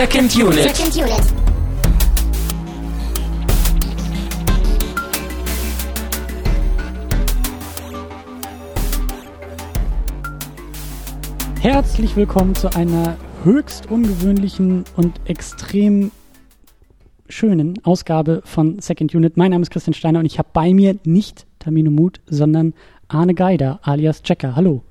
[0.00, 0.62] Second Unit.
[0.62, 1.20] Second Unit.
[11.60, 16.12] Herzlich willkommen zu einer höchst ungewöhnlichen und extrem
[17.28, 19.36] schönen Ausgabe von Second Unit.
[19.36, 22.72] Mein Name ist Christian Steiner und ich habe bei mir nicht Tamino Mut, sondern
[23.08, 24.56] Arne Geider alias Checker.
[24.56, 24.82] Hallo.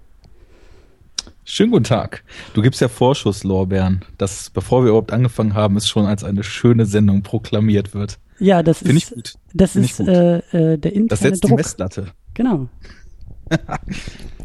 [1.51, 2.23] Schönen guten Tag.
[2.53, 6.85] Du gibst ja Vorschusslorbeeren, dass bevor wir überhaupt angefangen haben, es schon als eine schöne
[6.85, 8.19] Sendung proklamiert wird.
[8.37, 9.33] Ja, das Finde ist ich gut.
[9.55, 10.07] das Find ist gut.
[10.09, 11.57] äh, äh, der interne Das setzt die Druck.
[11.57, 12.05] Messlatte.
[12.35, 12.69] Genau.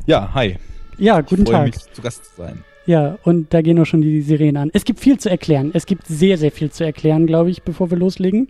[0.06, 0.56] Ja, hi.
[0.98, 1.66] Ja, guten ich freue Tag.
[1.66, 2.64] mich, zu Gast zu sein.
[2.86, 4.70] Ja, und da gehen auch schon die Sirenen an.
[4.72, 5.70] Es gibt viel zu erklären.
[5.74, 8.48] Es gibt sehr, sehr viel zu erklären, glaube ich, bevor wir loslegen.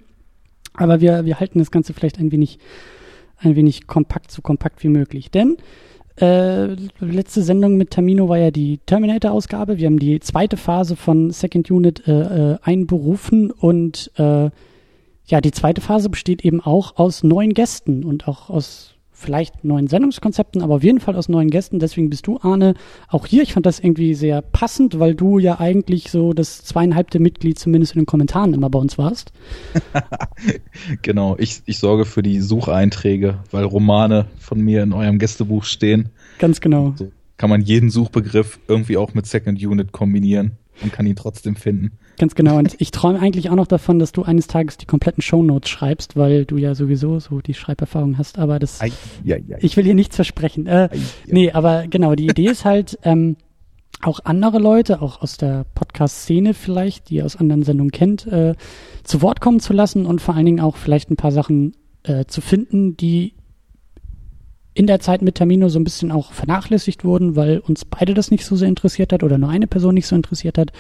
[0.75, 2.59] Aber wir, wir halten das Ganze vielleicht ein wenig,
[3.39, 5.31] ein wenig kompakt, so kompakt wie möglich.
[5.33, 5.57] Denn
[6.21, 9.79] äh, letzte Sendung mit Tamino war ja die Terminator-Ausgabe.
[9.79, 14.51] Wir haben die zweite Phase von Second Unit äh, äh, einberufen und äh,
[15.27, 18.94] ja, die zweite Phase besteht eben auch aus neuen Gästen und auch aus
[19.25, 21.79] vielleicht neuen Sendungskonzepten, aber auf jeden Fall aus neuen Gästen.
[21.79, 22.75] Deswegen bist du, Arne,
[23.09, 23.43] auch hier.
[23.43, 27.95] Ich fand das irgendwie sehr passend, weil du ja eigentlich so das zweieinhalbte Mitglied zumindest
[27.95, 29.33] in den Kommentaren immer bei uns warst.
[31.03, 36.11] Genau, ich, ich sorge für die Sucheinträge, weil Romane von mir in eurem Gästebuch stehen.
[36.39, 36.95] Ganz genau.
[36.97, 40.53] So kann man jeden Suchbegriff irgendwie auch mit Second Unit kombinieren
[40.83, 41.93] und kann ihn trotzdem finden.
[42.19, 42.59] Ganz genau.
[42.59, 46.17] Und ich träume eigentlich auch noch davon, dass du eines Tages die kompletten Shownotes schreibst,
[46.17, 48.39] weil du ja sowieso so die Schreiberfahrung hast.
[48.39, 48.93] Aber das, Ei,
[49.25, 49.57] ja, ja.
[49.61, 50.67] ich will hier nichts versprechen.
[50.67, 50.99] Äh, Ei.
[51.27, 53.37] Nee, aber genau, die Idee ist halt, ähm,
[54.03, 58.55] auch andere Leute, auch aus der Podcast-Szene vielleicht, die ihr aus anderen Sendungen kennt, äh,
[59.03, 62.27] zu Wort kommen zu lassen und vor allen Dingen auch vielleicht ein paar Sachen äh,
[62.27, 63.35] zu finden, die
[64.75, 68.31] in der Zeit mit Termino so ein bisschen auch vernachlässigt wurden, weil uns beide das
[68.31, 70.73] nicht so sehr interessiert hat oder nur eine Person nicht so interessiert hat.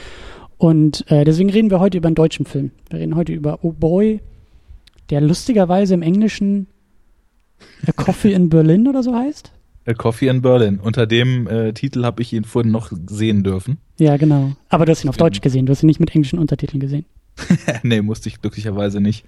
[0.58, 2.70] Und äh, deswegen reden wir heute über einen deutschen Film.
[2.90, 4.20] Wir reden heute über Oh Boy,
[5.10, 6.68] der lustigerweise im Englischen
[7.86, 9.52] A Coffee in Berlin oder so heißt.
[9.86, 10.80] A Coffee in Berlin.
[10.80, 13.78] Unter dem äh, Titel habe ich ihn vorhin noch sehen dürfen.
[13.98, 14.52] Ja, genau.
[14.68, 17.04] Aber du hast ihn auf Deutsch gesehen, du hast ihn nicht mit englischen Untertiteln gesehen.
[17.82, 19.24] nee, musste ich glücklicherweise nicht.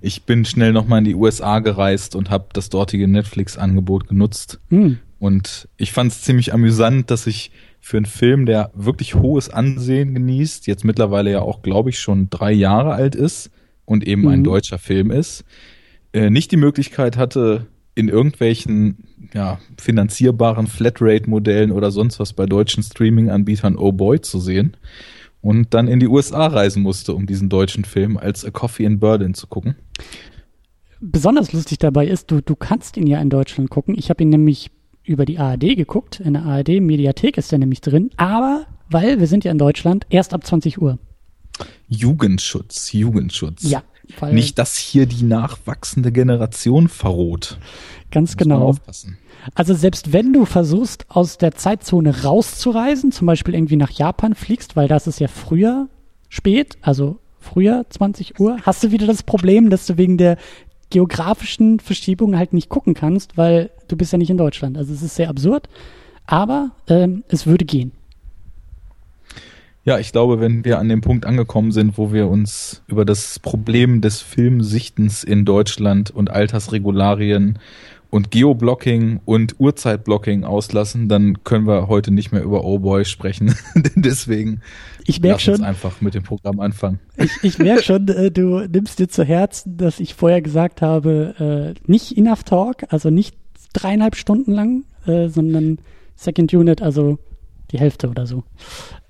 [0.00, 4.60] Ich bin schnell nochmal in die USA gereist und habe das dortige Netflix-Angebot genutzt.
[4.70, 4.98] Hm.
[5.18, 7.52] Und ich fand es ziemlich amüsant, dass ich
[7.84, 12.30] für einen Film, der wirklich hohes Ansehen genießt, jetzt mittlerweile ja auch, glaube ich, schon
[12.30, 13.50] drei Jahre alt ist
[13.84, 14.44] und eben ein Mhm.
[14.44, 15.44] deutscher Film ist,
[16.12, 19.04] äh, nicht die Möglichkeit hatte, in irgendwelchen
[19.34, 24.76] ja, finanzierbaren Flatrate-Modellen oder sonst was bei deutschen Streaming-Anbietern Oh Boy zu sehen
[25.40, 29.00] und dann in die USA reisen musste, um diesen deutschen Film als A Coffee in
[29.00, 29.74] Berlin zu gucken.
[31.00, 33.96] Besonders lustig dabei ist, du, du kannst ihn ja in Deutschland gucken.
[33.98, 34.70] Ich habe ihn nämlich
[35.12, 36.20] über die ARD geguckt.
[36.20, 38.10] In der ARD-Mediathek ist er nämlich drin.
[38.16, 40.98] Aber, weil wir sind ja in Deutschland, erst ab 20 Uhr.
[41.88, 43.62] Jugendschutz, Jugendschutz.
[43.62, 43.82] Ja,
[44.18, 47.58] weil Nicht, dass hier die nachwachsende Generation verroht.
[48.10, 48.74] ganz genau.
[49.54, 54.76] Also selbst wenn du versuchst, aus der Zeitzone rauszureisen, zum Beispiel irgendwie nach Japan fliegst,
[54.76, 55.88] weil das ist ja früher
[56.28, 60.36] spät, also früher 20 Uhr, hast du wieder das Problem, dass du wegen der
[60.92, 64.76] geografischen Verschiebung halt nicht gucken kannst, weil du bist ja nicht in Deutschland.
[64.76, 65.68] Also es ist sehr absurd,
[66.26, 67.92] aber ähm, es würde gehen.
[69.84, 73.40] Ja, ich glaube, wenn wir an dem Punkt angekommen sind, wo wir uns über das
[73.40, 77.58] Problem des Filmsichtens in Deutschland und Altersregularien
[78.12, 83.54] und Geoblocking und Uhrzeitblocking auslassen, dann können wir heute nicht mehr über Oh Boy sprechen.
[83.94, 84.60] Deswegen
[85.06, 87.00] Ich merke lass uns schon, einfach mit dem Programm anfangen.
[87.16, 91.74] ich, ich merk schon, äh, du nimmst dir zu Herzen, dass ich vorher gesagt habe,
[91.74, 93.34] äh, nicht Enough Talk, also nicht
[93.72, 95.78] dreieinhalb Stunden lang, äh, sondern
[96.14, 97.18] Second Unit, also
[97.70, 98.44] die Hälfte oder so.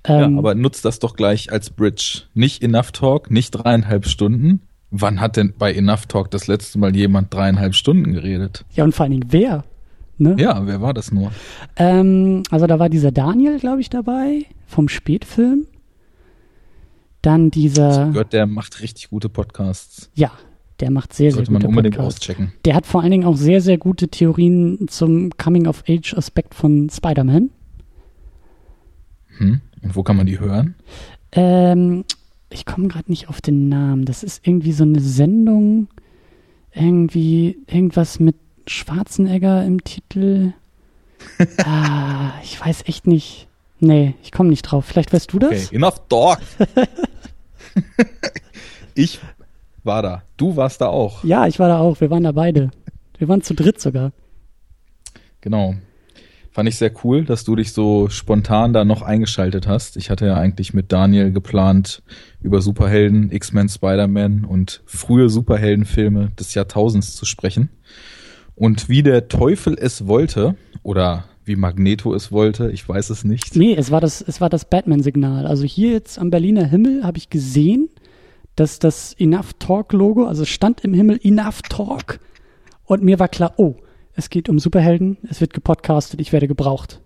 [0.07, 2.21] Ja, Ähm, aber nutzt das doch gleich als Bridge.
[2.35, 4.61] Nicht Enough Talk, nicht dreieinhalb Stunden.
[4.95, 8.63] Wann hat denn bei Enough Talk das letzte Mal jemand dreieinhalb Stunden geredet?
[8.75, 9.63] Ja, und vor allen Dingen wer?
[10.19, 10.35] Ne?
[10.37, 11.31] Ja, wer war das nur?
[11.77, 15.65] Ähm, also da war dieser Daniel, glaube ich, dabei, vom Spätfilm.
[17.23, 20.11] Dann dieser, Gehört, der macht richtig gute Podcasts.
[20.13, 20.31] ja,
[20.79, 22.21] der macht sehr, sehr Sollte man gute unbedingt Podcasts.
[22.21, 22.53] auschecken.
[22.65, 27.49] Der hat vor allen Dingen auch sehr, sehr gute Theorien zum Coming-of-Age-Aspekt von Spider-Man.
[29.37, 29.61] Hm?
[29.81, 30.75] Und wo kann man die hören?
[31.31, 32.03] Ähm,
[32.53, 34.05] ich komme gerade nicht auf den Namen.
[34.05, 35.87] Das ist irgendwie so eine Sendung,
[36.71, 38.35] irgendwie irgendwas mit
[38.67, 40.53] Schwarzenegger im Titel.
[41.65, 43.47] ah, ich weiß echt nicht.
[43.79, 44.85] Nee, ich komme nicht drauf.
[44.85, 45.67] Vielleicht weißt du das?
[45.67, 46.39] Okay, enough talk.
[48.95, 49.19] ich
[49.83, 50.23] war da.
[50.37, 51.23] Du warst da auch.
[51.23, 51.99] Ja, ich war da auch.
[51.99, 52.71] Wir waren da beide.
[53.17, 54.11] Wir waren zu dritt sogar.
[55.41, 55.75] Genau.
[56.53, 59.97] Fand ich sehr cool, dass du dich so spontan da noch eingeschaltet hast.
[59.97, 62.03] Ich hatte ja eigentlich mit Daniel geplant,
[62.43, 67.69] über Superhelden, X-Men, Spider-Man und frühe Superheldenfilme des Jahrtausends zu sprechen.
[68.53, 73.55] Und wie der Teufel es wollte, oder wie Magneto es wollte, ich weiß es nicht.
[73.55, 75.47] Nee, es war das, es war das Batman-Signal.
[75.47, 77.89] Also hier jetzt am Berliner Himmel habe ich gesehen,
[78.55, 82.19] dass das Enough Talk-Logo, also stand im Himmel Enough Talk.
[82.85, 83.75] Und mir war klar, oh,
[84.15, 87.01] es geht um Superhelden, es wird gepodcastet, ich werde gebraucht.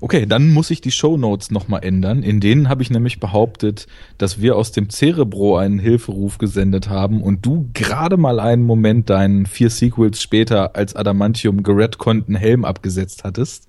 [0.00, 2.22] Okay, dann muss ich die Show Notes nochmal ändern.
[2.22, 3.86] In denen habe ich nämlich behauptet,
[4.18, 9.08] dass wir aus dem Cerebro einen Hilferuf gesendet haben und du gerade mal einen Moment
[9.08, 13.68] deinen vier Sequels später als Adamantium geredconten Helm abgesetzt hattest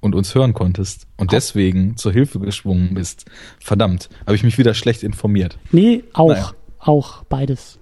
[0.00, 3.26] und uns hören konntest und deswegen zur Hilfe geschwungen bist.
[3.58, 5.58] Verdammt, habe ich mich wieder schlecht informiert.
[5.72, 6.52] Nee, auch, naja.
[6.78, 7.78] auch beides.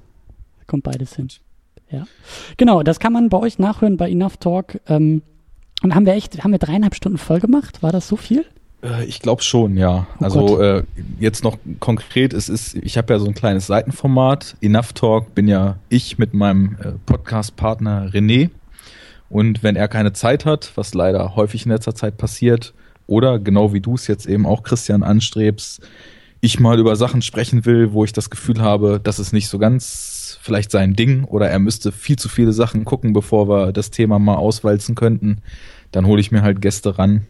[0.67, 1.29] Kommt beides hin.
[1.91, 2.05] Ja.
[2.57, 4.81] Genau, das kann man bei euch nachhören bei Enough Talk.
[4.89, 5.23] Ähm,
[5.83, 7.83] und haben wir echt, haben wir dreieinhalb Stunden voll gemacht?
[7.83, 8.45] War das so viel?
[8.83, 10.07] Äh, ich glaube schon, ja.
[10.21, 10.85] Oh also äh,
[11.19, 14.57] jetzt noch konkret, es ist, ich habe ja so ein kleines Seitenformat.
[14.61, 18.51] Enough Talk bin ja ich mit meinem äh, Podcast-Partner René.
[19.31, 22.75] Und wenn er keine Zeit hat, was leider häufig in letzter Zeit passiert,
[23.07, 25.87] oder genau wie du es jetzt eben auch Christian anstrebst,
[26.44, 29.58] ich mal über Sachen sprechen will, wo ich das Gefühl habe, das ist nicht so
[29.58, 33.91] ganz vielleicht sein Ding oder er müsste viel zu viele Sachen gucken, bevor wir das
[33.91, 35.38] Thema mal auswalzen könnten,
[35.91, 37.26] dann hole ich mir halt Gäste ran.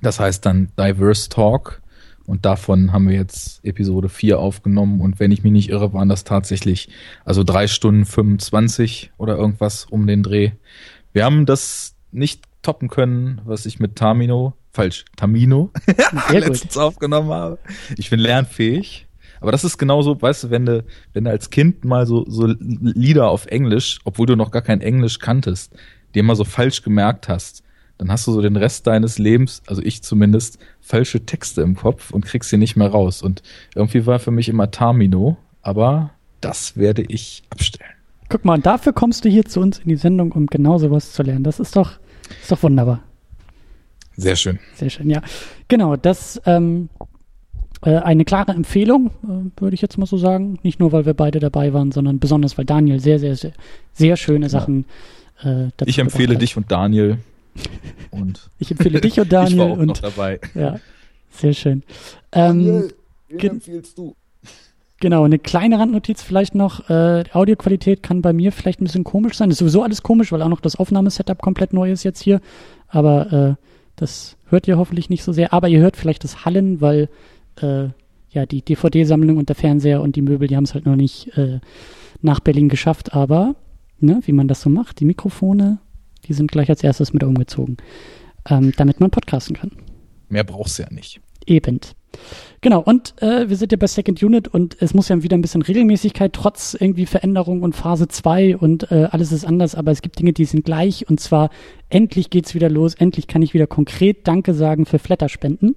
[0.00, 1.82] Das heißt dann Diverse Talk
[2.24, 6.08] und davon haben wir jetzt Episode 4 aufgenommen und wenn ich mich nicht irre, waren
[6.08, 6.88] das tatsächlich
[7.24, 10.52] also drei Stunden 25 oder irgendwas um den Dreh.
[11.12, 15.70] Wir haben das nicht toppen können, was ich mit Tamino falsch, Tamino,
[16.30, 17.58] letztens aufgenommen habe.
[17.96, 19.06] Ich bin lernfähig.
[19.40, 22.46] Aber das ist genauso, weißt du, wenn du, wenn du als Kind mal so, so
[22.46, 25.74] Lieder auf Englisch, obwohl du noch gar kein Englisch kanntest,
[26.14, 27.62] dir mal so falsch gemerkt hast,
[27.98, 32.10] dann hast du so den Rest deines Lebens, also ich zumindest, falsche Texte im Kopf
[32.10, 33.22] und kriegst sie nicht mehr raus.
[33.22, 33.42] Und
[33.74, 37.92] irgendwie war für mich immer Tamino, aber das werde ich abstellen.
[38.28, 41.22] Guck mal, dafür kommst du hier zu uns in die Sendung, um genau sowas zu
[41.22, 41.44] lernen.
[41.44, 41.92] Das ist doch,
[42.42, 43.02] ist doch wunderbar.
[44.16, 44.58] Sehr schön.
[44.74, 45.22] Sehr schön, ja.
[45.68, 46.88] Genau, das ähm,
[47.82, 50.58] äh, eine klare Empfehlung, äh, würde ich jetzt mal so sagen.
[50.62, 53.52] Nicht nur, weil wir beide dabei waren, sondern besonders, weil Daniel sehr, sehr, sehr,
[53.92, 54.86] sehr schöne Sachen
[55.42, 57.18] äh, dazu Ich empfehle dich und Daniel.
[58.10, 59.52] Und ich empfehle dich und Daniel.
[59.52, 60.40] ich war auch und, noch dabei.
[60.54, 60.78] Ja,
[61.30, 61.82] sehr schön.
[62.32, 62.94] Ähm, Daniel,
[63.30, 64.14] empfiehlst du?
[65.00, 66.88] Genau, eine kleine Randnotiz vielleicht noch.
[66.88, 69.48] Äh, die Audioqualität kann bei mir vielleicht ein bisschen komisch sein.
[69.50, 72.40] Das ist sowieso alles komisch, weil auch noch das Aufnahmesetup komplett neu ist jetzt hier.
[72.88, 73.54] Aber äh,
[73.96, 77.08] das hört ihr hoffentlich nicht so sehr, aber ihr hört vielleicht das Hallen, weil
[77.60, 77.88] äh,
[78.30, 81.36] ja die DVD-Sammlung und der Fernseher und die Möbel, die haben es halt noch nicht
[81.36, 81.60] äh,
[82.22, 83.56] nach Berlin geschafft, aber
[83.98, 85.78] ne, wie man das so macht, die Mikrofone,
[86.26, 87.78] die sind gleich als erstes mit umgezogen,
[88.48, 89.72] ähm, damit man podcasten kann.
[90.28, 91.20] Mehr brauchst du ja nicht.
[91.46, 91.80] Eben.
[92.60, 95.42] Genau, und äh, wir sind ja bei Second Unit und es muss ja wieder ein
[95.42, 100.02] bisschen Regelmäßigkeit, trotz irgendwie Veränderung und Phase 2 und äh, alles ist anders, aber es
[100.02, 101.50] gibt Dinge, die sind gleich und zwar
[101.88, 105.76] endlich geht's wieder los, endlich kann ich wieder konkret Danke sagen für Flatterspenden.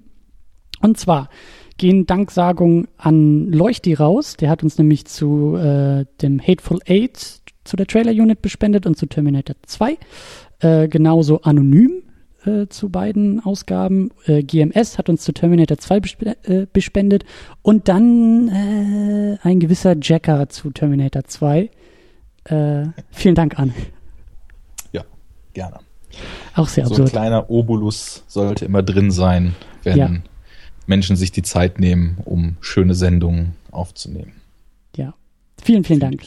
[0.80, 1.28] Und zwar
[1.76, 7.76] gehen Danksagungen an Leuchti raus, der hat uns nämlich zu äh, dem Hateful Eight, zu
[7.76, 9.98] der Trailer Unit bespendet und zu Terminator 2.
[10.60, 12.02] Äh, genauso anonym
[12.44, 14.10] äh, zu beiden Ausgaben.
[14.26, 17.24] Äh, GMS hat uns zu Terminator 2 besp äh, bespendet
[17.62, 21.70] und dann äh, ein gewisser Jacker zu Terminator 2.
[22.44, 23.74] Äh, vielen Dank an.
[24.92, 25.04] Ja,
[25.52, 25.80] gerne.
[26.54, 26.96] Auch sehr absurd.
[26.96, 30.10] So ein kleiner Obolus sollte immer drin sein, wenn ja.
[30.86, 34.32] Menschen sich die Zeit nehmen, um schöne Sendungen aufzunehmen.
[34.96, 35.14] Ja,
[35.62, 36.22] vielen, vielen Dank.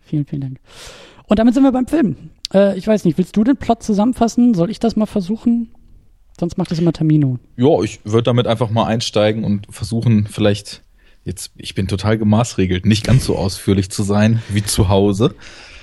[0.00, 0.60] Vielen, vielen Dank.
[1.28, 2.16] Und damit sind wir beim Film.
[2.52, 4.54] Äh, ich weiß nicht, willst du den Plot zusammenfassen?
[4.54, 5.70] Soll ich das mal versuchen?
[6.40, 7.38] Sonst macht das immer Termino.
[7.56, 10.82] Ja, ich würde damit einfach mal einsteigen und versuchen, vielleicht
[11.24, 15.34] jetzt, ich bin total gemaßregelt, nicht ganz so ausführlich zu sein wie zu Hause.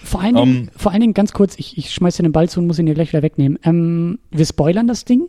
[0.03, 2.31] Vor allen, Dingen, um, ähm, vor allen Dingen ganz kurz, ich, ich schmeiß dir den
[2.31, 3.59] Ball zu und muss ihn dir gleich wieder wegnehmen.
[3.63, 5.27] Ähm, wir spoilern das Ding.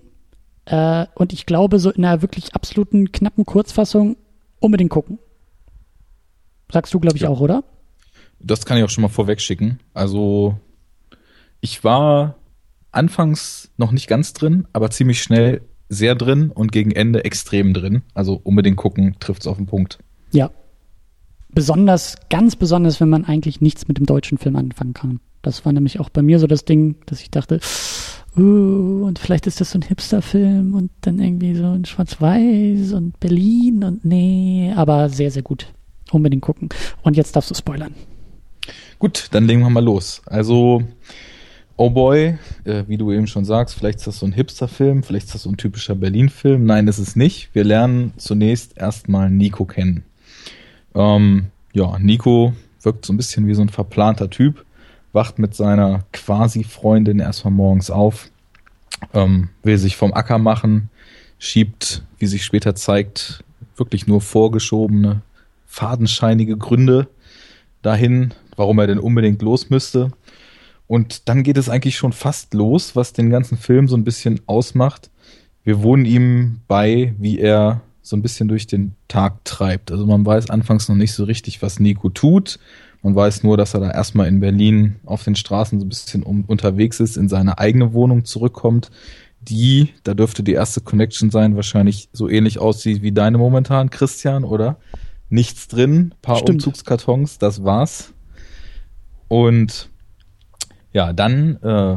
[0.64, 4.16] Äh, und ich glaube, so in einer wirklich absoluten knappen Kurzfassung
[4.61, 5.18] unbedingt gucken.
[6.73, 7.28] Sagst du, glaube ich, ja.
[7.28, 7.64] auch, oder?
[8.38, 9.80] Das kann ich auch schon mal vorweg schicken.
[9.94, 10.58] Also
[11.60, 12.36] ich war
[12.92, 18.02] anfangs noch nicht ganz drin, aber ziemlich schnell sehr drin und gegen Ende extrem drin.
[18.14, 19.98] Also unbedingt gucken, trifft es auf den Punkt.
[20.32, 20.50] Ja.
[21.48, 25.20] Besonders, ganz besonders, wenn man eigentlich nichts mit dem deutschen Film anfangen kann.
[25.42, 27.60] Das war nämlich auch bei mir so das Ding, dass ich dachte,
[28.36, 33.18] uh, und vielleicht ist das so ein Hipster-Film und dann irgendwie so ein Schwarz-Weiß und
[33.20, 35.72] Berlin und nee, aber sehr, sehr gut.
[36.10, 36.68] Unbedingt gucken.
[37.02, 37.94] Und jetzt darfst du spoilern.
[38.98, 40.22] Gut, dann legen wir mal los.
[40.26, 40.82] Also
[41.78, 45.26] Oh Boy, äh, wie du eben schon sagst, vielleicht ist das so ein Hipster-Film, vielleicht
[45.26, 46.64] ist das so ein typischer Berlin-Film.
[46.64, 47.54] Nein, ist es nicht.
[47.54, 50.02] Wir lernen zunächst erstmal Nico kennen.
[50.94, 54.64] Ähm, ja, Nico wirkt so ein bisschen wie so ein verplanter Typ,
[55.12, 58.30] wacht mit seiner Quasi-Freundin erstmal morgens auf,
[59.12, 60.88] ähm, will sich vom Acker machen,
[61.38, 63.44] schiebt, wie sich später zeigt,
[63.76, 65.20] wirklich nur vorgeschobene,
[65.66, 67.08] fadenscheinige Gründe
[67.82, 70.10] dahin, warum er denn unbedingt los müsste.
[70.86, 74.40] Und dann geht es eigentlich schon fast los, was den ganzen Film so ein bisschen
[74.46, 75.10] ausmacht.
[75.64, 79.90] Wir wohnen ihm bei, wie er so ein bisschen durch den Tag treibt.
[79.90, 82.60] Also man weiß anfangs noch nicht so richtig, was Nico tut.
[83.02, 86.22] Man weiß nur, dass er da erstmal in Berlin auf den Straßen so ein bisschen
[86.22, 88.90] um, unterwegs ist, in seine eigene Wohnung zurückkommt,
[89.40, 94.44] die, da dürfte die erste Connection sein, wahrscheinlich so ähnlich aussieht wie deine momentan, Christian,
[94.44, 94.78] oder?
[95.28, 96.66] Nichts drin, paar Stimmt.
[96.66, 98.12] Umzugskartons, das war's.
[99.28, 99.90] Und
[100.92, 101.97] ja, dann äh,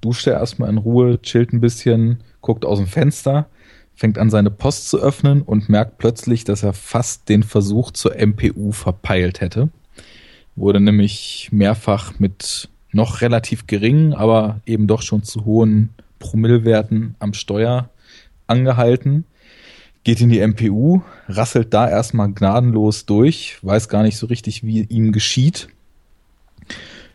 [0.00, 3.46] duscht er erstmal in Ruhe, chillt ein bisschen, guckt aus dem Fenster,
[3.94, 8.16] fängt an seine Post zu öffnen und merkt plötzlich, dass er fast den Versuch zur
[8.16, 9.68] MPU verpeilt hätte.
[10.56, 17.32] Wurde nämlich mehrfach mit noch relativ geringen, aber eben doch schon zu hohen Promillwerten am
[17.32, 17.90] Steuer
[18.46, 19.24] angehalten,
[20.04, 24.82] geht in die MPU, rasselt da erstmal gnadenlos durch, weiß gar nicht so richtig, wie
[24.82, 25.68] ihm geschieht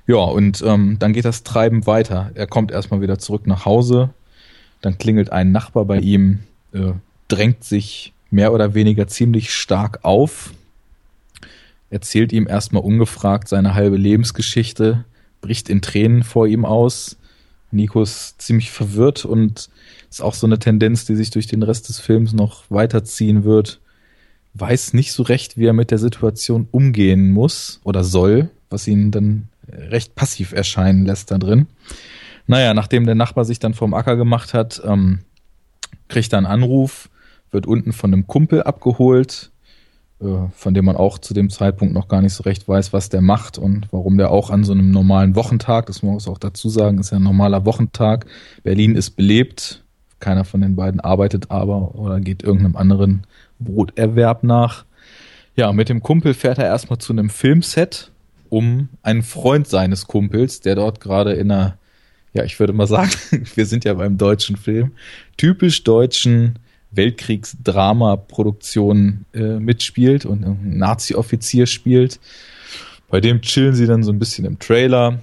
[0.08, 2.32] ja, und ähm, dann geht das Treiben weiter.
[2.34, 4.10] Er kommt erstmal wieder zurück nach Hause,
[4.82, 6.39] dann klingelt ein Nachbar bei ihm,
[6.72, 6.94] äh,
[7.27, 10.54] drängt sich mehr oder weniger ziemlich stark auf,
[11.89, 15.06] erzählt ihm erstmal ungefragt seine halbe Lebensgeschichte,
[15.42, 17.18] bricht in Tränen vor ihm aus.
[17.72, 19.70] Nico ist ziemlich verwirrt und
[20.10, 23.82] ist auch so eine Tendenz, die sich durch den Rest des Films noch weiterziehen wird.
[24.54, 29.12] Weiß nicht so recht, wie er mit der Situation umgehen muss oder soll, was ihn
[29.12, 31.67] dann recht passiv erscheinen lässt da drin.
[32.47, 35.19] Naja, nachdem der Nachbar sich dann vom Acker gemacht hat, ähm,
[36.07, 37.09] kriegt er einen Anruf,
[37.51, 39.51] wird unten von einem Kumpel abgeholt,
[40.21, 43.09] äh, von dem man auch zu dem Zeitpunkt noch gar nicht so recht weiß, was
[43.09, 46.39] der macht und warum der auch an so einem normalen Wochentag, das muss man auch
[46.39, 48.25] dazu sagen, ist ja ein normaler Wochentag.
[48.63, 49.83] Berlin ist belebt,
[50.19, 53.27] keiner von den beiden arbeitet aber oder geht irgendeinem anderen
[53.59, 54.86] Broterwerb nach.
[55.55, 58.12] Ja, mit dem Kumpel fährt er erstmal zu einem Filmset,
[58.50, 61.77] um einen Freund seines Kumpels, der dort gerade in einer,
[62.34, 63.12] ja, ich würde mal sagen,
[63.56, 64.92] wir sind ja beim deutschen Film,
[65.38, 66.60] typisch deutschen
[66.92, 72.20] Weltkriegsdrama-Produktion äh, mitspielt und einen Nazi-Offizier spielt.
[73.10, 75.20] Bei dem chillen sie dann so ein bisschen im Trailer,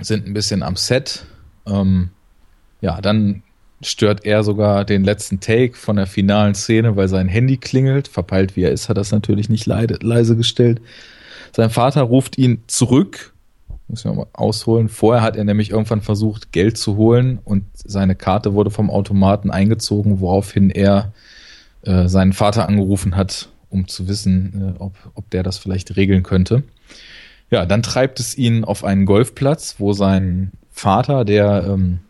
[0.00, 1.24] sind ein bisschen am Set.
[1.66, 2.10] Ähm,
[2.80, 3.42] ja, dann
[3.82, 8.08] stört er sogar den letzten Take von der finalen Szene, weil sein Handy klingelt.
[8.08, 10.80] Verpeilt wie er ist, hat das natürlich nicht leise, leise gestellt.
[11.54, 13.34] Sein Vater ruft ihn zurück.
[13.88, 14.88] Muss ich mal ausholen.
[14.88, 19.50] Vorher hat er nämlich irgendwann versucht, Geld zu holen und seine Karte wurde vom Automaten
[19.50, 21.12] eingezogen, woraufhin er
[21.82, 26.22] äh, seinen Vater angerufen hat, um zu wissen, äh, ob, ob der das vielleicht regeln
[26.22, 26.62] könnte.
[27.50, 32.00] Ja, dann treibt es ihn auf einen Golfplatz, wo sein Vater, der ähm,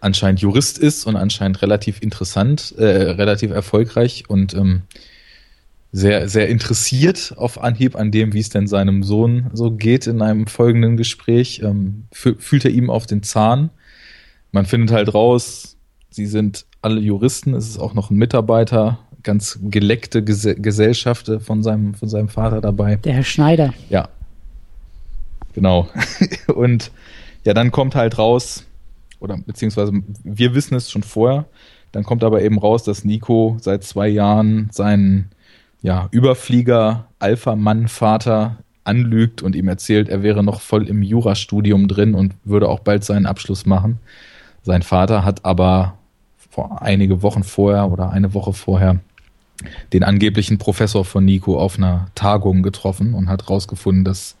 [0.00, 4.82] anscheinend Jurist ist und anscheinend relativ interessant, äh, relativ erfolgreich und ähm,
[5.92, 10.22] sehr, sehr interessiert auf Anhieb an dem, wie es denn seinem Sohn so geht in
[10.22, 11.62] einem folgenden Gespräch.
[11.64, 13.70] Ähm, fühlt er ihm auf den Zahn.
[14.52, 15.76] Man findet halt raus,
[16.10, 21.62] sie sind alle Juristen, es ist auch noch ein Mitarbeiter, ganz geleckte Ges Gesellschaft von
[21.62, 22.96] seinem, von seinem Vater dabei.
[22.96, 23.74] Der Herr Schneider.
[23.88, 24.08] Ja.
[25.54, 25.88] Genau.
[26.54, 26.92] Und
[27.44, 28.64] ja, dann kommt halt raus,
[29.18, 29.92] oder beziehungsweise
[30.22, 31.46] wir wissen es schon vorher,
[31.92, 35.30] dann kommt aber eben raus, dass Nico seit zwei Jahren seinen
[35.82, 42.34] ja, Überflieger, Alpha-Mann-Vater anlügt und ihm erzählt, er wäre noch voll im Jurastudium drin und
[42.44, 43.98] würde auch bald seinen Abschluss machen.
[44.62, 45.98] Sein Vater hat aber
[46.50, 49.00] vor einige Wochen vorher oder eine Woche vorher
[49.92, 54.36] den angeblichen Professor von Nico auf einer Tagung getroffen und hat rausgefunden, dass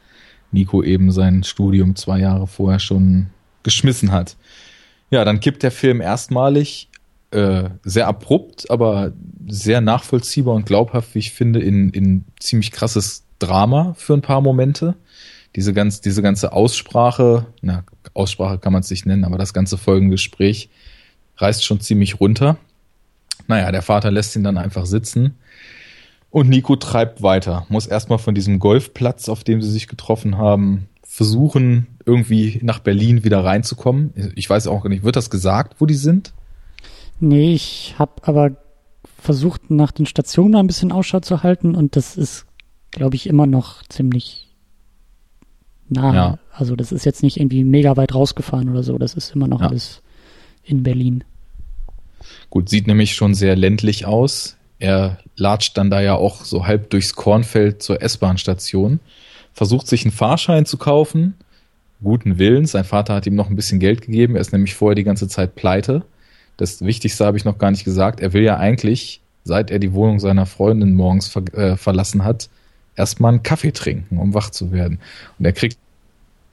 [0.50, 3.26] Nico eben sein Studium zwei Jahre vorher schon
[3.62, 4.36] geschmissen hat.
[5.10, 6.88] Ja, dann kippt der Film erstmalig
[7.30, 9.12] äh, sehr abrupt, aber
[9.46, 14.40] sehr nachvollziehbar und glaubhaft, wie ich finde, in, in ziemlich krasses Drama für ein paar
[14.40, 14.94] Momente.
[15.56, 17.84] Diese, ganz, diese ganze Aussprache, na,
[18.14, 20.70] Aussprache kann man es nicht nennen, aber das ganze Folgengespräch
[21.36, 22.56] reißt schon ziemlich runter.
[23.48, 25.36] Naja, der Vater lässt ihn dann einfach sitzen.
[26.30, 30.88] Und Nico treibt weiter, muss erstmal von diesem Golfplatz, auf dem sie sich getroffen haben,
[31.02, 34.32] versuchen, irgendwie nach Berlin wieder reinzukommen.
[34.36, 36.32] Ich weiß auch nicht, wird das gesagt, wo die sind?
[37.20, 38.56] Nee, ich habe aber
[39.18, 42.46] versucht, nach den Stationen ein bisschen Ausschau zu halten und das ist,
[42.90, 44.48] glaube ich, immer noch ziemlich
[45.88, 46.14] nahe.
[46.14, 46.38] Ja.
[46.52, 48.96] Also das ist jetzt nicht irgendwie mega weit rausgefahren oder so.
[48.98, 49.68] Das ist immer noch Ja.
[49.68, 50.02] alles
[50.64, 51.24] in Berlin.
[52.48, 54.56] Gut, sieht nämlich schon sehr ländlich aus.
[54.78, 59.00] Er latscht dann da ja auch so halb durchs Kornfeld zur S-Bahn-Station,
[59.52, 61.34] versucht sich einen Fahrschein zu kaufen,
[62.02, 62.72] guten Willens.
[62.72, 64.36] Sein Vater hat ihm noch ein bisschen Geld gegeben.
[64.36, 66.02] Er ist nämlich vorher die ganze Zeit pleite.
[66.60, 68.20] Das Wichtigste habe ich noch gar nicht gesagt.
[68.20, 72.50] Er will ja eigentlich, seit er die Wohnung seiner Freundin morgens ver äh, verlassen hat,
[72.96, 74.98] erstmal einen Kaffee trinken, um wach zu werden.
[75.38, 75.78] Und er kriegt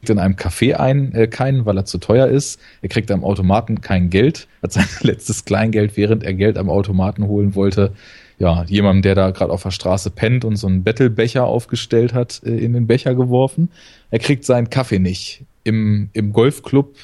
[0.07, 2.57] in einem Café ein, äh, keinen, weil er zu teuer ist.
[2.81, 7.27] Er kriegt am Automaten kein Geld, hat sein letztes Kleingeld, während er Geld am Automaten
[7.27, 7.91] holen wollte,
[8.39, 12.41] ja, jemandem, der da gerade auf der Straße pennt und so einen Bettelbecher aufgestellt hat,
[12.45, 13.71] äh, in den Becher geworfen.
[14.09, 15.43] Er kriegt seinen Kaffee nicht.
[15.65, 16.95] Im, im Golfclub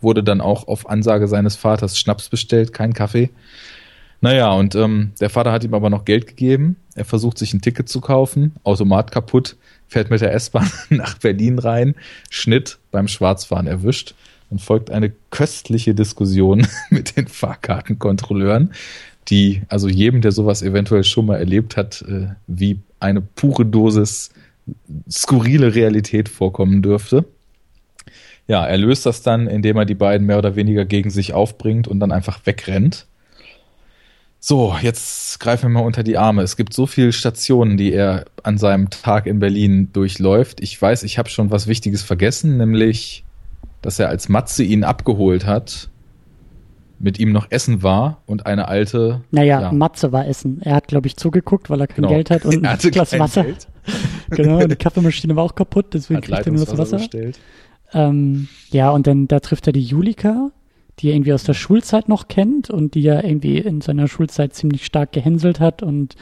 [0.00, 3.30] wurde dann auch auf Ansage seines Vaters Schnaps bestellt, kein Kaffee.
[4.20, 6.76] Naja, und ähm, der Vater hat ihm aber noch Geld gegeben.
[6.94, 9.56] Er versucht sich ein Ticket zu kaufen, Automat kaputt,
[9.88, 11.94] fährt mit der S-Bahn nach Berlin rein,
[12.28, 14.14] Schnitt beim Schwarzfahren erwischt.
[14.50, 18.72] Dann folgt eine köstliche Diskussion mit den Fahrkartenkontrolleuren,
[19.28, 24.30] die also jedem, der sowas eventuell schon mal erlebt hat, äh, wie eine pure Dosis
[25.10, 27.24] skurrile Realität vorkommen dürfte.
[28.50, 31.86] Ja, er löst das dann, indem er die beiden mehr oder weniger gegen sich aufbringt
[31.86, 33.06] und dann einfach wegrennt.
[34.40, 36.42] So, jetzt greifen wir mal unter die Arme.
[36.42, 40.60] Es gibt so viele Stationen, die er an seinem Tag in Berlin durchläuft.
[40.60, 43.22] Ich weiß, ich habe schon was Wichtiges vergessen, nämlich,
[43.82, 45.88] dass er als Matze ihn abgeholt hat,
[46.98, 49.20] mit ihm noch essen war und eine alte.
[49.30, 50.60] Naja, ja, Matze war Essen.
[50.62, 52.08] Er hat, glaube ich, zugeguckt, weil er kein genau.
[52.08, 53.46] Geld hat und ein Glas Wasser.
[54.30, 56.98] Genau, die Kaffeemaschine war auch kaputt, deswegen hat kriegt er nur das Wasser.
[56.98, 57.38] bestellt.
[57.92, 60.50] Ähm, ja, und dann da trifft er die Julika,
[60.98, 64.54] die er irgendwie aus der Schulzeit noch kennt und die er irgendwie in seiner Schulzeit
[64.54, 66.14] ziemlich stark gehänselt hat und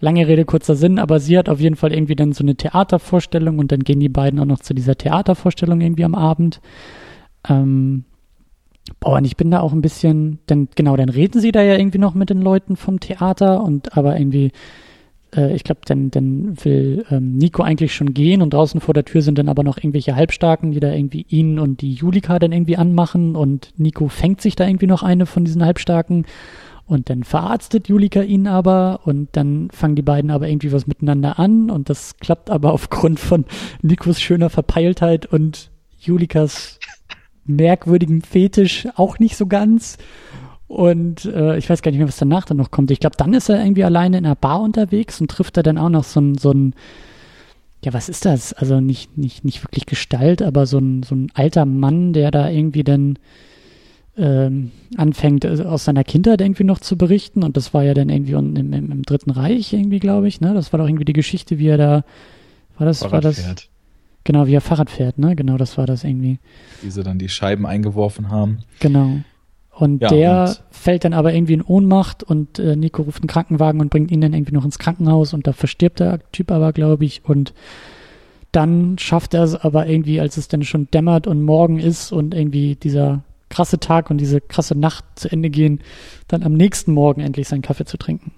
[0.00, 3.58] lange Rede, kurzer Sinn, aber sie hat auf jeden Fall irgendwie dann so eine Theatervorstellung
[3.58, 6.60] und dann gehen die beiden auch noch zu dieser Theatervorstellung irgendwie am Abend.
[7.48, 8.04] Ähm,
[9.00, 11.76] boah, und ich bin da auch ein bisschen, dann, genau, dann reden sie da ja
[11.76, 14.52] irgendwie noch mit den Leuten vom Theater und aber irgendwie
[15.34, 19.04] äh, ich glaube, dann, dann will ähm, Nico eigentlich schon gehen und draußen vor der
[19.04, 22.52] Tür sind dann aber noch irgendwelche Halbstarken, die da irgendwie ihn und die Julika dann
[22.52, 26.26] irgendwie anmachen und Nico fängt sich da irgendwie noch eine von diesen Halbstarken
[26.86, 31.38] und dann verarztet Julika ihn aber und dann fangen die beiden aber irgendwie was miteinander
[31.38, 33.44] an und das klappt aber aufgrund von
[33.82, 36.78] Nikos schöner Verpeiltheit und Julikas
[37.44, 39.98] merkwürdigem Fetisch auch nicht so ganz.
[40.68, 42.90] Und äh, ich weiß gar nicht mehr, was danach dann noch kommt.
[42.90, 45.78] Ich glaube, dann ist er irgendwie alleine in einer Bar unterwegs und trifft er dann
[45.78, 46.74] auch noch so ein, so ein
[47.84, 48.52] ja, was ist das?
[48.52, 52.50] Also nicht, nicht, nicht wirklich Gestalt, aber so ein, so ein alter Mann, der da
[52.50, 53.18] irgendwie dann
[54.16, 57.44] ähm, anfängt, äh, aus seiner Kindheit irgendwie noch zu berichten.
[57.44, 60.40] Und das war ja dann irgendwie im, im, im Dritten Reich irgendwie, glaube ich.
[60.40, 60.54] Ne?
[60.54, 62.04] Das war doch irgendwie die Geschichte, wie er da,
[62.76, 63.68] war das, war Fahrrad das, fährt,
[64.24, 65.36] genau, wie er Fahrrad fährt, ne?
[65.36, 66.38] Genau, das war das irgendwie.
[66.82, 68.58] wie sie dann die Scheiben eingeworfen haben.
[68.80, 69.20] Genau.
[69.78, 73.28] Und Ja, der und- fällt dann aber irgendwie in Ohnmacht und äh, Nico ruft einen
[73.28, 76.72] Krankenwagen und bringt ihn dann irgendwie noch ins Krankenhaus und da verstirbt der Typ aber,
[76.72, 77.24] glaube ich.
[77.24, 77.54] Und
[78.50, 82.34] dann schafft er es aber irgendwie, als es dann schon dämmert und morgen ist und
[82.34, 85.80] irgendwie dieser krasse Tag und diese krasse Nacht zu Ende gehen,
[86.26, 88.32] dann am nächsten Morgen endlich seinen Kaffee zu trinken.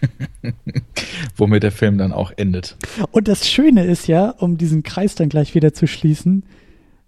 [1.36, 2.76] Womit der Film dann auch endet.
[3.10, 6.44] Und das Schöne ist ja, um diesen Kreis dann gleich wieder zu schließen,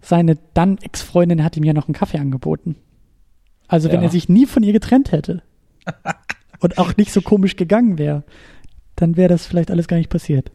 [0.01, 2.75] seine dann Ex-Freundin hat ihm ja noch einen Kaffee angeboten.
[3.67, 4.03] Also wenn Ja.
[4.07, 5.41] er sich nie von ihr getrennt hätte
[6.59, 8.23] und auch nicht so komisch gegangen wäre,
[8.95, 10.51] dann wäre das vielleicht alles gar nicht passiert.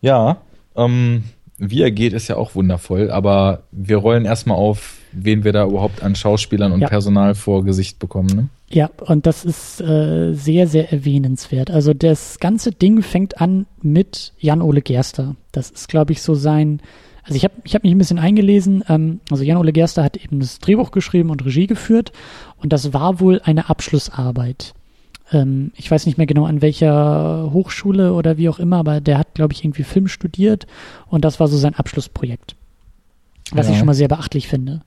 [0.00, 0.38] Ja,
[0.76, 1.24] ähm,
[1.56, 5.64] wie er geht, ist ja auch wundervoll, aber wir rollen erstmal auf, wen wir da
[5.66, 6.88] überhaupt an Schauspielern und Ja.
[6.88, 8.28] Personal vor Gesicht bekommen.
[8.34, 8.48] Ne?
[8.70, 11.70] Ja, und das ist äh, sehr, sehr erwähnenswert.
[11.70, 15.36] Also das ganze Ding fängt an mit Jan-Ole Gerster.
[15.52, 16.80] Das ist, glaube ich, so sein.
[17.24, 18.84] Also ich habe ich hab mich ein bisschen eingelesen.
[18.88, 22.12] Ähm, also Jan-Ole Gerster hat eben das Drehbuch geschrieben und Regie geführt.
[22.58, 24.74] Und das war wohl eine Abschlussarbeit.
[25.32, 29.18] Ähm, ich weiß nicht mehr genau an welcher Hochschule oder wie auch immer, aber der
[29.18, 30.66] hat, glaube ich, irgendwie Film studiert.
[31.08, 32.56] Und das war so sein Abschlussprojekt.
[33.52, 33.72] Was Ja.
[33.72, 34.82] ich schon mal sehr beachtlich finde.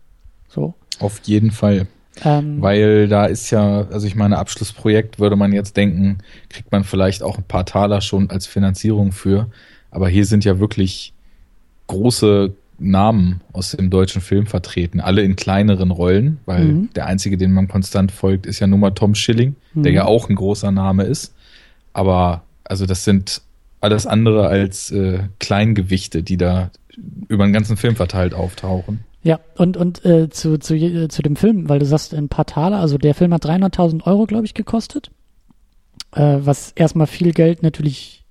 [0.47, 0.76] So.
[1.00, 1.88] Auf jeden Fall.
[2.23, 6.19] Ähm, Weil da ist ja, also ich meine, Abschlussprojekt würde man jetzt denken,
[6.50, 9.47] kriegt man vielleicht auch ein paar Taler schon als Finanzierung für.
[9.91, 11.13] Aber hier sind ja wirklich
[11.88, 16.89] große Namen aus dem deutschen Film vertreten, alle in kleineren Rollen, weil Mhm.
[16.95, 19.95] der einzige, den man konstant folgt, ist ja nun mal Tom Schilling, der Mhm.
[19.95, 21.34] ja auch ein großer Name ist.
[21.93, 23.41] Aber also das sind
[23.82, 26.69] alles andere als äh, Kleingewichte, die da
[27.28, 29.00] über den ganzen Film verteilt auftauchen.
[29.23, 32.45] Ja, und, und äh, zu, zu, je- zu dem Film, weil du sagst ein paar
[32.45, 35.10] Taler, also der Film hat 300.000 Euro, glaube ich, gekostet,
[36.13, 38.23] äh, was erstmal viel Geld natürlich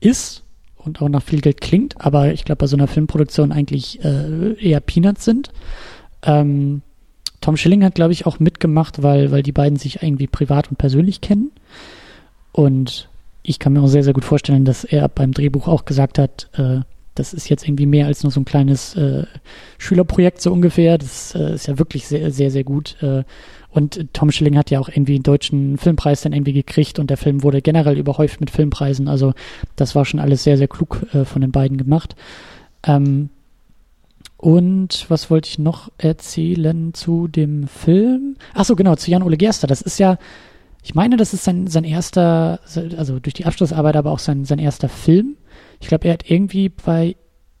[0.00, 0.42] ist
[0.84, 4.54] und auch nach viel Geld klingt, aber ich glaube bei so einer Filmproduktion eigentlich äh,
[4.54, 5.50] eher Peanuts sind.
[6.22, 6.82] Ähm,
[7.40, 10.76] Tom Schilling hat, glaube ich, auch mitgemacht, weil, weil die beiden sich irgendwie privat und
[10.76, 11.50] persönlich kennen.
[12.52, 13.08] Und
[13.42, 16.50] ich kann mir auch sehr, sehr gut vorstellen, dass er beim Drehbuch auch gesagt hat,
[16.54, 16.80] äh,
[17.14, 19.24] das ist jetzt irgendwie mehr als nur so ein kleines äh,
[19.78, 20.98] Schülerprojekt so ungefähr.
[20.98, 22.96] Das äh, ist ja wirklich sehr, sehr, sehr gut.
[23.02, 23.24] Äh,
[23.70, 27.16] und Tom Schilling hat ja auch irgendwie einen deutschen Filmpreis dann irgendwie gekriegt und der
[27.16, 29.08] Film wurde generell überhäuft mit Filmpreisen.
[29.08, 29.32] Also
[29.76, 32.16] das war schon alles sehr, sehr klug äh, von den beiden gemacht.
[32.84, 33.30] Ähm,
[34.36, 38.36] und was wollte ich noch erzählen zu dem Film?
[38.54, 39.66] Ach so, genau, zu Jan-Ole Gerster.
[39.66, 40.16] Das ist ja,
[40.82, 42.60] ich meine, das ist sein, sein erster,
[42.96, 45.36] also durch die Abschlussarbeit, aber auch sein, sein erster Film.
[45.78, 47.16] Ich glaube, er hat irgendwie bei,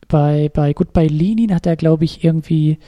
[0.08, 2.78] bei, bei Goodbye Lenin hat er, glaube ich, irgendwie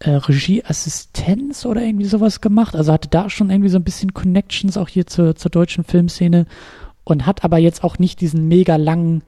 [0.00, 2.76] äh, Regieassistenz oder irgendwie sowas gemacht.
[2.76, 6.46] Also hatte da schon irgendwie so ein bisschen Connections auch hier zur, zur deutschen Filmszene
[7.04, 9.22] und hat aber jetzt auch nicht diesen mega langen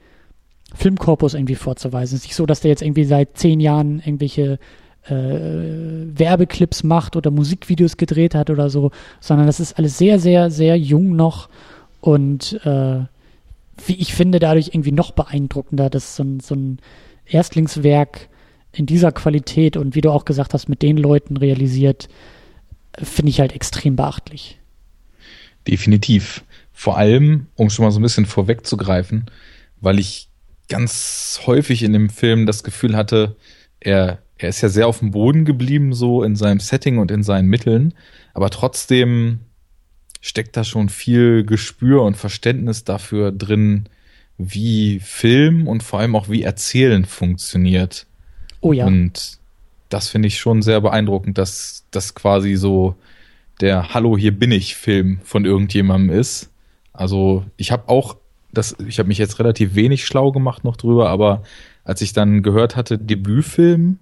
[0.75, 2.17] Filmkorpus irgendwie vorzuweisen.
[2.17, 4.59] Es ist nicht so, dass der jetzt irgendwie seit zehn Jahren irgendwelche
[5.07, 10.51] äh, Werbeclips macht oder Musikvideos gedreht hat oder so, sondern das ist alles sehr, sehr,
[10.51, 11.49] sehr jung noch
[12.01, 13.01] und äh,
[13.87, 16.79] wie ich finde, dadurch irgendwie noch beeindruckender, dass so ein, so ein
[17.27, 18.29] Erstlingswerk
[18.73, 22.09] in dieser Qualität und wie du auch gesagt hast, mit den Leuten realisiert,
[22.99, 24.59] finde ich halt extrem beachtlich.
[25.67, 26.45] Definitiv.
[26.73, 29.27] Vor allem, um schon mal so ein bisschen vorwegzugreifen,
[29.81, 30.29] weil ich
[30.69, 33.37] ganz häufig in dem Film das Gefühl hatte,
[33.81, 37.23] er, er ist ja sehr auf dem Boden geblieben, so in seinem Setting und in
[37.23, 37.95] seinen Mitteln,
[38.35, 39.41] aber trotzdem
[40.21, 43.89] steckt da schon viel Gespür und Verständnis dafür drin,
[44.39, 48.07] wie Film und vor allem auch wie Erzählen funktioniert.
[48.61, 48.87] Oh ja.
[48.87, 49.39] Und
[49.89, 52.95] das finde ich schon sehr beeindruckend, dass das quasi so
[53.61, 56.51] der Hallo, hier bin ich Film von irgendjemandem ist.
[56.93, 58.17] Also ich habe auch
[58.53, 61.43] das, ich habe mich jetzt relativ wenig schlau gemacht noch drüber, aber
[61.85, 63.99] als ich dann gehört hatte, Debütfilm,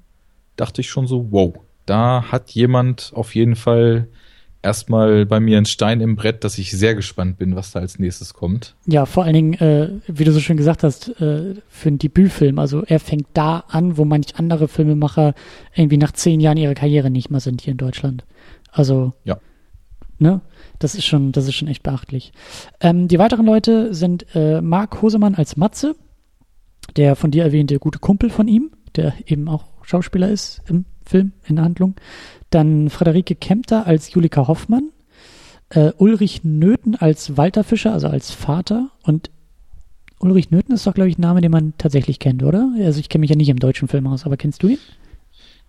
[0.56, 1.54] dachte ich schon so, wow,
[1.86, 4.08] da hat jemand auf jeden Fall
[4.68, 7.98] erstmal bei mir ein Stein im Brett, dass ich sehr gespannt bin, was da als
[7.98, 8.76] nächstes kommt.
[8.87, 12.59] Ja, vor allen Dingen, äh, wie du so schön gesagt hast, äh, für einen Debütfilm.
[12.59, 15.35] Also er fängt da an, wo manch andere Filmemacher
[15.74, 18.24] irgendwie nach zehn Jahren ihre Karriere nicht mehr sind hier in Deutschland.
[18.70, 19.38] Also, ja.
[20.18, 20.42] ne?
[20.78, 22.33] Das ist schon, das ist schon echt beachtlich.
[22.81, 25.96] Ähm, die weiteren Leute sind äh, Marc Hosemann als Matze,
[26.96, 31.33] der von dir erwähnte gute Kumpel von ihm, der eben auch Schauspieler ist im Film,
[31.46, 31.94] in der Handlung.
[32.50, 34.90] Dann Friederike Kempter als Julika Hoffmann.
[35.70, 38.90] Äh, Ulrich Nöthen als Walter Fischer, also als Vater.
[39.02, 39.30] Und
[40.18, 42.72] Ulrich Nöthen ist doch, glaube ich, ein Name, den man tatsächlich kennt, oder?
[42.78, 44.78] Also ich kenne mich ja nicht im deutschen Film aus, aber kennst du ihn?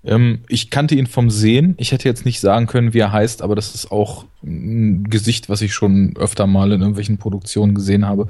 [0.03, 1.75] Ähm, ich kannte ihn vom Sehen.
[1.77, 5.49] Ich hätte jetzt nicht sagen können, wie er heißt, aber das ist auch ein Gesicht,
[5.49, 8.27] was ich schon öfter mal in irgendwelchen Produktionen gesehen habe.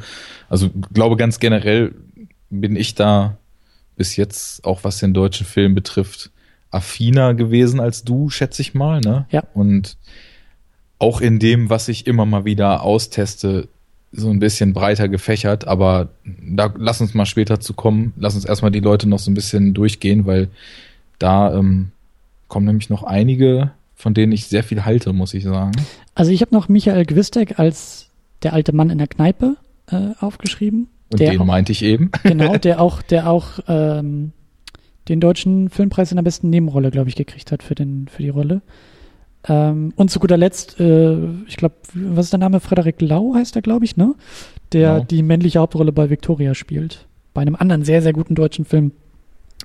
[0.49, 1.93] Also glaube ganz generell
[2.49, 3.37] bin ich da
[3.95, 6.31] bis jetzt, auch was den deutschen Film betrifft,
[6.71, 9.01] affiner gewesen als du, schätze ich mal.
[9.01, 9.25] Ne?
[9.31, 9.43] Ja.
[9.53, 9.97] Und
[10.99, 13.67] auch in dem, was ich immer mal wieder austeste,
[14.11, 18.13] so ein bisschen breiter gefächert, aber da lass uns mal später zu kommen.
[18.17, 20.49] Lass uns erstmal die Leute noch so ein bisschen durchgehen, weil
[21.19, 21.91] da ähm,
[22.47, 25.73] kommen nämlich noch einige, von denen ich sehr viel halte, muss ich sagen.
[26.15, 28.07] Also ich habe noch Michael Gwistek als
[28.41, 29.57] der alte Mann in der Kneipe
[29.91, 30.87] äh, aufgeschrieben.
[31.11, 32.11] Und den auch, meinte ich eben.
[32.23, 34.31] Genau, der auch, der auch ähm,
[35.09, 38.29] den deutschen Filmpreis in der besten Nebenrolle, glaube ich, gekriegt hat für, den, für die
[38.29, 38.61] Rolle.
[39.47, 41.17] Ähm, und zu guter Letzt, äh,
[41.47, 42.59] ich glaube, was ist der Name?
[42.59, 44.15] Frederik Lau heißt er, glaube ich, ne?
[44.71, 45.05] Der genau.
[45.05, 47.07] die männliche Hauptrolle bei Victoria spielt.
[47.33, 48.91] Bei einem anderen sehr, sehr guten deutschen Film,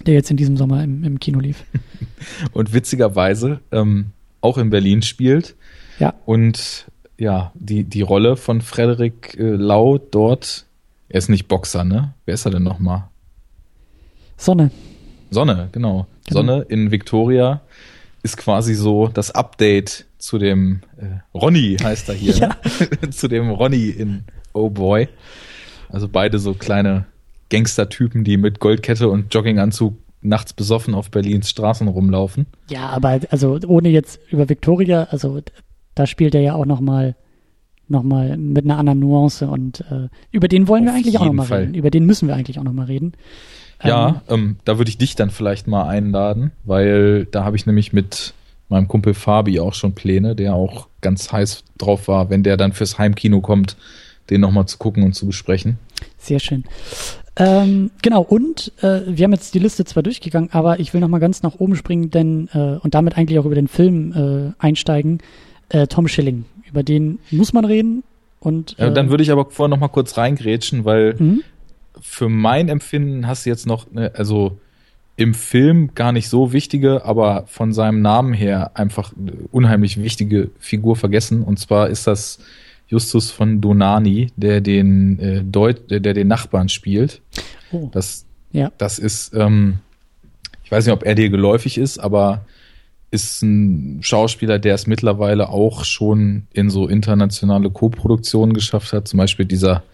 [0.07, 1.65] der jetzt in diesem Sommer im, im Kino lief.
[2.53, 4.07] und witzigerweise ähm,
[4.41, 5.57] auch in Berlin spielt.
[5.99, 6.15] Ja.
[6.25, 6.87] Und
[7.19, 10.67] ja, die, die Rolle von Frederik äh, Lau dort,
[11.09, 12.15] er ist nicht Boxer, ne?
[12.25, 13.09] Wer ist er denn nochmal?
[14.37, 14.71] Sonne.
[15.35, 16.07] Sonne, genau.
[16.27, 16.41] genau.
[16.41, 17.61] Sonne in Victoria
[18.23, 22.57] ist quasi so das Update zu dem äh, Ronny heißt er hier, ja.
[23.01, 23.11] ne?
[23.11, 25.09] zu dem Ronny in Oh Boy.
[25.91, 27.05] Also beide so kleine
[27.51, 32.47] Gangstertypen, die mit Goldkette und Jogginganzug nachts besoffen auf Berlins Straßen rumlaufen.
[32.71, 35.43] Ja, aber also ohne jetzt über Victoria, also
[35.95, 37.15] da spielt er ja auch noch mal
[37.87, 41.27] noch mal mit einer anderen Nuance und äh, über den wollen auf wir eigentlich auch
[41.27, 41.61] noch mal Fall.
[41.61, 41.75] reden.
[41.75, 43.13] Über den müssen wir eigentlich auch noch mal reden.
[43.85, 47.67] Ja, ähm, ähm, da würde ich dich dann vielleicht mal einladen, weil da habe ich
[47.67, 48.35] nämlich mit
[48.69, 52.73] meinem Kumpel Fabi auch schon Pläne, der auch ganz heiß drauf war, wenn der dann
[52.73, 53.77] fürs Heimkino kommt,
[54.31, 55.79] den nochmal zu gucken und zu besprechen.
[56.19, 56.65] Sehr schön.
[57.37, 61.21] Ähm, genau, und äh, wir haben jetzt die Liste zwar durchgegangen, aber ich will nochmal
[61.21, 65.19] ganz nach oben springen, denn äh, und damit eigentlich auch über den Film äh, einsteigen.
[65.69, 68.05] Äh, Tom Schilling, über den muss man reden.
[68.39, 71.43] Und, ja, dann äh, würde ich aber vorher nochmal kurz reingrätschen, weil mhm
[72.01, 74.59] für mein Empfinden hast du jetzt noch, ne, also
[75.17, 80.51] im Film gar nicht so wichtige, aber von seinem Namen her einfach eine unheimlich wichtige
[80.59, 81.43] Figur vergessen.
[81.43, 82.41] Und zwar ist das
[82.89, 87.21] Justus von Donani, der den äh, Deut der, der den Nachbarn spielt.
[87.71, 87.89] Oh.
[87.93, 88.73] Das, ja.
[88.77, 89.79] das ist, ähm,
[90.65, 92.45] ich weiß nicht, ob er dir geläufig ist, aber
[93.13, 99.07] ist ein Schauspieler, der es mittlerweile auch schon in so internationale Co-Produktionen geschafft hat.
[99.07, 99.85] Zum Beispiel dieser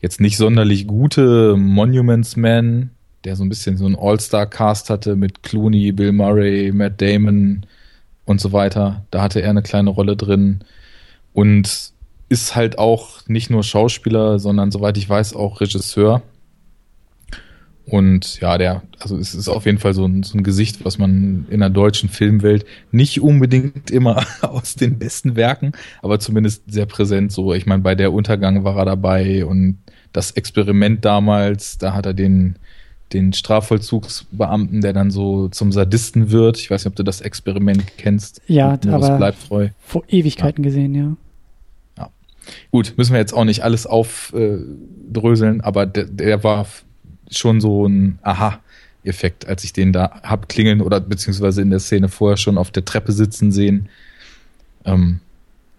[0.00, 2.90] jetzt nicht sonderlich gute Monuments Man,
[3.24, 7.66] der so ein bisschen so ein All-Star-Cast hatte mit Clooney, Bill Murray, Matt Damon
[8.24, 9.04] und so weiter.
[9.10, 10.60] Da hatte er eine kleine Rolle drin
[11.32, 11.92] und
[12.28, 16.22] ist halt auch nicht nur Schauspieler, sondern soweit ich weiß auch Regisseur.
[17.90, 20.98] Und ja, der, also es ist auf jeden Fall so ein, so ein Gesicht, was
[20.98, 26.86] man in der deutschen Filmwelt nicht unbedingt immer aus den besten Werken, aber zumindest sehr
[26.86, 27.52] präsent so.
[27.52, 29.78] Ich meine, bei der Untergang war er dabei und
[30.12, 32.56] das Experiment damals, da hat er den,
[33.12, 36.58] den Strafvollzugsbeamten, der dann so zum Sadisten wird.
[36.58, 38.40] Ich weiß nicht, ob du das Experiment kennst.
[38.46, 39.70] Ja, aber bleibt treu.
[39.80, 40.68] vor Ewigkeiten ja.
[40.68, 41.16] gesehen, ja.
[41.98, 42.10] Ja.
[42.70, 46.66] Gut, müssen wir jetzt auch nicht alles aufdröseln, aber der, der war
[47.30, 52.08] schon so ein Aha-Effekt, als ich den da hab klingeln oder beziehungsweise in der Szene
[52.08, 53.88] vorher schon auf der Treppe sitzen sehen.
[54.84, 55.20] Ähm,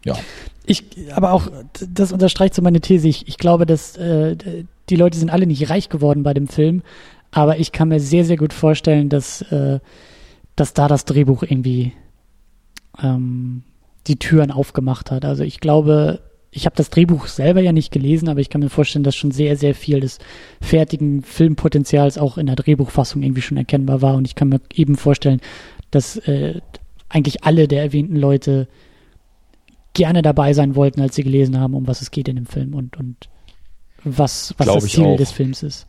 [0.04, 0.18] ja.
[0.66, 1.48] Ich, aber auch,
[1.90, 3.08] das unterstreicht so meine These.
[3.08, 4.36] Ich, ich glaube, dass äh,
[4.90, 6.84] die Leute sind alle nicht reich geworden bei dem Film,
[7.32, 9.80] aber ich kann mir sehr, sehr gut vorstellen, dass, äh,
[10.56, 11.94] dass da das Drehbuch irgendwie
[13.02, 13.64] ähm,
[14.08, 15.26] die Türen aufgemacht hat.
[15.26, 16.20] Also ich glaube,
[16.52, 19.32] ich habe das Drehbuch selber ja nicht gelesen, aber ich kann mir vorstellen, dass schon
[19.32, 20.20] sehr, sehr viel des
[20.60, 24.16] fertigen Filmpotenzials auch in der Drehbuchfassung irgendwie schon erkennbar war.
[24.16, 25.40] Und ich kann mir eben vorstellen,
[25.92, 26.60] dass äh,
[27.08, 28.68] eigentlich alle der erwähnten Leute
[29.94, 32.74] gerne dabei sein wollten, als sie gelesen haben, um was es geht in dem Film
[32.74, 33.30] und, und
[34.04, 35.88] was, was das Ziel des Films ist.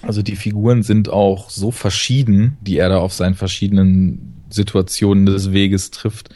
[0.00, 5.52] Also die Figuren sind auch so verschieden, die er da auf seinen verschiedenen Situationen des
[5.52, 6.30] Weges trifft,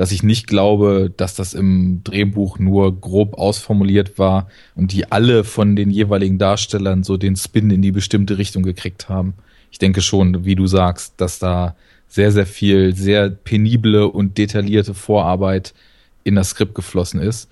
[0.00, 5.44] dass ich nicht glaube, dass das im Drehbuch nur grob ausformuliert war und die alle
[5.44, 9.34] von den jeweiligen Darstellern so den Spin in die bestimmte Richtung gekriegt haben.
[9.70, 11.76] Ich denke schon, wie du sagst, dass da
[12.08, 15.74] sehr, sehr viel, sehr penible und detaillierte Vorarbeit
[16.24, 17.50] in das Skript geflossen ist.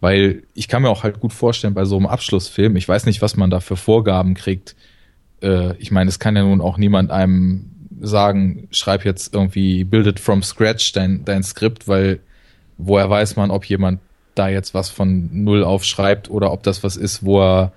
[0.00, 3.22] Weil ich kann mir auch halt gut vorstellen, bei so einem Abschlussfilm, ich weiß nicht,
[3.22, 4.76] was man da für Vorgaben kriegt.
[5.42, 10.06] Äh, ich meine, es kann ja nun auch niemand einem sagen, schreib jetzt irgendwie build
[10.06, 12.20] it from scratch dein, dein Skript, weil
[12.76, 14.00] woher weiß man, ob jemand
[14.34, 17.72] da jetzt was von null aufschreibt oder ob das was ist, wo er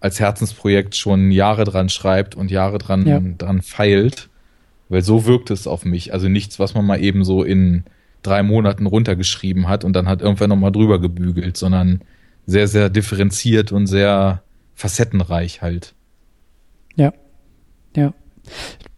[0.00, 3.20] als Herzensprojekt schon Jahre dran schreibt und Jahre dran, ja.
[3.20, 4.28] dran feilt.
[4.88, 6.12] Weil so wirkt es auf mich.
[6.12, 7.84] Also nichts, was man mal eben so in
[8.22, 12.02] drei Monaten runtergeschrieben hat und dann hat irgendwer nochmal drüber gebügelt, sondern
[12.46, 14.42] sehr, sehr differenziert und sehr
[14.74, 15.94] facettenreich halt.
[16.96, 17.12] Ja.
[17.96, 18.12] Ja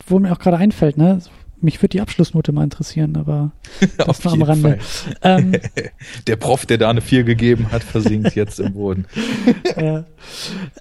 [0.07, 1.21] wo mir auch gerade einfällt, ne?
[1.61, 3.53] Mich würde die Abschlussnote mal interessieren, aber
[3.97, 4.79] das war am Rande.
[5.23, 5.53] Ähm,
[6.27, 9.07] der Prof, der da eine 4 gegeben hat, versinkt jetzt im Boden.
[9.77, 10.05] ja.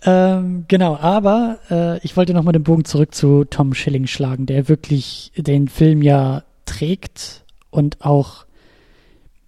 [0.04, 4.68] ähm, genau, aber äh, ich wollte nochmal den Bogen zurück zu Tom Schilling schlagen, der
[4.68, 8.46] wirklich den Film ja trägt und auch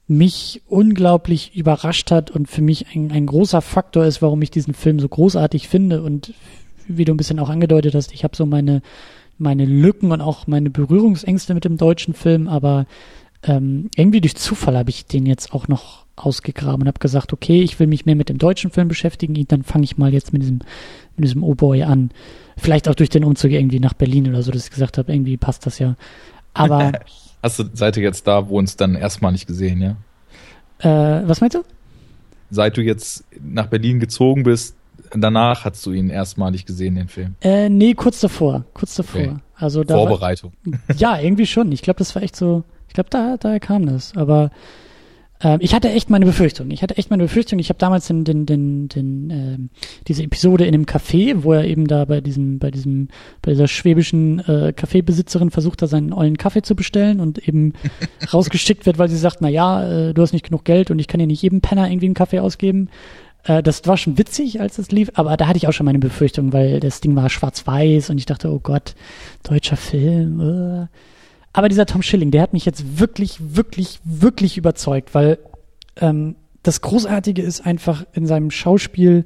[0.07, 4.73] mich unglaublich überrascht hat und für mich ein, ein großer Faktor ist, warum ich diesen
[4.73, 6.33] Film so großartig finde und
[6.87, 8.81] wie du ein bisschen auch angedeutet hast, ich habe so meine
[9.38, 12.86] meine Lücken und auch meine Berührungsängste mit dem deutschen Film, aber
[13.43, 17.62] ähm, irgendwie durch Zufall habe ich den jetzt auch noch ausgegraben und habe gesagt, okay,
[17.62, 20.41] ich will mich mehr mit dem deutschen Film beschäftigen, dann fange ich mal jetzt mit
[20.41, 20.60] diesem,
[21.15, 22.10] mit diesem O-Boy an.
[22.58, 25.38] Vielleicht auch durch den Umzug irgendwie nach Berlin oder so, dass ich gesagt habe, irgendwie
[25.38, 25.95] passt das ja.
[26.54, 26.91] Aber.
[27.43, 29.95] Hast du, seid ihr jetzt da, wo uns dann erstmal nicht gesehen, ja?
[30.80, 31.63] Äh, was meinst du?
[32.50, 34.76] Seit du jetzt nach Berlin gezogen bist,
[35.13, 37.36] danach hast du ihn erstmalig gesehen, den Film?
[37.41, 38.65] Äh, nee, kurz davor.
[38.74, 39.22] Kurz davor.
[39.22, 39.36] Okay.
[39.56, 40.54] Also da Vorbereitung.
[40.63, 41.72] War, ja, irgendwie schon.
[41.72, 44.15] Ich glaube, das war echt so, ich glaube, da, daher kam das.
[44.15, 44.52] Aber
[45.43, 46.72] äh, ich hatte echt meine Befürchtung.
[46.72, 47.60] Ich hatte echt meine Befürchtung.
[47.60, 49.58] Ich habe damals den, den, den, den äh,
[50.08, 53.10] diese Episode in dem Café, wo er eben da bei diesem, bei diesem,
[53.41, 57.74] bei dieser schwäbischen äh, Kaffeebesitzerin versucht, da seinen ollen Kaffee zu bestellen und eben
[58.34, 61.08] rausgeschickt wird, weil sie sagt, na ja, äh, du hast nicht genug Geld und ich
[61.08, 62.89] kann ja nicht jedem Penner irgendwie einen Kaffee ausgeben.
[63.47, 65.99] Äh, das war schon witzig, als es lief, aber da hatte ich auch schon meine
[65.99, 68.93] Befürchtung, weil das Ding war schwarz-weiß und ich dachte, oh Gott,
[69.43, 70.39] deutscher Film.
[70.39, 70.88] Uh.
[71.53, 75.39] Aber dieser Tom Schilling, der hat mich jetzt wirklich, wirklich, wirklich überzeugt, weil
[75.95, 79.25] ähm, das Großartige ist einfach in seinem Schauspiel,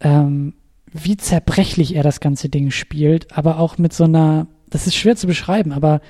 [0.00, 0.54] ähm,
[0.92, 5.16] wie zerbrechlich er das ganze Ding spielt, aber auch mit so einer, das ist schwer
[5.16, 6.00] zu beschreiben, aber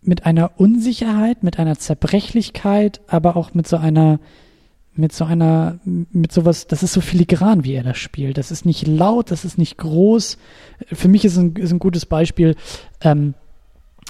[0.00, 4.20] mit einer Unsicherheit, mit einer Zerbrechlichkeit, aber auch mit so einer
[4.98, 8.36] mit so einer, mit sowas, das ist so filigran, wie er das spielt.
[8.36, 10.38] Das ist nicht laut, das ist nicht groß.
[10.92, 12.56] Für mich ist ein, ist ein gutes Beispiel,
[13.00, 13.34] ähm,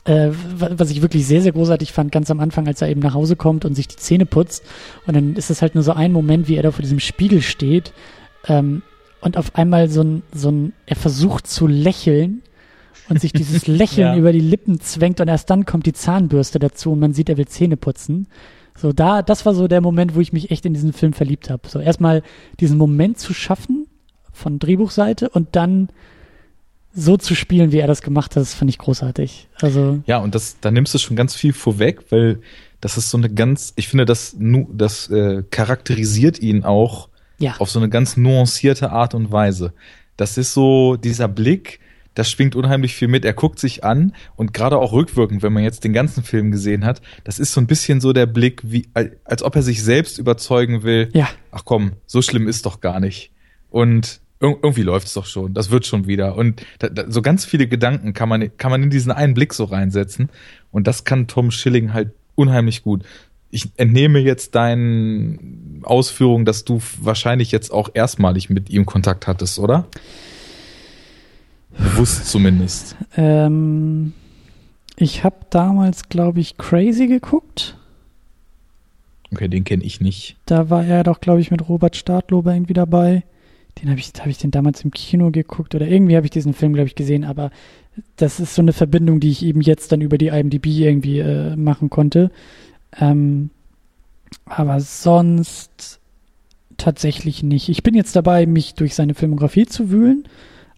[0.04, 3.14] äh, was ich wirklich sehr, sehr großartig fand, ganz am Anfang, als er eben nach
[3.14, 4.64] Hause kommt und sich die Zähne putzt.
[5.06, 7.42] Und dann ist es halt nur so ein Moment, wie er da vor diesem Spiegel
[7.42, 7.92] steht
[8.46, 8.82] ähm,
[9.20, 12.42] und auf einmal so ein, so ein, er versucht zu lächeln
[13.10, 14.16] und sich dieses Lächeln ja.
[14.16, 17.36] über die Lippen zwängt und erst dann kommt die Zahnbürste dazu und man sieht, er
[17.36, 18.26] will Zähne putzen.
[18.80, 21.50] So, da, das war so der Moment, wo ich mich echt in diesen Film verliebt
[21.50, 21.68] habe.
[21.68, 22.22] So, erstmal
[22.60, 23.86] diesen Moment zu schaffen
[24.32, 25.88] von Drehbuchseite und dann
[26.94, 29.48] so zu spielen, wie er das gemacht hat, das fand ich großartig.
[29.60, 30.00] Also.
[30.06, 32.40] Ja, und das, da nimmst du schon ganz viel vorweg, weil
[32.80, 37.56] das ist so eine ganz, ich finde, das, das äh, charakterisiert ihn auch ja.
[37.58, 39.72] auf so eine ganz nuancierte Art und Weise.
[40.16, 41.80] Das ist so dieser Blick,
[42.18, 43.24] das schwingt unheimlich viel mit.
[43.24, 46.84] Er guckt sich an und gerade auch rückwirkend, wenn man jetzt den ganzen Film gesehen
[46.84, 48.88] hat, das ist so ein bisschen so der Blick, wie,
[49.24, 51.10] als ob er sich selbst überzeugen will.
[51.12, 51.28] Ja.
[51.52, 53.30] Ach komm, so schlimm ist doch gar nicht.
[53.70, 56.34] Und irgendwie läuft es doch schon, das wird schon wieder.
[56.36, 59.54] Und da, da, so ganz viele Gedanken kann man, kann man in diesen einen Blick
[59.54, 60.28] so reinsetzen.
[60.72, 63.04] Und das kann Tom Schilling halt unheimlich gut.
[63.50, 69.58] Ich entnehme jetzt deinen Ausführungen, dass du wahrscheinlich jetzt auch erstmalig mit ihm Kontakt hattest,
[69.60, 69.86] oder?
[71.78, 72.96] Bewusst zumindest.
[73.16, 74.12] Ähm,
[74.96, 77.76] ich habe damals, glaube ich, Crazy geguckt.
[79.32, 80.36] Okay, den kenne ich nicht.
[80.46, 83.24] Da war er doch, glaube ich, mit Robert Stadlober irgendwie dabei.
[83.80, 86.54] Den habe ich, habe ich den damals im Kino geguckt oder irgendwie habe ich diesen
[86.54, 87.50] Film, glaube ich, gesehen, aber
[88.16, 91.56] das ist so eine Verbindung, die ich eben jetzt dann über die IMDb irgendwie äh,
[91.56, 92.30] machen konnte.
[92.98, 93.50] Ähm,
[94.46, 96.00] aber sonst
[96.76, 97.68] tatsächlich nicht.
[97.68, 100.24] Ich bin jetzt dabei, mich durch seine Filmografie zu wühlen,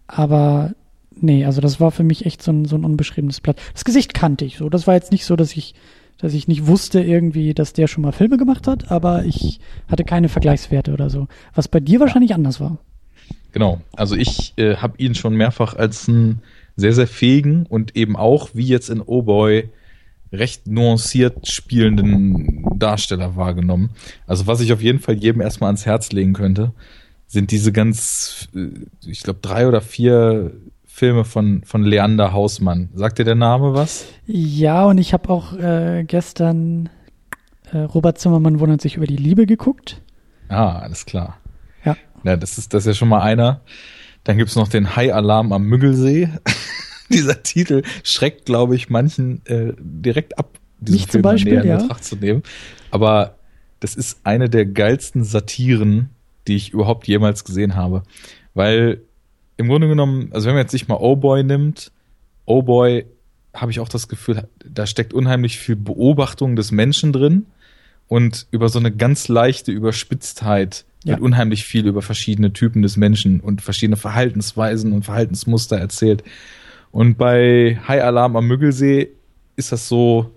[0.07, 0.75] aber
[1.21, 3.61] nee, also das war für mich echt so ein, so ein unbeschriebenes Blatt.
[3.73, 4.69] Das Gesicht kannte ich so.
[4.69, 5.75] Das war jetzt nicht so, dass ich,
[6.19, 10.05] dass ich nicht wusste irgendwie, dass der schon mal Filme gemacht hat, aber ich hatte
[10.05, 11.29] keine Vergleichswerte oder so.
[11.55, 12.79] Was bei dir wahrscheinlich anders war.
[13.53, 13.81] Genau.
[13.97, 16.43] Also ich äh, habe ihn schon mehrfach als einen
[16.77, 19.71] sehr, sehr fähigen und eben auch, wie jetzt in Oh Boy,
[20.33, 23.91] recht nuanciert spielenden Darsteller wahrgenommen.
[24.27, 26.73] Also was ich auf jeden Fall jedem erstmal ans Herz legen könnte,
[27.27, 28.69] sind diese ganz, äh,
[29.07, 30.53] ich glaube, drei oder vier
[31.01, 32.91] Filme von, von Leander Hausmann.
[32.93, 34.05] Sagt dir der Name was?
[34.27, 36.91] Ja, und ich habe auch äh, gestern
[37.73, 40.03] äh, Robert Zimmermann wundert sich über die Liebe geguckt.
[40.51, 41.39] Ah, alles klar.
[41.87, 41.97] Ja.
[42.23, 43.63] Ja, das ist, das ist ja schon mal einer.
[44.25, 46.29] Dann gibt's noch den Hai-Alarm am Müggelsee.
[47.09, 51.63] Dieser Titel schreckt, glaube ich, manchen äh, direkt ab, diesen Mich Film zum Beispiel, näher
[51.63, 51.77] in ja.
[51.79, 52.43] Betracht zu nehmen.
[52.91, 53.37] Aber
[53.81, 56.11] das ist eine der geilsten Satiren,
[56.47, 58.03] die ich überhaupt jemals gesehen habe.
[58.53, 59.01] Weil
[59.61, 61.93] im Grunde genommen, also wenn man jetzt sich mal Oh Boy nimmt,
[62.47, 63.07] Oh Boy
[63.55, 67.47] habe ich auch das Gefühl, da steckt unheimlich viel Beobachtung des Menschen drin
[68.09, 71.13] und über so eine ganz leichte Überspitztheit ja.
[71.13, 76.25] wird unheimlich viel über verschiedene Typen des Menschen und verschiedene Verhaltensweisen und Verhaltensmuster erzählt.
[76.91, 79.11] Und bei High Alarm am Müggelsee
[79.57, 80.31] ist das so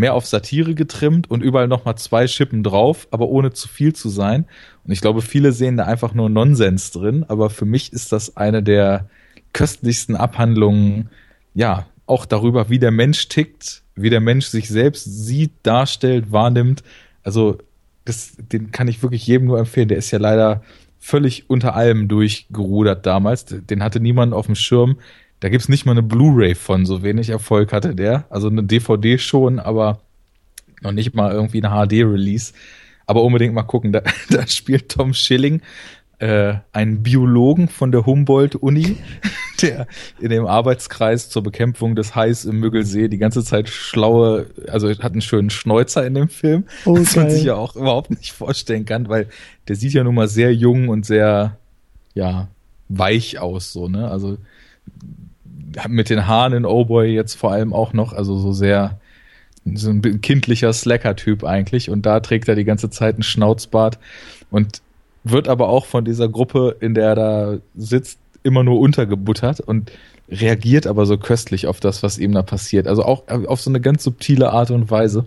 [0.00, 4.08] mehr auf Satire getrimmt und überall nochmal zwei Schippen drauf, aber ohne zu viel zu
[4.08, 4.46] sein.
[4.84, 8.36] Und ich glaube, viele sehen da einfach nur Nonsens drin, aber für mich ist das
[8.36, 9.08] eine der
[9.52, 11.10] köstlichsten Abhandlungen,
[11.54, 16.82] ja, auch darüber, wie der Mensch tickt, wie der Mensch sich selbst sieht, darstellt, wahrnimmt.
[17.22, 17.58] Also,
[18.04, 19.88] das, den kann ich wirklich jedem nur empfehlen.
[19.88, 20.62] Der ist ja leider
[20.98, 23.46] völlig unter allem durchgerudert damals.
[23.46, 24.96] Den hatte niemand auf dem Schirm.
[25.40, 28.24] Da gibt's nicht mal eine Blu-ray von, so wenig Erfolg hatte der.
[28.30, 30.00] Also eine DVD schon, aber
[30.82, 32.52] noch nicht mal irgendwie eine HD-Release.
[33.06, 35.62] Aber unbedingt mal gucken, da, da spielt Tom Schilling
[36.20, 38.98] äh, einen Biologen von der Humboldt-Uni,
[39.62, 39.86] der
[40.20, 45.12] in dem Arbeitskreis zur Bekämpfung des Hais im Müggelsee die ganze Zeit schlaue, also hat
[45.12, 47.00] einen schönen Schnäuzer in dem Film, okay.
[47.00, 49.28] was man sich ja auch überhaupt nicht vorstellen kann, weil
[49.68, 51.56] der sieht ja nun mal sehr jung und sehr,
[52.12, 52.48] ja,
[52.90, 54.10] weich aus, so, ne?
[54.10, 54.36] Also
[55.88, 58.98] mit den Haaren in Oh Boy jetzt vor allem auch noch, also so sehr
[59.74, 63.98] so ein kindlicher Slacker-Typ eigentlich und da trägt er die ganze Zeit einen Schnauzbart
[64.50, 64.80] und
[65.22, 69.92] wird aber auch von dieser Gruppe, in der er da sitzt, immer nur untergebuttert und
[70.30, 72.86] reagiert aber so köstlich auf das, was ihm da passiert.
[72.86, 75.26] Also auch auf so eine ganz subtile Art und Weise.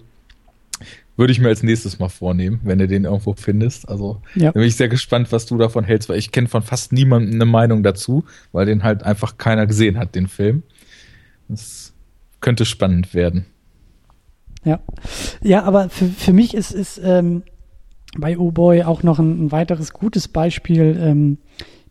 [1.16, 3.88] Würde ich mir als nächstes mal vornehmen, wenn du den irgendwo findest.
[3.88, 4.52] Also ja.
[4.52, 7.46] bin ich sehr gespannt, was du davon hältst, weil ich kenne von fast niemandem eine
[7.46, 10.64] Meinung dazu, weil den halt einfach keiner gesehen hat, den Film.
[11.48, 11.94] Das
[12.42, 13.46] könnte spannend werden.
[14.64, 14.80] Ja.
[15.42, 17.44] Ja, aber für, für mich ist, ist ähm,
[18.18, 21.38] bei Oh Boy auch noch ein, ein weiteres gutes Beispiel, ähm,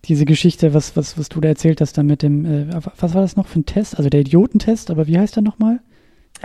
[0.07, 2.67] diese Geschichte, was, was, was du da erzählt hast, dann mit dem, äh,
[2.99, 3.97] was war das noch für ein Test?
[3.97, 5.81] Also der Idiotentest, aber wie heißt der nochmal?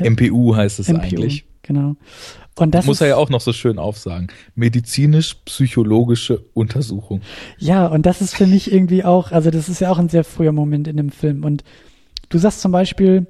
[0.02, 1.46] MPU heißt es MPU, eigentlich.
[1.64, 1.96] Genau.
[2.56, 4.28] Und das muss er ja auch noch so schön aufsagen.
[4.56, 7.22] Medizinisch-psychologische Untersuchung.
[7.58, 10.24] Ja, und das ist für mich irgendwie auch, also das ist ja auch ein sehr
[10.24, 11.44] früher Moment in dem Film.
[11.44, 11.64] Und
[12.30, 13.28] du sagst zum Beispiel,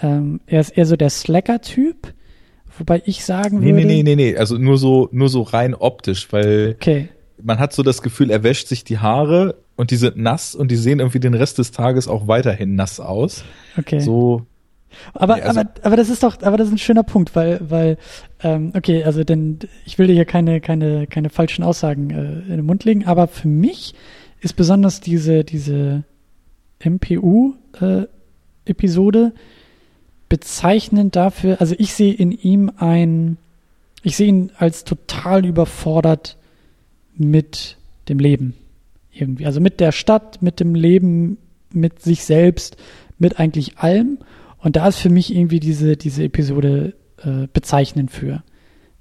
[0.00, 2.12] ähm, er ist eher so der Slacker-Typ,
[2.78, 3.86] wobei ich sagen nee, würde.
[3.86, 7.08] Nee, nee, nee, nee, also nur so, nur so rein optisch, weil okay.
[7.42, 10.70] man hat so das Gefühl, er wäscht sich die Haare und die sind nass und
[10.70, 13.44] die sehen irgendwie den Rest des Tages auch weiterhin nass aus.
[13.78, 14.00] Okay.
[14.00, 14.44] So
[15.14, 17.60] aber, nee, also aber, aber das ist doch, aber das ist ein schöner Punkt, weil,
[17.68, 17.98] weil,
[18.42, 22.56] ähm, okay, also denn ich will dir hier keine, keine, keine falschen Aussagen äh, in
[22.56, 23.94] den Mund legen, aber für mich
[24.40, 26.04] ist besonders diese, diese
[26.84, 28.12] MPU-Episode
[29.34, 29.38] äh,
[30.28, 33.38] bezeichnend dafür, also ich sehe in ihm ein,
[34.02, 36.36] ich sehe ihn als total überfordert
[37.16, 37.76] mit
[38.08, 38.54] dem Leben.
[39.12, 39.46] Irgendwie.
[39.46, 41.38] Also mit der Stadt, mit dem Leben,
[41.72, 42.76] mit sich selbst,
[43.18, 44.18] mit eigentlich allem.
[44.66, 48.42] Und da ist für mich irgendwie diese, diese Episode äh, bezeichnend für.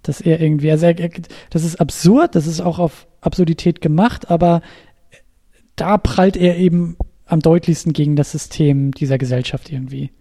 [0.04, 1.10] Dass er irgendwie, also er,
[1.50, 4.62] das ist absurd, das ist auch auf Absurdität gemacht, aber
[5.76, 10.12] da prallt er eben am deutlichsten gegen das System dieser Gesellschaft irgendwie.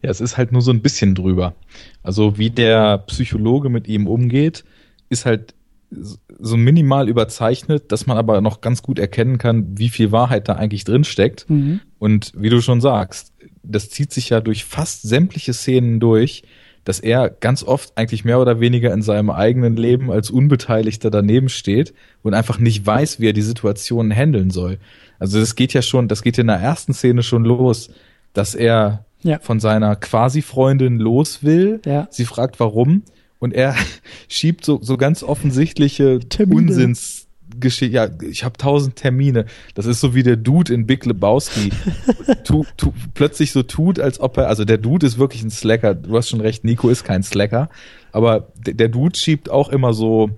[0.00, 1.54] Ja, es ist halt nur so ein bisschen drüber.
[2.02, 4.64] Also wie der Psychologe mit ihm umgeht,
[5.10, 5.52] ist halt
[5.90, 10.54] so minimal überzeichnet, dass man aber noch ganz gut erkennen kann, wie viel Wahrheit da
[10.54, 11.50] eigentlich drin steckt.
[11.50, 11.80] Mhm.
[11.98, 13.34] Und wie du schon sagst,
[13.68, 16.42] das zieht sich ja durch fast sämtliche Szenen durch,
[16.84, 21.48] dass er ganz oft eigentlich mehr oder weniger in seinem eigenen Leben als Unbeteiligter daneben
[21.48, 21.92] steht
[22.22, 24.78] und einfach nicht weiß, wie er die Situation handeln soll.
[25.18, 27.90] Also das geht ja schon, das geht in der ersten Szene schon los,
[28.32, 29.40] dass er ja.
[29.40, 31.80] von seiner Quasi-Freundin los will.
[31.84, 32.06] Ja.
[32.10, 33.02] Sie fragt warum
[33.40, 33.74] und er
[34.28, 36.60] schiebt so, so ganz offensichtliche Termine.
[36.60, 37.15] Unsinns
[37.60, 39.46] Geschichte, ja, ich habe tausend Termine.
[39.74, 41.70] Das ist so wie der Dude in Big Lebowski.
[42.44, 45.94] tu, tu, plötzlich so tut, als ob er, also der Dude ist wirklich ein Slacker.
[45.94, 47.68] Du hast schon recht, Nico ist kein Slacker.
[48.12, 50.30] Aber der, der Dude schiebt auch immer so,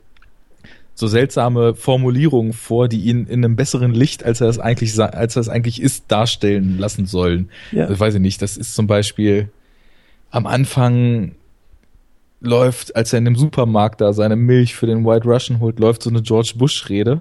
[0.94, 5.36] so seltsame Formulierungen vor, die ihn in einem besseren Licht, als er es eigentlich, als
[5.36, 7.50] er es eigentlich ist, darstellen lassen sollen.
[7.70, 7.86] Ja.
[7.86, 8.42] Das weiß ich nicht.
[8.42, 9.48] Das ist zum Beispiel
[10.30, 11.32] am Anfang
[12.41, 16.03] läuft, als er in dem Supermarkt da seine Milch für den White Russian holt, läuft
[16.03, 17.20] so eine George Bush-Rede.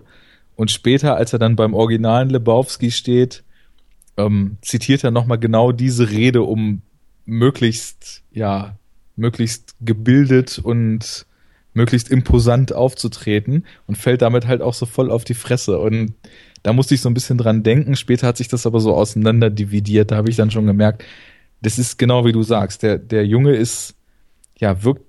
[0.56, 3.44] Und später, als er dann beim originalen Lebowski steht,
[4.18, 6.82] ähm, zitiert er nochmal genau diese Rede, um
[7.26, 8.78] möglichst, ja,
[9.16, 11.26] möglichst gebildet und
[11.74, 15.80] möglichst imposant aufzutreten und fällt damit halt auch so voll auf die Fresse.
[15.80, 16.14] Und
[16.64, 17.96] da musste ich so ein bisschen dran denken.
[17.96, 20.12] Später hat sich das aber so auseinander dividiert.
[20.12, 21.04] Da habe ich dann schon gemerkt,
[21.62, 22.82] das ist genau wie du sagst.
[22.84, 23.96] Der, der Junge ist,
[24.58, 25.07] ja, wirkt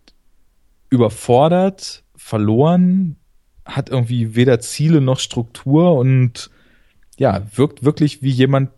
[0.91, 3.17] überfordert, verloren,
[3.65, 6.51] hat irgendwie weder Ziele noch Struktur und
[7.19, 8.71] ja, wirkt wirklich wie jemand,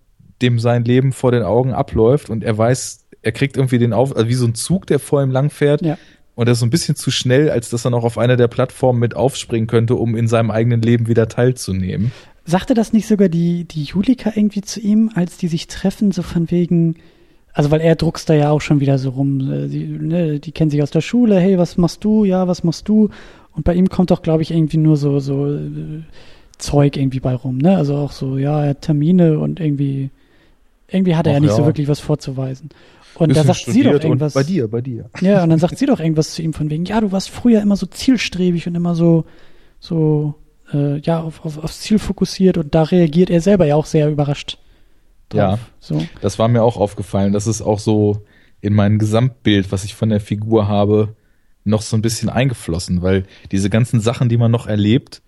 [0.42, 4.16] dem sein Leben vor den Augen abläuft und er weiß, er kriegt irgendwie den Auf,
[4.16, 5.82] also wie so ein Zug, der vor ihm langfährt.
[5.82, 5.98] Ja.
[6.34, 8.48] Und er ist so ein bisschen zu schnell, als dass er noch auf einer der
[8.48, 12.12] Plattformen mit aufspringen könnte, um in seinem eigenen Leben wieder teilzunehmen.
[12.46, 16.22] Sagte das nicht sogar die, die Julika irgendwie zu ihm, als die sich treffen, so
[16.22, 16.96] von wegen,
[17.52, 19.40] also weil er druckst da ja auch schon wieder so rum.
[19.52, 22.24] Äh, die, ne, die kennen sich aus der Schule, hey, was machst du?
[22.24, 23.10] Ja, was machst du?
[23.52, 26.02] Und bei ihm kommt doch, glaube ich, irgendwie nur so, so äh,
[26.58, 27.76] Zeug irgendwie bei rum, ne?
[27.76, 30.10] Also auch so, ja, er hat Termine und irgendwie,
[30.88, 31.56] irgendwie hat er Ach, ja nicht ja.
[31.56, 32.70] so wirklich was vorzuweisen.
[33.16, 34.34] Und da sagt sie doch irgendwas.
[34.34, 35.10] bei dir, bei dir.
[35.20, 37.60] Ja, und dann sagt sie doch irgendwas zu ihm von wegen, ja, du warst früher
[37.60, 39.24] immer so zielstrebig und immer so,
[39.80, 40.34] so,
[40.72, 44.08] äh, ja, auf, auf, aufs Ziel fokussiert und da reagiert er selber ja auch sehr
[44.08, 44.58] überrascht
[45.30, 45.38] drauf.
[45.40, 46.06] Ja, so.
[46.20, 47.32] das war mir auch aufgefallen.
[47.32, 48.24] Das ist auch so
[48.60, 51.16] in mein Gesamtbild, was ich von der Figur habe,
[51.64, 55.22] noch so ein bisschen eingeflossen, weil diese ganzen Sachen, die man noch erlebt,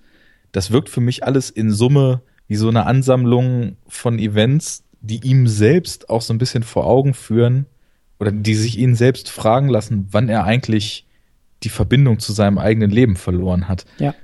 [0.53, 5.49] das wirkt für mich alles in Summe wie so eine Ansammlung von Events, die ihm
[5.49, 7.67] selbst auch so ein bisschen vor Augen führen
[8.21, 11.07] oder die sich ihn selbst fragen lassen, wann er eigentlich
[11.63, 13.85] die Verbindung zu seinem eigenen Leben verloren hat.
[13.99, 14.15] Ja.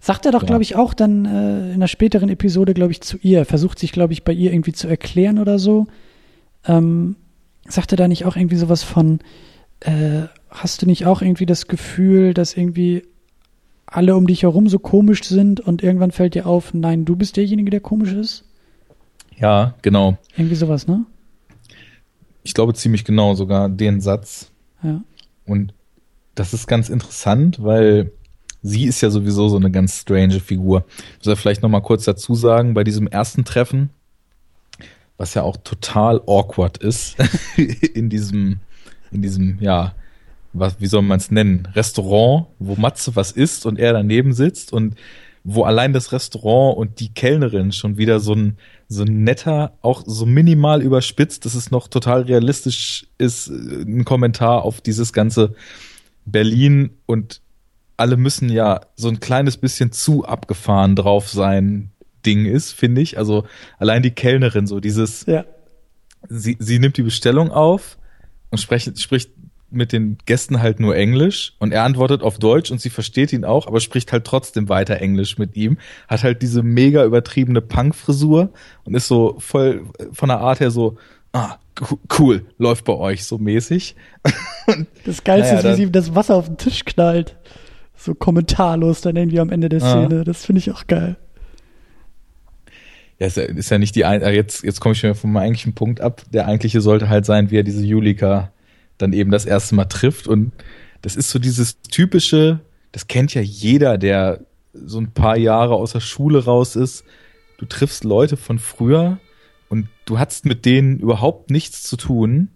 [0.00, 0.46] Sagt er doch, ja.
[0.46, 3.44] glaube ich, auch dann äh, in einer späteren Episode, glaube ich, zu ihr.
[3.44, 5.86] versucht sich, glaube ich, bei ihr irgendwie zu erklären oder so.
[6.66, 7.16] Ähm,
[7.68, 9.20] sagt er da nicht auch irgendwie sowas von,
[9.80, 13.02] äh, hast du nicht auch irgendwie das Gefühl, dass irgendwie
[13.86, 17.36] alle um dich herum so komisch sind und irgendwann fällt dir auf, nein, du bist
[17.36, 18.44] derjenige, der komisch ist?
[19.36, 20.16] Ja, genau.
[20.36, 21.04] Irgendwie sowas, ne?
[22.42, 24.50] Ich glaube ziemlich genau sogar den Satz.
[24.82, 25.02] Ja.
[25.46, 25.72] Und
[26.34, 28.12] das ist ganz interessant, weil
[28.62, 30.84] sie ist ja sowieso so eine ganz strange Figur.
[30.88, 33.90] Ich muss ja vielleicht noch mal kurz dazu sagen, bei diesem ersten Treffen,
[35.16, 37.16] was ja auch total awkward ist,
[37.94, 38.58] in diesem,
[39.10, 39.94] in diesem, ja,
[40.52, 44.72] was, wie soll man es nennen, Restaurant, wo Matze was isst und er daneben sitzt
[44.72, 44.96] und
[45.48, 48.56] wo allein das Restaurant und die Kellnerin schon wieder so ein,
[48.88, 54.04] so ein netter, auch so minimal überspitzt, dass es noch total realistisch ist, äh, ein
[54.04, 55.54] Kommentar auf dieses ganze
[56.24, 57.40] Berlin und
[57.96, 61.90] alle müssen ja so ein kleines bisschen zu abgefahren drauf sein
[62.24, 63.18] Ding ist, finde ich.
[63.18, 63.46] Also
[63.78, 65.44] allein die Kellnerin, so dieses, ja.
[66.28, 67.98] sie, sie nimmt die Bestellung auf
[68.50, 69.30] und spricht, spricht
[69.70, 73.44] mit den Gästen halt nur Englisch und er antwortet auf Deutsch und sie versteht ihn
[73.44, 75.78] auch, aber spricht halt trotzdem weiter Englisch mit ihm.
[76.08, 78.50] Hat halt diese mega übertriebene Punk-Frisur
[78.84, 80.98] und ist so voll von der Art her so,
[81.32, 81.56] ah,
[82.18, 83.96] cool, läuft bei euch so mäßig.
[85.04, 87.36] das Geilste naja, ist, wie sie das Wasser auf den Tisch knallt.
[87.96, 89.90] So kommentarlos dann irgendwie am Ende der ah.
[89.90, 90.20] Szene.
[90.20, 90.24] Ah.
[90.24, 91.16] Das finde ich auch geil.
[93.18, 95.36] Ja, ist ja, ist ja nicht die ein, äh, jetzt jetzt komme ich schon vom
[95.36, 96.22] eigentlichen Punkt ab.
[96.32, 98.52] Der eigentliche sollte halt sein, wie er diese Julika
[98.98, 100.52] dann eben das erste Mal trifft und
[101.02, 102.60] das ist so dieses typische,
[102.92, 104.40] das kennt ja jeder, der
[104.72, 107.04] so ein paar Jahre aus der Schule raus ist.
[107.58, 109.18] Du triffst Leute von früher
[109.68, 112.48] und du hast mit denen überhaupt nichts zu tun,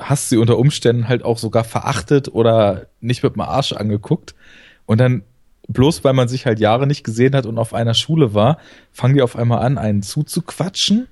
[0.00, 4.34] hast sie unter Umständen halt auch sogar verachtet oder nicht mit dem Arsch angeguckt
[4.90, 5.22] und dann
[5.68, 8.58] bloß weil man sich halt Jahre nicht gesehen hat und auf einer Schule war,
[8.90, 11.06] fangen die auf einmal an, einen zuzuquatschen.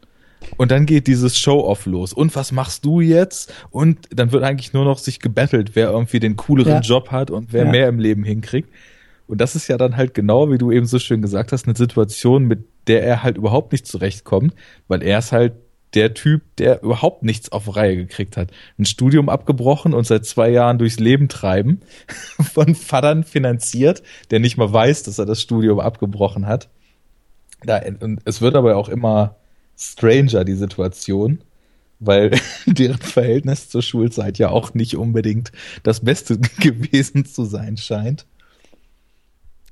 [0.56, 2.12] Und dann geht dieses Show-Off los.
[2.12, 3.54] Und was machst du jetzt?
[3.70, 6.80] Und dann wird eigentlich nur noch sich gebettelt, wer irgendwie den cooleren ja.
[6.80, 7.70] Job hat und wer ja.
[7.70, 8.68] mehr im Leben hinkriegt.
[9.28, 11.76] Und das ist ja dann halt genau, wie du eben so schön gesagt hast, eine
[11.76, 14.56] Situation, mit der er halt überhaupt nicht zurechtkommt,
[14.88, 15.52] weil er ist halt
[15.94, 18.50] der Typ, der überhaupt nichts auf Reihe gekriegt hat.
[18.78, 21.80] Ein Studium abgebrochen und seit zwei Jahren durchs Leben treiben,
[22.52, 26.68] von Vatern finanziert, der nicht mal weiß, dass er das Studium abgebrochen hat.
[27.62, 29.36] Da, und es wird aber auch immer
[29.76, 31.40] stranger, die Situation,
[32.00, 32.30] weil
[32.66, 38.26] deren Verhältnis zur Schulzeit ja auch nicht unbedingt das Beste gewesen zu sein scheint.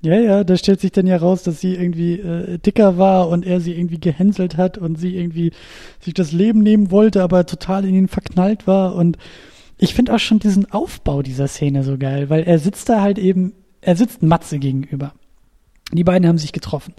[0.02, 3.46] Ja, ja, da stellt sich dann ja raus, dass sie irgendwie äh, dicker war und
[3.46, 5.52] er sie irgendwie gehänselt hat und sie irgendwie
[6.00, 8.94] sich das Leben nehmen wollte, aber total in ihn verknallt war.
[8.94, 9.16] Und
[9.78, 13.18] ich finde auch schon diesen Aufbau dieser Szene so geil, weil er sitzt da halt
[13.18, 15.12] eben, er sitzt Matze gegenüber.
[15.92, 16.94] Die beiden haben sich getroffen.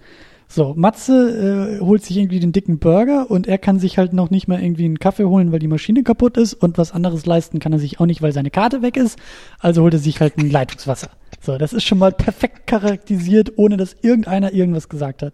[0.50, 4.30] So, Matze äh, holt sich irgendwie den dicken Burger und er kann sich halt noch
[4.30, 7.60] nicht mal irgendwie einen Kaffee holen, weil die Maschine kaputt ist und was anderes leisten
[7.60, 9.20] kann er sich auch nicht, weil seine Karte weg ist.
[9.60, 11.10] Also holt er sich halt ein Leitungswasser.
[11.42, 15.34] So, das ist schon mal perfekt charakterisiert, ohne dass irgendeiner irgendwas gesagt hat.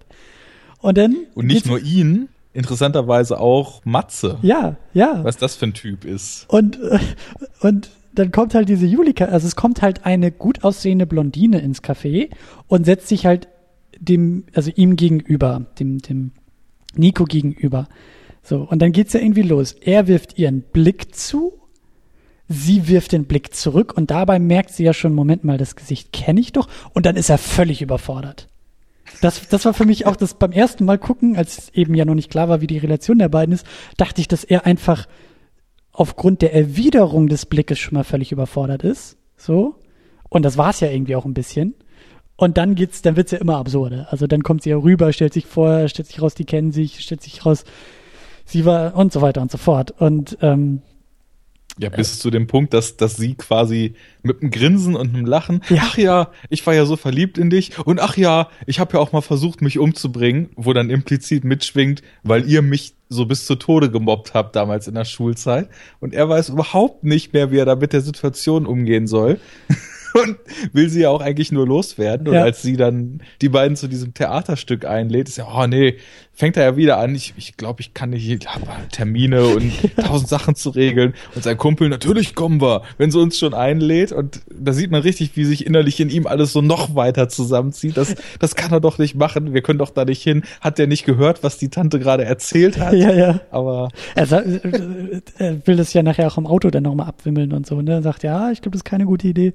[0.80, 1.16] Und dann.
[1.34, 4.38] Und nicht nur ihn, interessanterweise auch Matze.
[4.42, 5.24] Ja, ja.
[5.24, 6.46] Was das für ein Typ ist.
[6.50, 7.00] Und, äh,
[7.62, 11.82] und dann kommt halt diese Julika, also es kommt halt eine gut aussehende Blondine ins
[11.82, 12.30] Café
[12.68, 13.48] und setzt sich halt
[14.00, 16.32] dem, also ihm gegenüber, dem, dem
[16.96, 17.88] Nico gegenüber.
[18.44, 19.74] So, und dann geht's ja irgendwie los.
[19.74, 21.54] Er wirft ihren Blick zu,
[22.54, 26.14] sie wirft den Blick zurück und dabei merkt sie ja schon, Moment mal, das Gesicht
[26.14, 28.48] kenne ich doch und dann ist er völlig überfordert.
[29.22, 32.16] Das, das war für mich auch das beim ersten Mal gucken, als eben ja noch
[32.16, 33.66] nicht klar war, wie die Relation der beiden ist,
[33.98, 35.08] dachte ich, dass er einfach
[35.92, 39.18] aufgrund der Erwiderung des Blickes schon mal völlig überfordert ist.
[39.38, 39.76] So.
[40.30, 41.76] Und das war es ja irgendwie auch ein bisschen.
[42.36, 44.08] Und dann geht's, dann wird's ja immer absurder.
[44.10, 47.00] Also dann kommt sie ja rüber, stellt sich vor, stellt sich raus, die kennen sich,
[47.00, 47.64] stellt sich raus,
[48.46, 49.92] sie war und so weiter und so fort.
[49.92, 50.82] Und ähm,
[51.78, 55.26] ja, bis äh, zu dem Punkt, dass, dass sie quasi mit einem Grinsen und einem
[55.26, 55.82] Lachen, ja.
[55.86, 59.00] ach ja, ich war ja so verliebt in dich und ach ja, ich habe ja
[59.00, 63.56] auch mal versucht, mich umzubringen, wo dann implizit mitschwingt, weil ihr mich so bis zu
[63.56, 65.70] Tode gemobbt habt damals in der Schulzeit
[66.00, 69.40] und er weiß überhaupt nicht mehr, wie er da mit der Situation umgehen soll.
[70.14, 70.38] und
[70.74, 72.28] will sie ja auch eigentlich nur loswerden.
[72.28, 72.44] Und ja.
[72.44, 75.98] als sie dann die beiden zu diesem Theaterstück einlädt, ist ja, oh nee,
[76.36, 79.72] fängt er ja wieder an, ich, ich glaube, ich kann nicht, ich habe Termine und
[79.98, 81.14] tausend Sachen zu regeln.
[81.36, 84.12] Und sein Kumpel, natürlich kommen wir, wenn sie uns schon einlädt.
[84.12, 87.98] Und da sieht man richtig, wie sich innerlich in ihm alles so noch weiter zusammenzieht.
[87.98, 89.54] Das, das kann er doch nicht machen.
[89.54, 90.42] Wir können doch da nicht hin.
[90.60, 92.94] Hat der nicht gehört, was die Tante gerade erzählt hat?
[93.04, 93.42] Ja, ja.
[93.50, 93.90] Aber.
[94.16, 97.76] Er, er will das ja nachher auch im Auto dann nochmal abwimmeln und so.
[97.76, 97.94] Und ne?
[97.94, 99.54] er sagt, ja, ich glaube, das ist keine gute Idee.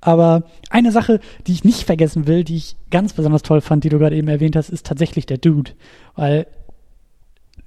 [0.00, 3.88] Aber eine Sache, die ich nicht vergessen will, die ich ganz besonders toll fand, die
[3.88, 5.72] du gerade eben erwähnt hast, ist tatsächlich der Dude.
[6.14, 6.46] Weil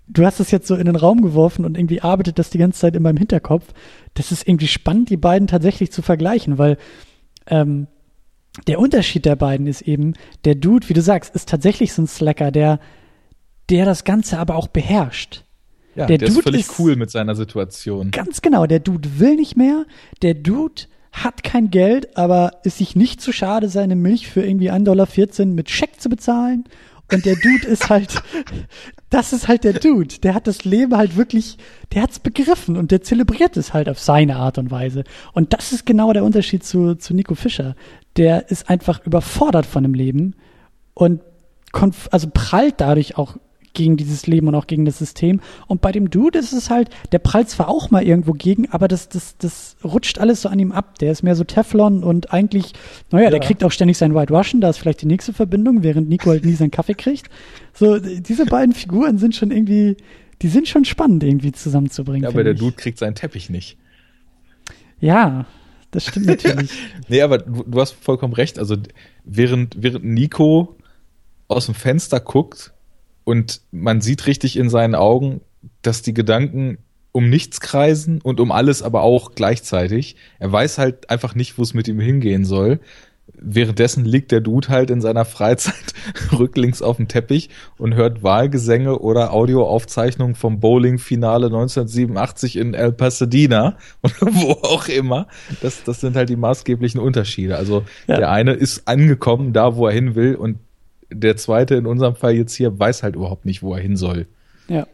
[0.07, 2.79] du hast es jetzt so in den Raum geworfen und irgendwie arbeitet das die ganze
[2.79, 3.73] Zeit in meinem Hinterkopf.
[4.13, 6.77] Das ist irgendwie spannend, die beiden tatsächlich zu vergleichen, weil
[7.47, 7.87] ähm,
[8.67, 10.13] der Unterschied der beiden ist eben,
[10.45, 12.79] der Dude, wie du sagst, ist tatsächlich so ein Slacker, der,
[13.69, 15.43] der das Ganze aber auch beherrscht.
[15.95, 18.11] Ja, der, der Dude ist völlig ist cool mit seiner Situation.
[18.11, 19.85] Ganz genau, der Dude will nicht mehr,
[20.21, 24.71] der Dude hat kein Geld, aber ist sich nicht zu schade, seine Milch für irgendwie
[24.71, 25.07] 1,14 Dollar
[25.47, 26.65] mit Scheck zu bezahlen
[27.11, 28.21] und der Dude ist halt,
[29.09, 30.19] das ist halt der Dude.
[30.23, 31.57] Der hat das Leben halt wirklich,
[31.93, 35.03] der hat's begriffen und der zelebriert es halt auf seine Art und Weise.
[35.33, 37.75] Und das ist genau der Unterschied zu, zu Nico Fischer.
[38.17, 40.35] Der ist einfach überfordert von dem Leben
[40.93, 41.21] und
[42.09, 43.35] also prallt dadurch auch
[43.75, 45.39] gegen dieses Leben und auch gegen das System.
[45.67, 48.87] Und bei dem Dude ist es halt, der prallt zwar auch mal irgendwo gegen, aber
[48.87, 50.97] das, das, das rutscht alles so an ihm ab.
[50.99, 52.73] Der ist mehr so Teflon und eigentlich,
[53.11, 53.29] naja, ja.
[53.29, 56.29] der kriegt auch ständig sein White Russian, da ist vielleicht die nächste Verbindung, während Nico
[56.31, 57.29] halt nie seinen Kaffee kriegt.
[57.73, 59.97] So, diese beiden Figuren sind schon irgendwie,
[60.41, 62.23] die sind schon spannend irgendwie zusammenzubringen.
[62.23, 62.59] Ja, aber der ich.
[62.59, 63.77] Dude kriegt seinen Teppich nicht.
[64.99, 65.45] Ja,
[65.91, 66.71] das stimmt natürlich.
[67.07, 68.59] nee, aber du, du, hast vollkommen recht.
[68.59, 68.75] Also
[69.23, 70.77] während, während Nico
[71.47, 72.73] aus dem Fenster guckt,
[73.25, 75.41] und man sieht richtig in seinen Augen,
[75.81, 76.77] dass die Gedanken
[77.11, 80.15] um nichts kreisen und um alles aber auch gleichzeitig.
[80.39, 82.79] Er weiß halt einfach nicht, wo es mit ihm hingehen soll.
[83.33, 85.93] Währenddessen liegt der Dude halt in seiner Freizeit
[86.37, 93.77] rücklings auf dem Teppich und hört Wahlgesänge oder Audioaufzeichnungen vom Bowling-Finale 1987 in El Pasadena
[94.03, 95.27] oder wo auch immer.
[95.61, 97.55] Das, das sind halt die maßgeblichen Unterschiede.
[97.55, 98.17] Also ja.
[98.17, 100.59] der eine ist angekommen da, wo er hin will und
[101.19, 104.27] der zweite in unserem Fall jetzt hier weiß halt überhaupt nicht, wo er hin soll.
[104.67, 104.87] Ja.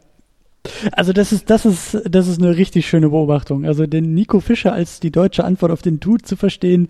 [0.91, 3.65] Also das ist, das ist, das ist eine richtig schöne Beobachtung.
[3.65, 6.87] Also den Nico Fischer als die deutsche Antwort auf den Dude zu verstehen,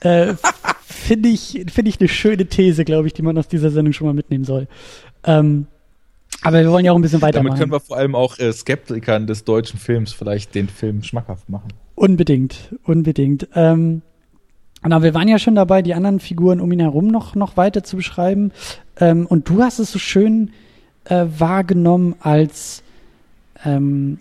[0.00, 0.34] äh,
[0.84, 4.06] finde ich, finde ich eine schöne These, glaube ich, die man aus dieser Sendung schon
[4.06, 4.68] mal mitnehmen soll.
[5.24, 5.66] Ähm,
[6.42, 7.46] aber wir wollen ja auch ein bisschen weitermachen.
[7.46, 11.48] Damit können wir vor allem auch äh, Skeptikern des deutschen Films vielleicht den Film schmackhaft
[11.48, 11.68] machen.
[11.94, 13.48] Unbedingt, unbedingt.
[13.54, 14.02] Ähm,
[14.84, 17.82] Genau, wir waren ja schon dabei, die anderen Figuren um ihn herum noch, noch weiter
[17.82, 18.52] zu beschreiben.
[18.98, 20.50] Ähm, und du hast es so schön
[21.06, 22.82] äh, wahrgenommen als
[23.64, 24.18] ähm,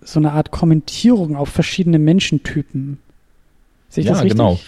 [0.00, 2.98] so eine Art Kommentierung auf verschiedene Menschentypen.
[3.88, 4.36] Sehe ich ja, das richtig?
[4.36, 4.58] genau.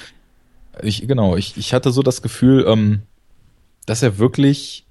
[0.81, 3.03] Ich, genau, ich, ich hatte so das Gefühl, ähm,
[3.87, 4.87] dass er wirklich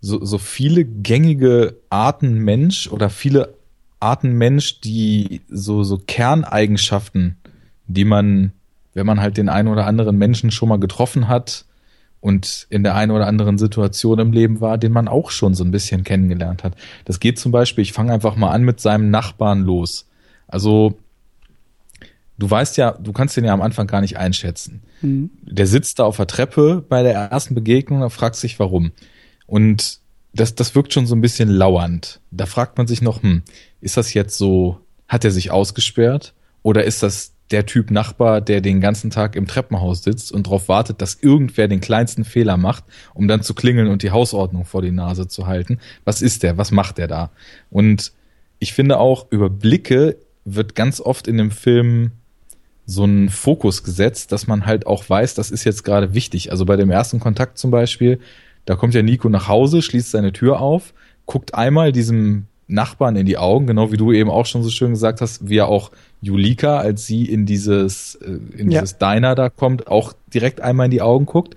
[0.00, 3.54] so, so viele gängige Arten Mensch oder viele
[4.00, 7.36] Arten Mensch, die so, so Kerneigenschaften,
[7.86, 8.50] die man
[9.00, 11.64] wenn man halt den einen oder anderen Menschen schon mal getroffen hat
[12.20, 15.64] und in der einen oder anderen Situation im Leben war, den man auch schon so
[15.64, 16.74] ein bisschen kennengelernt hat.
[17.06, 20.06] Das geht zum Beispiel, ich fange einfach mal an mit seinem Nachbarn los.
[20.48, 20.98] Also
[22.36, 24.82] du weißt ja, du kannst den ja am Anfang gar nicht einschätzen.
[25.00, 25.30] Mhm.
[25.44, 28.92] Der sitzt da auf der Treppe bei der ersten Begegnung und fragt sich, warum.
[29.46, 30.00] Und
[30.34, 32.20] das, das wirkt schon so ein bisschen lauernd.
[32.30, 33.44] Da fragt man sich noch, hm,
[33.80, 34.78] ist das jetzt so,
[35.08, 36.34] hat er sich ausgesperrt?
[36.62, 40.68] Oder ist das der Typ Nachbar, der den ganzen Tag im Treppenhaus sitzt und darauf
[40.68, 42.84] wartet, dass irgendwer den kleinsten Fehler macht,
[43.14, 45.78] um dann zu klingeln und die Hausordnung vor die Nase zu halten.
[46.04, 46.58] Was ist der?
[46.58, 47.30] Was macht der da?
[47.70, 48.12] Und
[48.58, 52.12] ich finde auch, über Blicke wird ganz oft in dem Film
[52.86, 56.50] so ein Fokus gesetzt, dass man halt auch weiß, das ist jetzt gerade wichtig.
[56.50, 58.20] Also bei dem ersten Kontakt zum Beispiel,
[58.64, 60.92] da kommt ja Nico nach Hause, schließt seine Tür auf,
[61.26, 64.90] guckt einmal diesem Nachbarn in die Augen, genau wie du eben auch schon so schön
[64.90, 65.90] gesagt hast, wie er auch
[66.22, 69.14] Julika, als sie in dieses, äh, in dieses ja.
[69.14, 71.56] Diner da kommt, auch direkt einmal in die Augen guckt,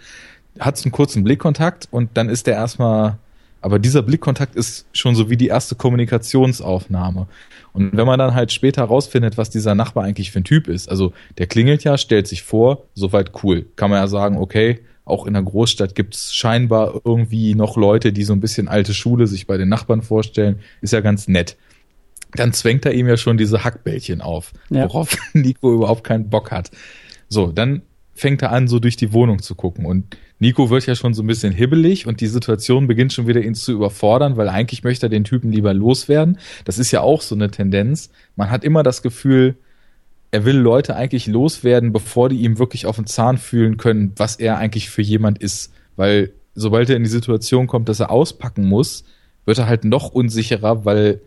[0.59, 3.17] hat einen kurzen Blickkontakt und dann ist der erstmal,
[3.61, 7.27] aber dieser Blickkontakt ist schon so wie die erste Kommunikationsaufnahme.
[7.73, 10.89] Und wenn man dann halt später rausfindet, was dieser Nachbar eigentlich für ein Typ ist,
[10.89, 13.65] also der klingelt ja, stellt sich vor, soweit cool.
[13.75, 18.13] Kann man ja sagen, okay, auch in der Großstadt gibt es scheinbar irgendwie noch Leute,
[18.13, 20.59] die so ein bisschen alte Schule sich bei den Nachbarn vorstellen.
[20.81, 21.57] Ist ja ganz nett.
[22.35, 24.85] Dann zwängt er ihm ja schon diese Hackbällchen auf, ja.
[24.85, 26.71] worauf Nico überhaupt keinen Bock hat.
[27.27, 27.81] So, dann
[28.15, 29.85] fängt er an, so durch die Wohnung zu gucken.
[29.85, 33.41] Und Nico wird ja schon so ein bisschen hibbelig und die Situation beginnt schon wieder
[33.41, 36.37] ihn zu überfordern, weil eigentlich möchte er den Typen lieber loswerden.
[36.65, 38.09] Das ist ja auch so eine Tendenz.
[38.35, 39.55] Man hat immer das Gefühl,
[40.33, 44.37] er will Leute eigentlich loswerden, bevor die ihm wirklich auf den Zahn fühlen können, was
[44.37, 45.71] er eigentlich für jemand ist.
[45.95, 49.03] Weil sobald er in die Situation kommt, dass er auspacken muss,
[49.45, 51.21] wird er halt noch unsicherer, weil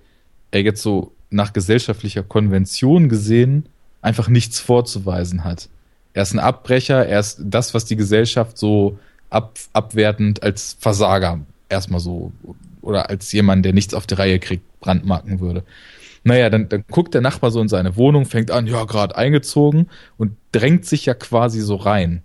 [0.51, 3.67] er jetzt so nach gesellschaftlicher Konvention gesehen
[4.03, 5.69] einfach nichts vorzuweisen hat.
[6.13, 8.99] Er ist ein Abbrecher, er ist das, was die Gesellschaft so
[9.31, 11.39] ab, abwertend als Versager
[11.69, 12.33] erstmal so
[12.83, 15.63] oder als jemand, der nichts auf die Reihe kriegt, brandmarken würde.
[16.27, 19.89] Naja, dann, dann guckt der Nachbar so in seine Wohnung, fängt an, ja, gerade eingezogen
[20.17, 22.21] und drängt sich ja quasi so rein.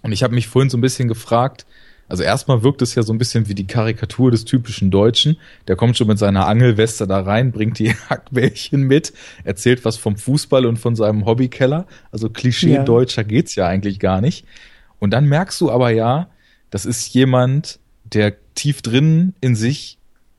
[0.00, 1.66] Und ich habe mich vorhin so ein bisschen gefragt,
[2.08, 5.36] also erstmal wirkt es ja so ein bisschen wie die Karikatur des typischen Deutschen.
[5.68, 9.12] Der kommt schon mit seiner Angelweste da rein, bringt die Hackbällchen mit,
[9.44, 11.86] erzählt was vom Fußball und von seinem Hobbykeller.
[12.12, 13.28] Also Klischee-Deutscher ja.
[13.28, 14.46] geht's ja eigentlich gar nicht.
[14.98, 16.30] Und dann merkst du aber ja,
[16.70, 19.98] das ist jemand, der tief drin in sich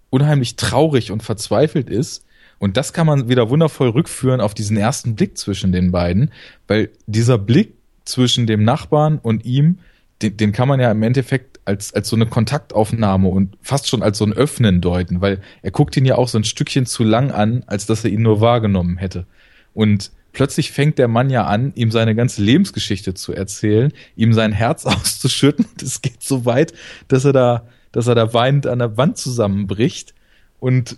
[0.10, 2.24] unheimlich traurig und verzweifelt ist
[2.60, 6.32] und das kann man wieder wundervoll rückführen auf diesen ersten Blick zwischen den beiden,
[6.68, 7.74] weil dieser Blick
[8.06, 9.80] zwischen dem Nachbarn und ihm,
[10.22, 14.02] den, den kann man ja im Endeffekt als, als so eine Kontaktaufnahme und fast schon
[14.02, 17.04] als so ein Öffnen deuten, weil er guckt ihn ja auch so ein Stückchen zu
[17.04, 19.28] lang an, als dass er ihn nur wahrgenommen hätte.
[19.74, 24.54] Und plötzlich fängt der Mann ja an, ihm seine ganze Lebensgeschichte zu erzählen, ihm sein
[24.54, 25.66] Herz auszuschütten.
[25.66, 26.74] Und es geht so weit,
[27.10, 30.14] dass er da dass er da weinend an der Wand zusammenbricht.
[30.60, 30.98] Und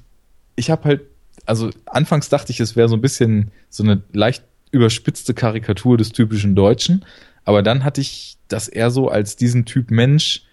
[0.56, 1.02] ich habe halt,
[1.50, 6.12] also anfangs dachte ich, es wäre so ein bisschen so eine leicht überspitzte Karikatur des
[6.12, 7.04] typischen Deutschen.
[7.44, 10.44] Aber dann hatte ich das eher so als diesen Typ Mensch,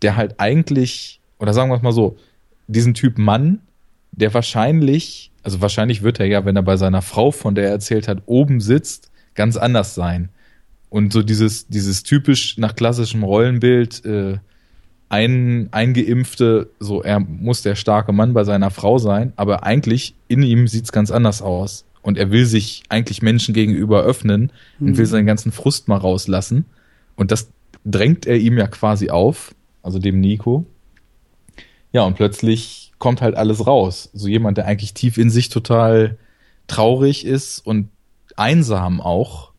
[0.00, 2.16] der halt eigentlich, oder sagen wir es mal so,
[2.66, 3.60] diesen Typ Mann,
[4.10, 7.72] der wahrscheinlich, also wahrscheinlich wird er ja, wenn er bei seiner Frau, von der er
[7.72, 10.30] erzählt hat, oben sitzt, ganz anders sein.
[10.88, 14.38] Und so dieses, dieses typisch nach klassischem Rollenbild, äh,
[15.12, 20.42] ein eingeimpfte, so er muss der starke Mann bei seiner Frau sein, aber eigentlich in
[20.42, 21.84] ihm sieht's ganz anders aus.
[22.00, 24.88] Und er will sich eigentlich Menschen gegenüber öffnen mhm.
[24.88, 26.64] und will seinen ganzen Frust mal rauslassen.
[27.14, 27.50] Und das
[27.84, 30.64] drängt er ihm ja quasi auf, also dem Nico.
[31.92, 34.08] Ja, und plötzlich kommt halt alles raus.
[34.14, 36.16] So jemand, der eigentlich tief in sich total
[36.68, 37.90] traurig ist und
[38.36, 39.52] einsam auch.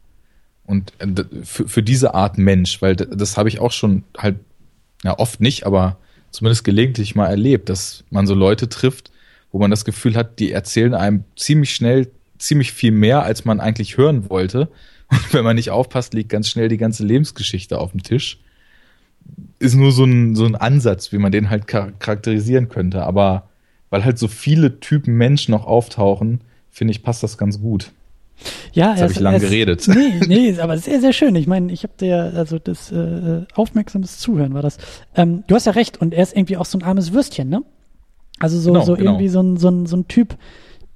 [0.66, 4.38] Und äh, für, für diese Art Mensch, weil das, das habe ich auch schon halt,
[5.04, 5.98] ja oft nicht, aber
[6.32, 9.12] zumindest gelegentlich mal erlebt, dass man so Leute trifft,
[9.52, 12.12] wo man das Gefühl hat, die erzählen einem ziemlich schnell
[12.44, 14.70] ziemlich viel mehr, als man eigentlich hören wollte.
[15.10, 18.40] Und wenn man nicht aufpasst, liegt ganz schnell die ganze Lebensgeschichte auf dem Tisch.
[19.60, 23.04] Ist nur so ein, so ein Ansatz, wie man den halt charakterisieren könnte.
[23.04, 23.50] Aber
[23.90, 27.92] weil halt so viele Typen Mensch noch auftauchen, finde ich, passt das ganz gut.
[28.74, 29.88] Ja, Jetzt habe ich lange geredet.
[29.94, 31.36] Nee, nee, aber sehr, sehr schön.
[31.36, 34.78] Ich meine, ich habe dir, also das äh, aufmerksames Zuhören war das.
[35.16, 37.64] Ähm, du hast ja recht, und er ist irgendwie auch so ein armes Würstchen, ne?
[38.40, 39.12] Also so, genau, so genau.
[39.12, 40.36] irgendwie so ein, so, ein, so ein Typ,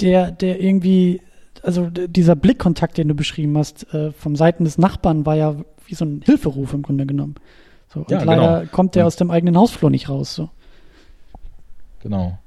[0.02, 1.22] der, der irgendwie
[1.64, 5.96] also dieser Blickkontakt, den du beschrieben hast, äh, vom Seiten des Nachbarn war ja wie
[5.96, 7.36] so ein Hilferuf im Grunde genommen.
[7.94, 8.72] So, und ja, leider genau.
[8.72, 10.36] kommt der aus dem eigenen Hausflur nicht raus.
[10.36, 10.50] So.
[12.04, 12.38] Genau.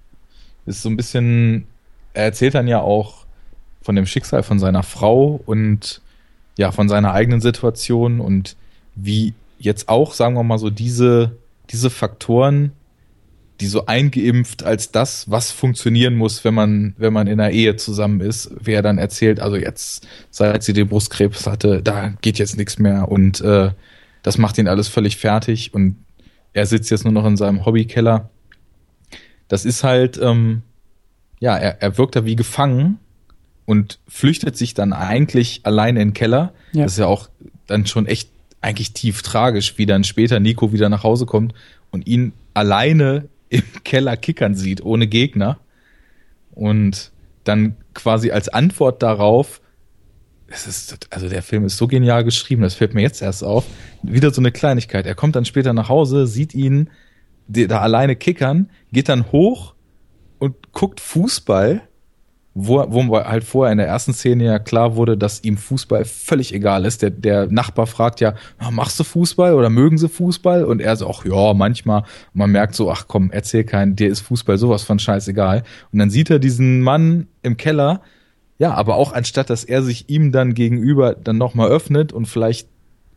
[0.66, 1.66] Ist so ein bisschen,
[2.12, 3.19] er erzählt dann ja auch
[3.82, 6.00] von dem Schicksal von seiner Frau und
[6.56, 8.56] ja, von seiner eigenen Situation und
[8.94, 11.36] wie jetzt auch, sagen wir mal so, diese,
[11.70, 12.72] diese Faktoren
[13.60, 17.76] die so eingeimpft als das, was funktionieren muss, wenn man, wenn man in einer Ehe
[17.76, 22.56] zusammen ist, wer dann erzählt, also jetzt, seit sie den Brustkrebs hatte, da geht jetzt
[22.56, 23.70] nichts mehr und äh,
[24.22, 25.96] das macht ihn alles völlig fertig und
[26.52, 28.30] er sitzt jetzt nur noch in seinem Hobbykeller.
[29.48, 30.62] Das ist halt, ähm,
[31.38, 32.98] ja, er, er wirkt da wie gefangen
[33.70, 36.52] und flüchtet sich dann eigentlich alleine in den Keller.
[36.72, 36.82] Ja.
[36.82, 37.30] Das ist ja auch
[37.68, 38.28] dann schon echt
[38.60, 41.54] eigentlich tief tragisch, wie dann später Nico wieder nach Hause kommt
[41.92, 45.60] und ihn alleine im Keller kickern sieht, ohne Gegner.
[46.50, 47.12] Und
[47.44, 49.60] dann quasi als Antwort darauf,
[50.48, 53.66] es ist, also der Film ist so genial geschrieben, das fällt mir jetzt erst auf.
[54.02, 55.06] Wieder so eine Kleinigkeit.
[55.06, 56.90] Er kommt dann später nach Hause, sieht ihn
[57.46, 59.74] da alleine kickern, geht dann hoch
[60.40, 61.82] und guckt Fußball
[62.54, 66.52] wo, wo halt vorher in der ersten Szene ja klar wurde, dass ihm Fußball völlig
[66.52, 67.02] egal ist.
[67.02, 68.34] Der, der Nachbar fragt ja,
[68.70, 70.64] machst du Fußball oder mögen sie Fußball?
[70.64, 72.00] Und er so, ach ja, manchmal.
[72.00, 75.62] Und man merkt so, ach komm, erzähl keinen, dir ist Fußball sowas von scheißegal.
[75.92, 78.00] Und dann sieht er diesen Mann im Keller,
[78.58, 82.68] ja, aber auch anstatt, dass er sich ihm dann gegenüber dann nochmal öffnet und vielleicht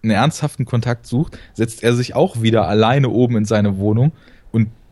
[0.03, 4.11] einen ernsthaften Kontakt sucht, setzt er sich auch wieder alleine oben in seine Wohnung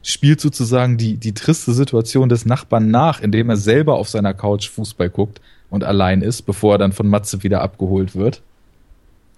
[0.04, 4.70] spielt sozusagen die, die triste Situation des Nachbarn nach, indem er selber auf seiner Couch
[4.70, 8.41] Fußball guckt und allein ist, bevor er dann von Matze wieder abgeholt wird.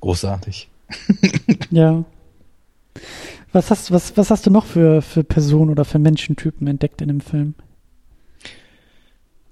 [0.01, 0.69] Großartig.
[1.69, 2.03] ja.
[3.51, 7.07] Was hast, was, was hast du noch für, für Personen oder für Menschentypen entdeckt in
[7.07, 7.53] dem Film?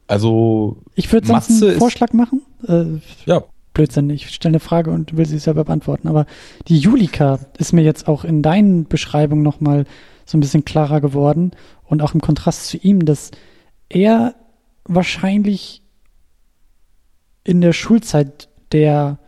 [0.07, 0.77] Also.
[0.95, 2.41] Ich würde sonst einen Vorschlag machen.
[2.67, 3.43] Äh, ja.
[3.73, 6.07] Blödsinn, ich stelle eine Frage und will sie selber beantworten.
[6.07, 6.25] Aber
[6.67, 9.85] die Julika ist mir jetzt auch in deinen Beschreibungen nochmal
[10.31, 11.51] so ein bisschen klarer geworden
[11.83, 13.31] und auch im Kontrast zu ihm, dass
[13.89, 14.35] er
[14.85, 15.83] wahrscheinlich
[17.43, 19.19] in der Schulzeit der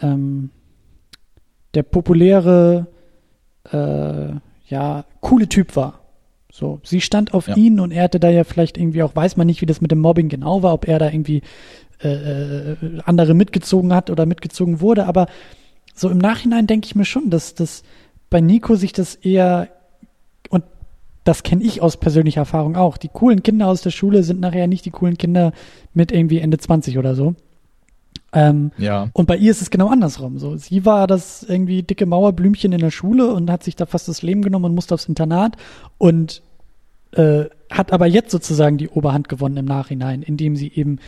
[0.00, 0.50] ähm,
[1.74, 2.86] der populäre
[3.70, 4.34] äh,
[4.66, 6.00] ja coole Typ war.
[6.50, 7.56] So, sie stand auf ja.
[7.56, 9.90] ihn und er hatte da ja vielleicht irgendwie auch, weiß man nicht, wie das mit
[9.90, 11.42] dem Mobbing genau war, ob er da irgendwie
[12.02, 15.28] äh, äh andere mitgezogen hat oder mitgezogen wurde, aber
[15.94, 17.82] so im Nachhinein denke ich mir schon, dass, dass
[18.28, 19.68] bei Nico sich das eher
[20.48, 20.64] und
[21.24, 22.96] das kenne ich aus persönlicher Erfahrung auch.
[22.96, 25.52] Die coolen Kinder aus der Schule sind nachher nicht die coolen Kinder
[25.94, 27.34] mit irgendwie Ende 20 oder so.
[28.32, 29.08] Ähm, ja.
[29.12, 30.38] Und bei ihr ist es genau andersrum.
[30.38, 34.08] So, sie war das irgendwie dicke Mauerblümchen in der Schule und hat sich da fast
[34.08, 35.56] das Leben genommen und musste aufs Internat
[35.98, 36.42] und
[37.12, 40.98] äh, hat aber jetzt sozusagen die Oberhand gewonnen im Nachhinein, indem sie eben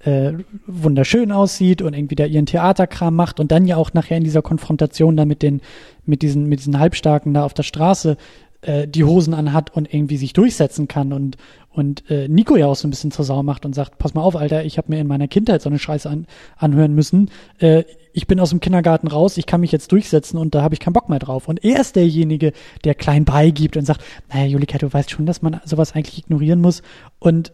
[0.00, 0.34] äh,
[0.66, 4.42] wunderschön aussieht und irgendwie da ihren Theaterkram macht und dann ja auch nachher in dieser
[4.42, 5.60] Konfrontation da mit den,
[6.06, 8.16] mit diesen, mit diesen Halbstarken da auf der Straße
[8.62, 11.36] äh, die Hosen anhat und irgendwie sich durchsetzen kann und
[11.78, 14.22] und äh, Nico ja auch so ein bisschen zur Sau macht und sagt, pass mal
[14.22, 17.30] auf, Alter, ich habe mir in meiner Kindheit so eine Scheiße an, anhören müssen.
[17.58, 20.74] Äh, ich bin aus dem Kindergarten raus, ich kann mich jetzt durchsetzen und da habe
[20.74, 21.46] ich keinen Bock mehr drauf.
[21.46, 22.52] Und er ist derjenige,
[22.82, 24.02] der klein beigibt und sagt,
[24.32, 26.82] naja, Julika, du weißt schon, dass man sowas eigentlich ignorieren muss.
[27.20, 27.52] Und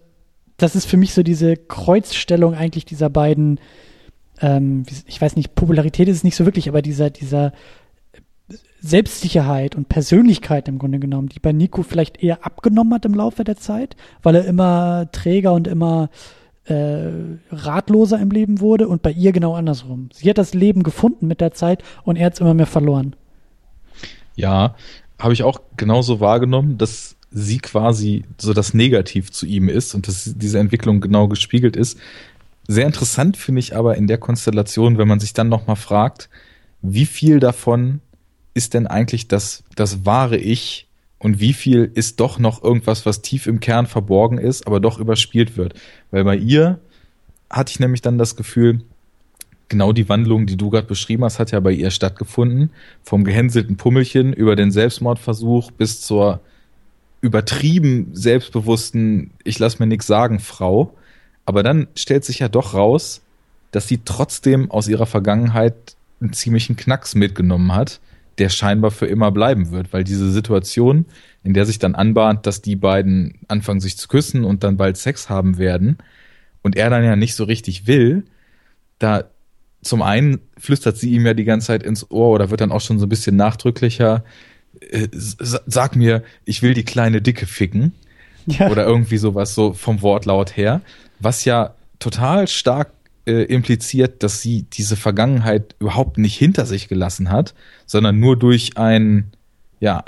[0.56, 3.60] das ist für mich so diese Kreuzstellung eigentlich dieser beiden,
[4.40, 7.52] ähm, ich weiß nicht, Popularität ist es nicht so wirklich, aber dieser, dieser
[8.86, 13.42] Selbstsicherheit und Persönlichkeit im Grunde genommen, die bei Nico vielleicht eher abgenommen hat im Laufe
[13.42, 16.10] der Zeit, weil er immer träger und immer
[16.66, 17.08] äh,
[17.50, 20.10] ratloser im Leben wurde und bei ihr genau andersrum.
[20.12, 23.16] Sie hat das Leben gefunden mit der Zeit und er hat es immer mehr verloren.
[24.36, 24.74] Ja,
[25.18, 30.08] habe ich auch genauso wahrgenommen, dass sie quasi so das Negativ zu ihm ist und
[30.08, 31.98] dass diese Entwicklung genau gespiegelt ist.
[32.68, 36.28] Sehr interessant finde ich aber in der Konstellation, wenn man sich dann nochmal fragt,
[36.82, 38.00] wie viel davon
[38.54, 40.86] ist denn eigentlich das, das wahre Ich
[41.18, 44.98] und wie viel ist doch noch irgendwas, was tief im Kern verborgen ist, aber doch
[44.98, 45.74] überspielt wird.
[46.10, 46.78] Weil bei ihr
[47.50, 48.82] hatte ich nämlich dann das Gefühl,
[49.68, 52.70] genau die Wandlung, die du gerade beschrieben hast, hat ja bei ihr stattgefunden.
[53.02, 56.40] Vom gehänselten Pummelchen über den Selbstmordversuch bis zur
[57.20, 60.94] übertrieben selbstbewussten, ich lass mir nichts sagen, Frau.
[61.46, 63.22] Aber dann stellt sich ja doch raus,
[63.70, 68.00] dass sie trotzdem aus ihrer Vergangenheit einen ziemlichen Knacks mitgenommen hat
[68.38, 71.06] der scheinbar für immer bleiben wird, weil diese Situation,
[71.42, 74.96] in der sich dann anbahnt, dass die beiden anfangen sich zu küssen und dann bald
[74.96, 75.98] Sex haben werden
[76.62, 78.24] und er dann ja nicht so richtig will,
[78.98, 79.24] da
[79.82, 82.80] zum einen flüstert sie ihm ja die ganze Zeit ins Ohr oder wird dann auch
[82.80, 84.24] schon so ein bisschen nachdrücklicher,
[84.80, 87.92] äh, sag mir, ich will die kleine Dicke ficken.
[88.46, 88.68] Ja.
[88.70, 90.82] Oder irgendwie sowas so vom Wortlaut her,
[91.18, 92.93] was ja total stark
[93.26, 97.54] äh, impliziert, dass sie diese Vergangenheit überhaupt nicht hinter sich gelassen hat,
[97.86, 99.32] sondern nur durch ein,
[99.80, 100.04] ja,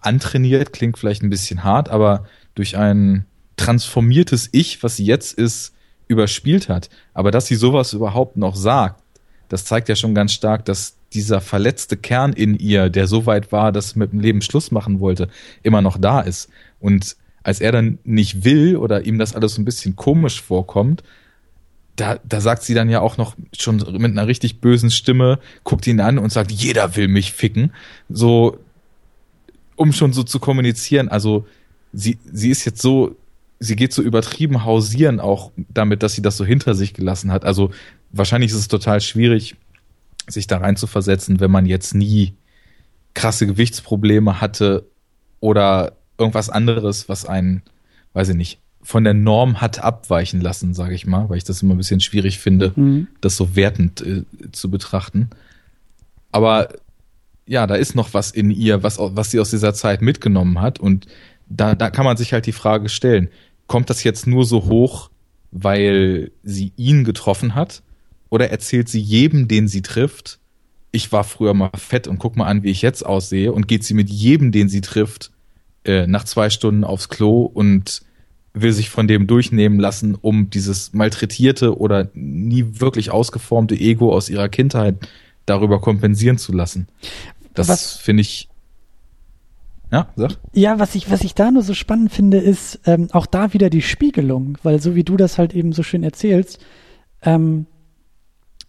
[0.00, 3.24] antrainiert, klingt vielleicht ein bisschen hart, aber durch ein
[3.56, 5.74] transformiertes Ich, was sie jetzt ist,
[6.08, 6.90] überspielt hat.
[7.12, 9.02] Aber dass sie sowas überhaupt noch sagt,
[9.48, 13.52] das zeigt ja schon ganz stark, dass dieser verletzte Kern in ihr, der so weit
[13.52, 15.28] war, dass mit dem Leben Schluss machen wollte,
[15.62, 16.48] immer noch da ist.
[16.80, 21.02] Und als er dann nicht will oder ihm das alles so ein bisschen komisch vorkommt,
[21.96, 25.86] da, da sagt sie dann ja auch noch schon mit einer richtig bösen Stimme, guckt
[25.86, 27.72] ihn an und sagt, jeder will mich ficken.
[28.08, 28.58] So,
[29.76, 31.08] um schon so zu kommunizieren.
[31.08, 31.46] Also,
[31.92, 33.16] sie, sie ist jetzt so,
[33.60, 37.44] sie geht so übertrieben hausieren auch damit, dass sie das so hinter sich gelassen hat.
[37.44, 37.70] Also,
[38.10, 39.56] wahrscheinlich ist es total schwierig,
[40.26, 42.34] sich da rein zu versetzen, wenn man jetzt nie
[43.14, 44.86] krasse Gewichtsprobleme hatte
[45.38, 47.62] oder irgendwas anderes, was einen,
[48.14, 51.62] weiß ich nicht, von der Norm hat abweichen lassen, sage ich mal, weil ich das
[51.62, 53.08] immer ein bisschen schwierig finde, mhm.
[53.22, 55.30] das so wertend äh, zu betrachten.
[56.30, 56.68] Aber
[57.46, 60.78] ja, da ist noch was in ihr, was, was sie aus dieser Zeit mitgenommen hat.
[60.78, 61.06] Und
[61.48, 63.28] da, da kann man sich halt die Frage stellen,
[63.66, 65.10] kommt das jetzt nur so hoch,
[65.50, 67.82] weil sie ihn getroffen hat?
[68.28, 70.40] Oder erzählt sie jedem, den sie trifft,
[70.90, 73.52] ich war früher mal fett und guck mal an, wie ich jetzt aussehe?
[73.52, 75.30] Und geht sie mit jedem, den sie trifft,
[75.84, 78.02] äh, nach zwei Stunden aufs Klo und
[78.54, 84.30] will sich von dem durchnehmen lassen, um dieses malträtierte oder nie wirklich ausgeformte Ego aus
[84.30, 84.96] ihrer Kindheit
[85.44, 86.86] darüber kompensieren zu lassen.
[87.52, 88.48] Das finde ich.
[89.92, 90.38] Ja, sag.
[90.52, 93.70] Ja, was ich, was ich da nur so spannend finde, ist ähm, auch da wieder
[93.70, 96.58] die Spiegelung, weil so wie du das halt eben so schön erzählst,
[97.22, 97.66] ähm,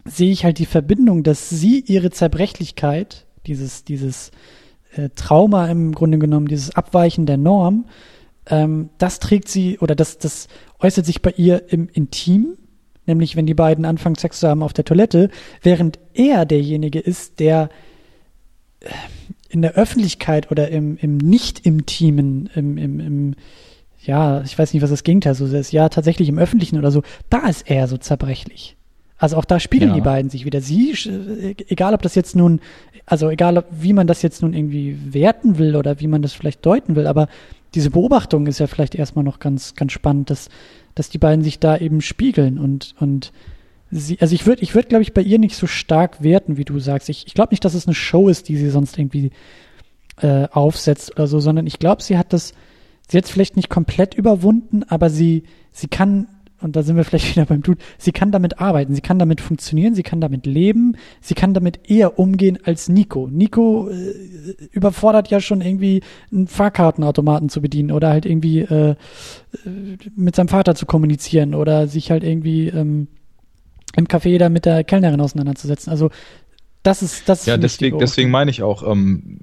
[0.04, 4.30] sehe ich halt die Verbindung, dass sie ihre Zerbrechlichkeit, dieses, dieses
[4.94, 7.86] äh, Trauma im Grunde genommen, dieses Abweichen der Norm,
[8.48, 10.48] ähm, das trägt sie oder das, das
[10.80, 12.56] äußert sich bei ihr im Intim,
[13.06, 15.30] nämlich wenn die beiden anfangen Sex zu haben auf der Toilette,
[15.62, 17.68] während er derjenige ist, der
[18.80, 18.88] äh,
[19.48, 23.34] in der Öffentlichkeit oder im, im Nicht-Intimen, im, im, im,
[24.04, 27.02] ja, ich weiß nicht, was das Gegenteil so ist, ja, tatsächlich im Öffentlichen oder so,
[27.30, 28.76] da ist er so zerbrechlich.
[29.18, 29.94] Also auch da spiegeln ja.
[29.94, 30.60] die beiden sich wieder.
[30.60, 32.60] Sie, äh, egal ob das jetzt nun,
[33.06, 36.66] also egal wie man das jetzt nun irgendwie werten will oder wie man das vielleicht
[36.66, 37.28] deuten will, aber
[37.76, 40.48] diese Beobachtung ist ja vielleicht erstmal noch ganz, ganz spannend, dass,
[40.94, 43.32] dass die beiden sich da eben spiegeln und, und
[43.90, 46.64] sie, also ich würde, ich würde, glaube ich, bei ihr nicht so stark werten, wie
[46.64, 47.10] du sagst.
[47.10, 49.30] Ich, ich glaube nicht, dass es eine Show ist, die sie sonst irgendwie
[50.22, 52.54] äh, aufsetzt oder so, sondern ich glaube, sie hat das,
[53.08, 56.28] sie hat es vielleicht nicht komplett überwunden, aber sie, sie kann
[56.60, 59.40] und da sind wir vielleicht wieder beim Dude, sie kann damit arbeiten, sie kann damit
[59.40, 63.28] funktionieren, sie kann damit leben, sie kann damit eher umgehen als Nico.
[63.30, 66.02] Nico äh, überfordert ja schon irgendwie
[66.32, 68.94] einen Fahrkartenautomaten zu bedienen oder halt irgendwie äh,
[70.14, 73.08] mit seinem Vater zu kommunizieren oder sich halt irgendwie ähm,
[73.96, 75.90] im Café da mit der Kellnerin auseinanderzusetzen.
[75.90, 76.10] Also
[76.82, 79.40] das ist das ist ja deswegen deswegen meine ich auch ähm,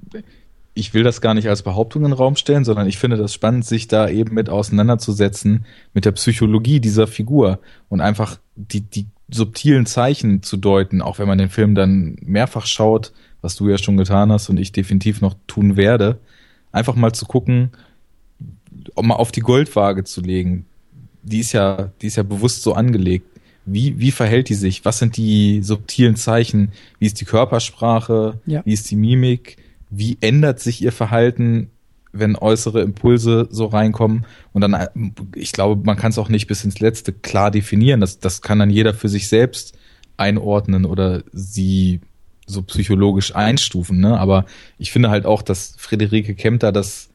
[0.74, 3.32] ich will das gar nicht als Behauptung in den Raum stellen, sondern ich finde das
[3.32, 5.64] spannend, sich da eben mit auseinanderzusetzen,
[5.94, 11.28] mit der Psychologie dieser Figur und einfach die, die subtilen Zeichen zu deuten, auch wenn
[11.28, 15.20] man den Film dann mehrfach schaut, was du ja schon getan hast und ich definitiv
[15.20, 16.18] noch tun werde,
[16.72, 17.70] einfach mal zu gucken,
[18.94, 20.66] um mal auf die Goldwaage zu legen.
[21.22, 23.26] Die ist ja, die ist ja bewusst so angelegt.
[23.64, 24.84] Wie, wie verhält die sich?
[24.84, 26.72] Was sind die subtilen Zeichen?
[26.98, 28.40] Wie ist die Körpersprache?
[28.44, 28.62] Ja.
[28.64, 29.56] Wie ist die Mimik?
[29.96, 31.70] Wie ändert sich ihr Verhalten,
[32.12, 34.26] wenn äußere Impulse so reinkommen?
[34.52, 38.00] Und dann, ich glaube, man kann es auch nicht bis ins Letzte klar definieren.
[38.00, 39.76] Das, das kann dann jeder für sich selbst
[40.16, 42.00] einordnen oder sie
[42.46, 44.18] so psychologisch einstufen, ne?
[44.18, 44.44] Aber
[44.78, 47.08] ich finde halt auch, dass Friederike Kempter das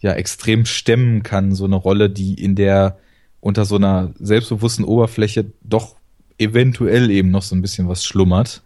[0.00, 2.98] ja extrem stemmen kann, so eine Rolle, die in der
[3.40, 5.96] unter so einer selbstbewussten Oberfläche doch
[6.38, 8.62] eventuell eben noch so ein bisschen was schlummert.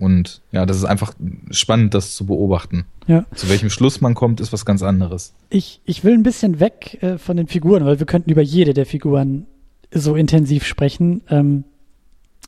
[0.00, 1.12] Und ja, das ist einfach
[1.50, 2.86] spannend, das zu beobachten.
[3.06, 3.26] Ja.
[3.34, 5.34] Zu welchem Schluss man kommt, ist was ganz anderes.
[5.50, 8.72] Ich, ich will ein bisschen weg äh, von den Figuren, weil wir könnten über jede
[8.72, 9.46] der Figuren
[9.92, 11.20] so intensiv sprechen.
[11.28, 11.64] Ähm,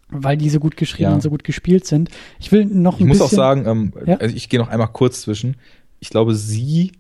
[0.09, 1.15] weil die so gut geschrieben ja.
[1.15, 2.11] und so gut gespielt sind.
[2.39, 3.13] Ich will noch ein ich bisschen.
[3.13, 4.17] Ich muss auch sagen, ähm, ja?
[4.17, 5.57] also ich gehe noch einmal kurz zwischen.
[6.01, 6.93] Ich glaube, sie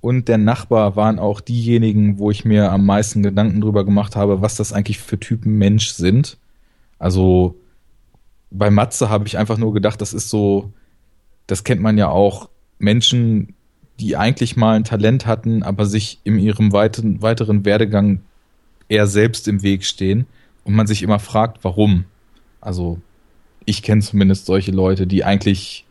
[0.00, 4.42] und der Nachbar waren auch diejenigen, wo ich mir am meisten Gedanken drüber gemacht habe,
[4.42, 6.38] was das eigentlich für Typen Mensch sind.
[6.98, 7.58] Also
[8.50, 10.72] bei Matze habe ich einfach nur gedacht, das ist so,
[11.46, 13.54] das kennt man ja auch, Menschen,
[14.00, 18.20] die eigentlich mal ein Talent hatten, aber sich in ihrem weiteren, weiteren Werdegang
[18.88, 20.26] eher selbst im Weg stehen
[20.64, 22.04] und man sich immer fragt, warum.
[22.60, 23.00] Also
[23.64, 25.84] ich kenne zumindest solche Leute, die eigentlich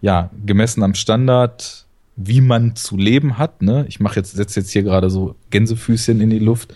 [0.00, 1.86] ja gemessen am Standard,
[2.16, 3.84] wie man zu leben hat, ne?
[3.88, 6.74] Ich mache jetzt setze jetzt hier gerade so Gänsefüßchen in die Luft,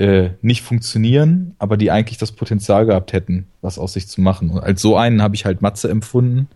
[0.00, 4.48] äh, nicht funktionieren, aber die eigentlich das Potenzial gehabt hätten, was aus sich zu machen.
[4.48, 6.48] Und als so einen habe ich halt Matze empfunden,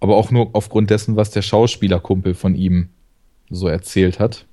[0.00, 2.88] aber auch nur aufgrund dessen, was der Schauspielerkumpel von ihm
[3.48, 4.46] so erzählt hat.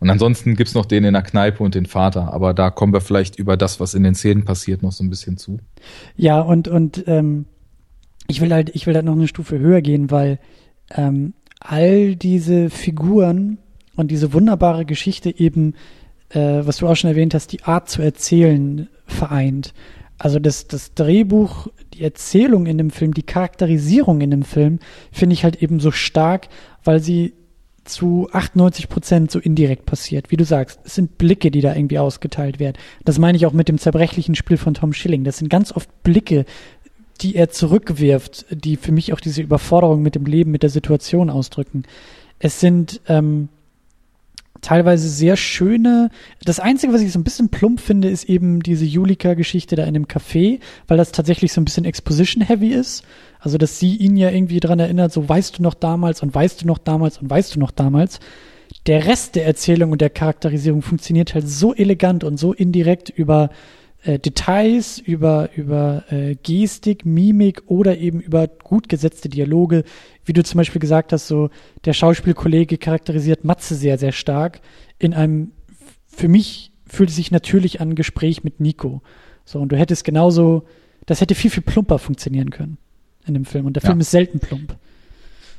[0.00, 3.02] Und ansonsten gibt's noch den in der Kneipe und den Vater, aber da kommen wir
[3.02, 5.58] vielleicht über das, was in den Szenen passiert, noch so ein bisschen zu.
[6.16, 7.44] Ja, und, und ähm,
[8.28, 10.38] ich will halt, ich will halt noch eine Stufe höher gehen, weil
[10.90, 13.58] ähm, all diese Figuren
[13.94, 15.74] und diese wunderbare Geschichte eben,
[16.32, 19.72] äh, was du auch schon erwähnt hast, die Art zu erzählen vereint.
[20.18, 24.78] Also das, das Drehbuch, die Erzählung in dem Film, die Charakterisierung in dem Film,
[25.10, 26.48] finde ich halt eben so stark,
[26.84, 27.34] weil sie
[27.84, 30.30] zu 98 Prozent so indirekt passiert.
[30.30, 32.76] Wie du sagst, es sind Blicke, die da irgendwie ausgeteilt werden.
[33.04, 35.24] Das meine ich auch mit dem zerbrechlichen Spiel von Tom Schilling.
[35.24, 36.44] Das sind ganz oft Blicke,
[37.20, 41.30] die er zurückwirft, die für mich auch diese Überforderung mit dem Leben, mit der Situation
[41.30, 41.82] ausdrücken.
[42.38, 43.48] Es sind ähm,
[44.62, 46.08] teilweise sehr schöne.
[46.44, 49.92] Das Einzige, was ich so ein bisschen plump finde, ist eben diese Julika-Geschichte da in
[49.92, 53.04] dem Café, weil das tatsächlich so ein bisschen Exposition-heavy ist.
[53.40, 56.62] Also, dass sie ihn ja irgendwie dran erinnert, so weißt du noch damals und weißt
[56.62, 58.20] du noch damals und weißt du noch damals.
[58.86, 63.50] Der Rest der Erzählung und der Charakterisierung funktioniert halt so elegant und so indirekt über
[64.04, 69.84] äh, Details, über, über äh, Gestik, Mimik oder eben über gut gesetzte Dialoge.
[70.24, 71.50] Wie du zum Beispiel gesagt hast, so
[71.84, 74.60] der Schauspielkollege charakterisiert Matze sehr, sehr stark
[74.98, 75.52] in einem,
[76.06, 79.02] für mich fühlt es sich natürlich an Gespräch mit Nico.
[79.44, 80.64] So, und du hättest genauso,
[81.06, 82.78] das hätte viel, viel plumper funktionieren können
[83.26, 83.66] in dem Film.
[83.66, 84.02] Und der Film ja.
[84.02, 84.76] ist selten plump.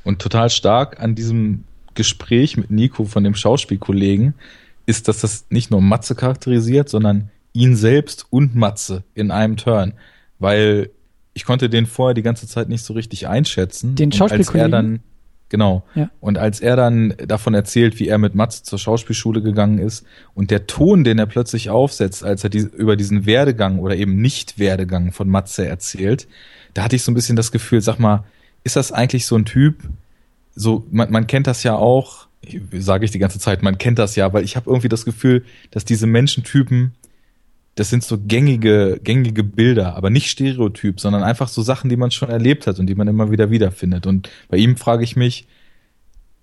[0.04, 1.64] Und total stark an diesem
[1.94, 4.34] Gespräch mit Nico von dem Schauspielkollegen
[4.86, 9.94] ist, dass das nicht nur Matze charakterisiert, sondern ihn selbst und Matze in einem Turn.
[10.38, 10.90] Weil
[11.32, 13.94] ich konnte den vorher die ganze Zeit nicht so richtig einschätzen.
[13.94, 14.70] Den Schauspielkollegen?
[14.70, 15.00] dann
[15.54, 15.84] Genau.
[15.94, 16.10] Ja.
[16.20, 20.50] Und als er dann davon erzählt, wie er mit Matze zur Schauspielschule gegangen ist und
[20.50, 25.12] der Ton, den er plötzlich aufsetzt, als er die, über diesen Werdegang oder eben Nicht-Werdegang
[25.12, 26.26] von Matze erzählt,
[26.72, 28.24] da hatte ich so ein bisschen das Gefühl, sag mal,
[28.64, 29.76] ist das eigentlich so ein Typ,
[30.56, 32.26] so, man, man kennt das ja auch,
[32.72, 35.44] sage ich die ganze Zeit, man kennt das ja, weil ich habe irgendwie das Gefühl,
[35.70, 36.94] dass diese Menschentypen,
[37.74, 42.10] das sind so gängige, gängige Bilder, aber nicht Stereotyp, sondern einfach so Sachen, die man
[42.10, 44.06] schon erlebt hat und die man immer wieder wiederfindet.
[44.06, 45.46] Und bei ihm frage ich mich,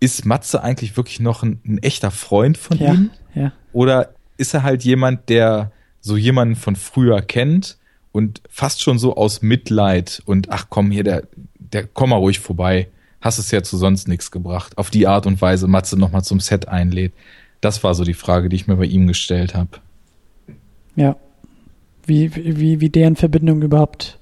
[0.02, 3.12] ist Matze eigentlich wirklich noch ein, ein echter Freund von ja, ihm?
[3.34, 3.54] Ja.
[3.72, 5.72] Oder ist er halt jemand, der
[6.02, 7.78] so jemanden von früher kennt
[8.12, 11.24] und fast schon so aus Mitleid und ach komm hier, der,
[11.60, 12.90] der komm mal ruhig vorbei,
[13.22, 14.78] hast es ja zu sonst nichts gebracht.
[14.78, 17.14] Auf die Art und Weise Matze nochmal zum Set einlädt.
[17.62, 19.80] Das war so die Frage, die ich mir bei ihm gestellt habe.
[20.96, 21.16] Ja.
[22.06, 24.20] Wie, wie, wie deren Verbindung überhaupt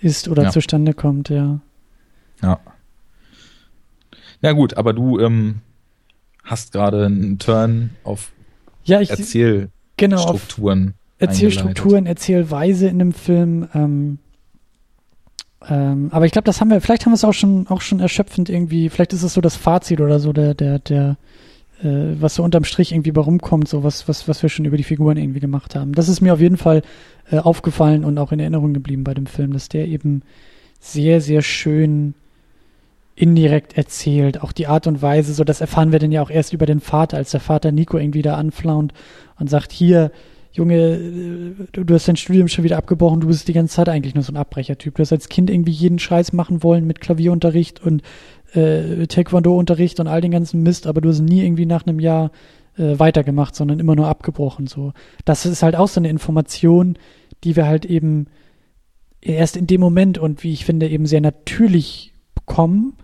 [0.00, 0.50] ist oder ja.
[0.50, 1.60] zustande kommt, ja.
[2.42, 2.60] Ja.
[4.40, 5.60] Ja gut, aber du ähm,
[6.44, 8.30] hast gerade einen Turn auf
[8.84, 9.72] ja, ich, Erzählstrukturen.
[10.86, 13.68] Genau, Erzählstrukturen, Erzählweise in dem Film.
[13.74, 14.18] Ähm,
[15.68, 17.98] Ähm, aber ich glaube, das haben wir, vielleicht haben wir es auch schon, auch schon
[17.98, 21.16] erschöpfend irgendwie, vielleicht ist es so das Fazit oder so, der, der, der,
[21.82, 24.76] äh, was so unterm Strich irgendwie bei rumkommt, so was, was, was wir schon über
[24.76, 25.92] die Figuren irgendwie gemacht haben.
[25.92, 26.82] Das ist mir auf jeden Fall
[27.30, 30.22] äh, aufgefallen und auch in Erinnerung geblieben bei dem Film, dass der eben
[30.80, 32.14] sehr, sehr schön
[33.14, 34.42] indirekt erzählt.
[34.42, 36.80] Auch die Art und Weise, so das erfahren wir dann ja auch erst über den
[36.80, 38.92] Vater, als der Vater Nico irgendwie da anflaunt
[39.38, 40.12] und sagt, hier,
[40.52, 43.88] Junge, äh, du, du, hast dein Studium schon wieder abgebrochen, du bist die ganze Zeit
[43.88, 44.94] eigentlich nur so ein Abbrechertyp.
[44.94, 48.02] Du hast als Kind irgendwie jeden Scheiß machen wollen mit Klavierunterricht und
[48.54, 52.30] äh, Taekwondo-Unterricht und all den ganzen Mist, aber du hast nie irgendwie nach einem Jahr
[52.76, 54.66] äh, weitergemacht, sondern immer nur abgebrochen.
[54.66, 54.92] So,
[55.24, 56.98] das ist halt auch so eine Information,
[57.44, 58.26] die wir halt eben
[59.20, 62.94] erst in dem Moment und wie ich finde eben sehr natürlich bekommen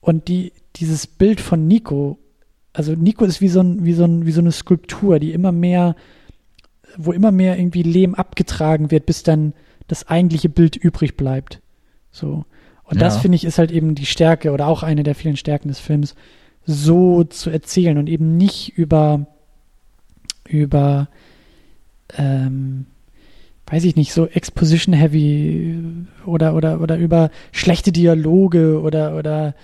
[0.00, 2.18] und die dieses Bild von Nico,
[2.72, 5.52] also Nico ist wie so ein wie so ein wie so eine Skulptur, die immer
[5.52, 5.96] mehr
[6.96, 9.54] wo immer mehr irgendwie Lehm abgetragen wird, bis dann
[9.88, 11.60] das eigentliche Bild übrig bleibt.
[12.10, 12.44] So.
[12.88, 13.04] Und ja.
[13.04, 15.78] das finde ich ist halt eben die Stärke oder auch eine der vielen Stärken des
[15.78, 16.14] Films,
[16.64, 19.26] so zu erzählen und eben nicht über,
[20.48, 21.08] über,
[22.16, 22.86] ähm,
[23.66, 25.78] weiß ich nicht, so Exposition Heavy
[26.24, 29.54] oder, oder, oder über schlechte Dialoge oder, oder,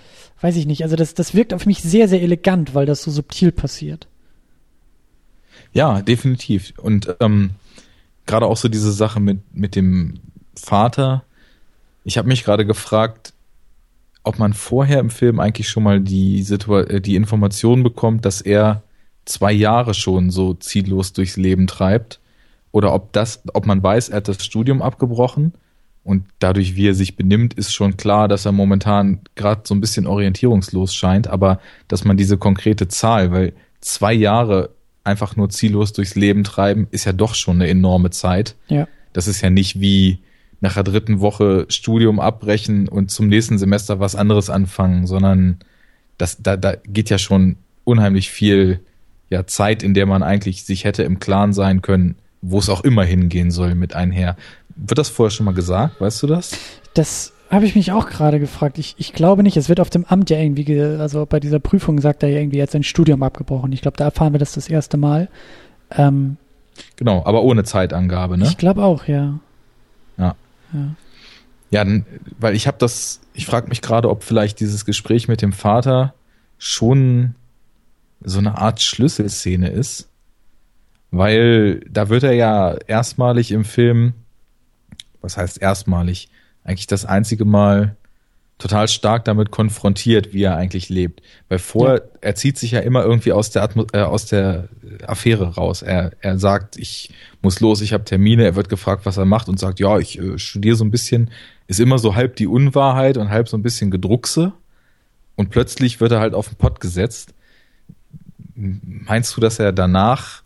[0.41, 0.83] weiß ich nicht.
[0.83, 4.07] Also das, das wirkt auf mich sehr, sehr elegant, weil das so subtil passiert.
[5.73, 6.73] Ja, definitiv.
[6.77, 7.51] Und ähm,
[8.27, 10.19] gerade auch so diese Sache mit, mit dem
[10.55, 11.23] Vater.
[12.05, 13.33] Ich habe mich gerade gefragt,
[14.23, 18.41] ob man vorher im Film eigentlich schon mal die, Situa äh, die Information bekommt, dass
[18.41, 18.83] er
[19.25, 22.19] zwei Jahre schon so ziellos durchs Leben treibt.
[22.71, 25.53] Oder ob das, ob man weiß, er hat das Studium abgebrochen
[26.03, 29.81] und dadurch, wie er sich benimmt, ist schon klar, dass er momentan gerade so ein
[29.81, 34.69] bisschen orientierungslos scheint, aber dass man diese konkrete Zahl, weil zwei Jahre
[35.03, 38.55] einfach nur ziellos durchs Leben treiben, ist ja doch schon eine enorme Zeit.
[38.67, 38.87] Ja.
[39.13, 40.19] Das ist ja nicht wie
[40.61, 45.59] nach der dritten Woche Studium abbrechen und zum nächsten Semester was anderes anfangen, sondern
[46.17, 48.79] das, da, da geht ja schon unheimlich viel
[49.29, 52.83] ja, Zeit, in der man eigentlich sich hätte im Klaren sein können, wo es auch
[52.83, 54.35] immer hingehen soll mit einher.
[54.75, 55.99] Wird das vorher schon mal gesagt?
[55.99, 56.57] Weißt du das?
[56.93, 58.77] Das habe ich mich auch gerade gefragt.
[58.77, 59.57] Ich, ich glaube nicht.
[59.57, 62.57] Es wird auf dem Amt ja irgendwie, also bei dieser Prüfung sagt er ja irgendwie
[62.57, 63.71] jetzt sein Studium abgebrochen.
[63.71, 65.29] Ich glaube, da erfahren wir das das erste Mal.
[65.91, 66.37] Ähm,
[66.95, 68.45] genau, aber ohne Zeitangabe, ne?
[68.45, 69.39] Ich glaube auch, ja.
[71.71, 71.85] Ja.
[72.39, 76.13] Weil ich habe das, ich frage mich gerade, ob vielleicht dieses Gespräch mit dem Vater
[76.57, 77.35] schon
[78.21, 80.09] so eine Art Schlüsselszene ist.
[81.11, 84.13] Weil da wird er ja erstmalig im Film,
[85.21, 86.29] was heißt erstmalig,
[86.63, 87.95] eigentlich das einzige Mal
[88.57, 91.21] total stark damit konfrontiert, wie er eigentlich lebt.
[91.49, 92.19] Weil vorher, ja.
[92.21, 94.69] er zieht sich ja immer irgendwie aus der, Atmo äh, aus der
[95.05, 95.81] Affäre raus.
[95.81, 98.45] Er, er sagt, ich muss los, ich habe Termine.
[98.45, 101.31] Er wird gefragt, was er macht und sagt, ja, ich äh, studiere so ein bisschen.
[101.67, 104.53] Ist immer so halb die Unwahrheit und halb so ein bisschen Gedruckse.
[105.35, 107.33] Und plötzlich wird er halt auf den Pott gesetzt.
[108.55, 110.43] Meinst du, dass er danach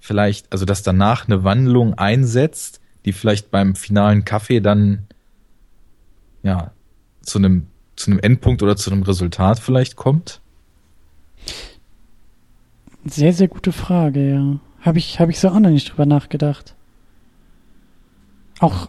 [0.00, 5.06] vielleicht, also dass danach eine Wandlung einsetzt, die vielleicht beim finalen Kaffee dann
[6.42, 6.73] ja,
[7.24, 7.66] zu einem,
[7.96, 10.40] zu einem Endpunkt oder zu einem Resultat vielleicht kommt?
[13.04, 14.60] Sehr, sehr gute Frage, ja.
[14.80, 16.74] Habe ich, hab ich so auch noch nicht drüber nachgedacht.
[18.60, 18.88] Auch,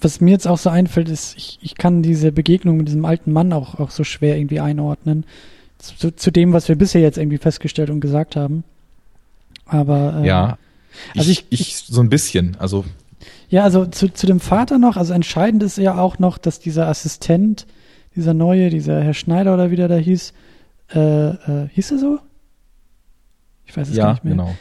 [0.00, 3.32] was mir jetzt auch so einfällt, ist, ich, ich kann diese Begegnung mit diesem alten
[3.32, 5.24] Mann auch, auch so schwer irgendwie einordnen.
[5.78, 8.64] Zu, zu dem, was wir bisher jetzt irgendwie festgestellt und gesagt haben.
[9.64, 10.20] Aber.
[10.22, 10.58] Äh, ja.
[11.16, 12.84] Also ich, ich, ich so ein bisschen, also
[13.50, 16.86] ja, also zu, zu dem Vater noch, also entscheidend ist ja auch noch, dass dieser
[16.86, 17.66] Assistent,
[18.14, 20.32] dieser neue, dieser Herr Schneider oder wie der da hieß,
[20.94, 22.18] äh, äh, hieß er so?
[23.66, 24.34] Ich weiß es ja, gar nicht mehr.
[24.34, 24.54] Genau.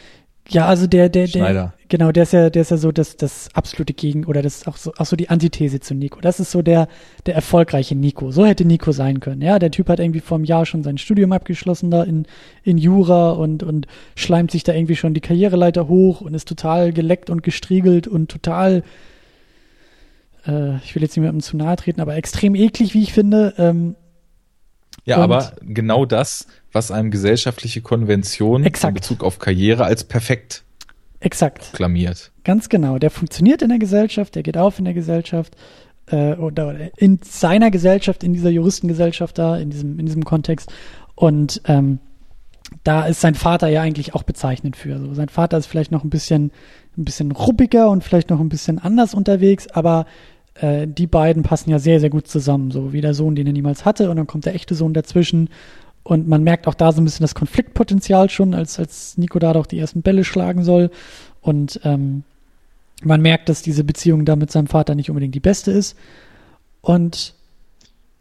[0.52, 3.50] Ja, also der, der, der, genau, der ist ja, der ist ja so das, das
[3.54, 6.20] absolute Gegen oder das ist auch so, auch so die Antithese zu Nico.
[6.22, 6.88] Das ist so der,
[7.26, 8.32] der erfolgreiche Nico.
[8.32, 9.42] So hätte Nico sein können.
[9.42, 12.26] Ja, der Typ hat irgendwie vor einem Jahr schon sein Studium abgeschlossen da in,
[12.64, 16.94] in Jura und, und schleimt sich da irgendwie schon die Karriereleiter hoch und ist total
[16.94, 18.84] geleckt und gestriegelt und total,
[20.48, 23.54] äh, ich will jetzt niemandem zu nahe treten, aber extrem eklig, wie ich finde.
[23.58, 23.96] Ähm,
[25.10, 28.92] ja, und aber genau das, was einem gesellschaftliche Konvention exakt.
[28.92, 30.64] in Bezug auf Karriere als perfekt
[31.20, 32.32] exakt klamiert.
[32.44, 32.98] Ganz genau.
[32.98, 35.56] Der funktioniert in der Gesellschaft, der geht auf in der Gesellschaft
[36.08, 40.72] äh, oder in seiner Gesellschaft, in dieser Juristengesellschaft da, in diesem, in diesem Kontext.
[41.16, 42.00] Und ähm,
[42.84, 45.00] da ist sein Vater ja eigentlich auch bezeichnend für.
[45.00, 46.52] So, sein Vater ist vielleicht noch ein bisschen,
[46.98, 50.06] ein bisschen ruppiger und vielleicht noch ein bisschen anders unterwegs, aber
[50.62, 53.54] äh, die beiden passen ja sehr, sehr gut zusammen, so wie der Sohn, den er
[53.54, 55.50] niemals hatte, und dann kommt der echte Sohn dazwischen.
[56.04, 59.54] Und man merkt auch da so ein bisschen das Konfliktpotenzial schon, als, als Nico da
[59.54, 60.90] doch die ersten Bälle schlagen soll.
[61.42, 62.24] Und ähm,
[63.04, 65.96] man merkt, dass diese Beziehung da mit seinem Vater nicht unbedingt die beste ist.
[66.82, 67.34] Und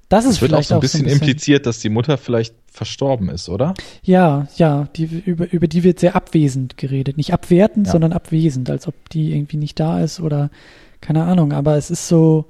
[0.09, 1.91] das ist es wird vielleicht auch so ein bisschen, so ein bisschen impliziert, dass die
[1.91, 3.75] Mutter vielleicht verstorben ist, oder?
[4.03, 7.17] Ja, ja, die, über, über die wird sehr abwesend geredet.
[7.17, 7.93] Nicht abwertend, ja.
[7.93, 10.51] sondern abwesend, als ob die irgendwie nicht da ist oder
[11.01, 11.53] keine Ahnung.
[11.53, 12.47] Aber es ist so,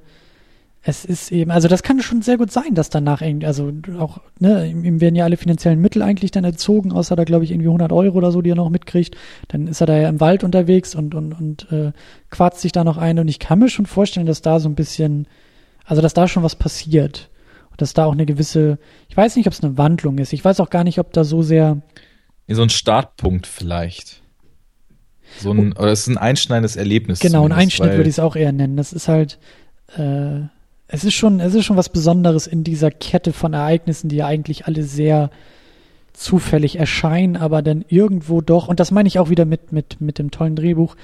[0.81, 4.19] es ist eben, also das kann schon sehr gut sein, dass danach irgendwie, also auch,
[4.39, 7.67] ne, ihm werden ja alle finanziellen Mittel eigentlich dann entzogen, außer da glaube ich irgendwie
[7.67, 9.15] 100 Euro oder so, die er noch mitkriegt.
[9.49, 11.91] Dann ist er da ja im Wald unterwegs und, und, und äh,
[12.29, 14.75] quarzt sich da noch ein und ich kann mir schon vorstellen, dass da so ein
[14.75, 15.27] bisschen,
[15.85, 17.29] also dass da schon was passiert
[17.71, 20.45] und dass da auch eine gewisse, ich weiß nicht, ob es eine Wandlung ist, ich
[20.45, 21.81] weiß auch gar nicht, ob da so sehr.
[22.47, 24.21] So ein Startpunkt vielleicht.
[25.37, 27.19] So ein, oder es ist ein einschneidendes Erlebnis.
[27.19, 28.77] Genau, ein Einschnitt würde ich es auch eher nennen.
[28.77, 29.37] Das ist halt,
[29.97, 30.41] äh,
[30.87, 34.27] es ist schon, es ist schon was Besonderes in dieser Kette von Ereignissen, die ja
[34.27, 35.29] eigentlich alle sehr
[36.13, 40.19] zufällig erscheinen, aber dann irgendwo doch, und das meine ich auch wieder mit, mit, mit
[40.19, 40.95] dem tollen Drehbuch,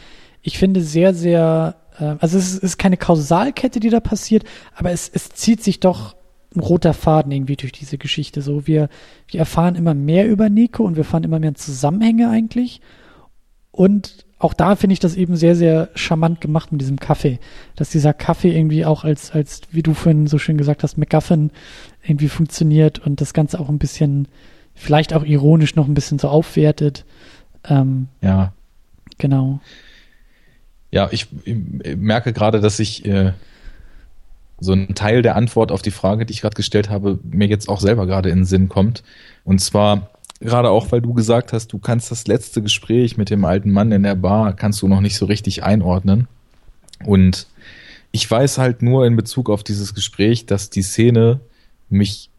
[0.42, 4.44] ich finde sehr, sehr, äh, also es ist, ist keine Kausalkette, die da passiert,
[4.76, 6.16] aber es, es zieht sich doch
[6.56, 8.42] ein roter Faden irgendwie durch diese Geschichte.
[8.42, 8.90] So, wir,
[9.28, 12.82] wir erfahren immer mehr über Nico und wir erfahren immer mehr Zusammenhänge eigentlich.
[13.76, 17.40] Und auch da finde ich das eben sehr, sehr charmant gemacht mit diesem Kaffee.
[17.76, 21.52] Dass dieser Kaffee irgendwie auch als, als, wie du vorhin so schön gesagt hast, McGuffin
[22.02, 24.30] irgendwie funktioniert und das Ganze auch ein bisschen,
[24.74, 27.04] vielleicht auch ironisch noch ein bisschen so aufwertet.
[27.66, 28.54] Ähm, ja.
[29.18, 29.60] Genau.
[30.90, 31.58] Ja, ich, ich
[31.98, 33.34] merke gerade, dass ich äh,
[34.62, 37.68] so ein Teil der Antwort auf die Frage, die ich gerade gestellt habe, mir jetzt
[37.68, 39.04] auch selber gerade in den Sinn kommt.
[39.44, 40.12] Und zwar,
[40.46, 43.92] Gerade auch, weil du gesagt hast, du kannst das letzte Gespräch mit dem alten Mann
[43.92, 46.28] in der Bar, kannst du noch nicht so richtig einordnen.
[47.04, 47.48] Und
[48.12, 51.42] ich weiß halt nur in Bezug auf dieses Gespräch, dass die Szene
[51.90, 52.30] mich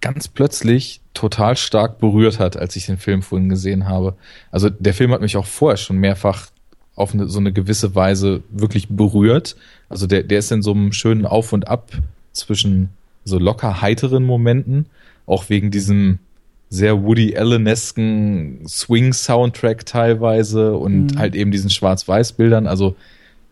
[0.00, 4.14] ganz plötzlich total stark berührt hat, als ich den Film vorhin gesehen habe.
[4.50, 6.50] Also der Film hat mich auch vorher schon mehrfach
[6.94, 9.56] auf eine, so eine gewisse Weise wirklich berührt.
[9.88, 11.92] Also der, der ist in so einem schönen Auf und Ab
[12.32, 12.90] zwischen
[13.24, 14.86] so locker heiteren Momenten,
[15.26, 16.18] auch wegen diesem
[16.74, 21.18] sehr Woody Allen-esken Swing-Soundtrack teilweise und mhm.
[21.18, 22.66] halt eben diesen Schwarz-Weiß-Bildern.
[22.66, 22.96] Also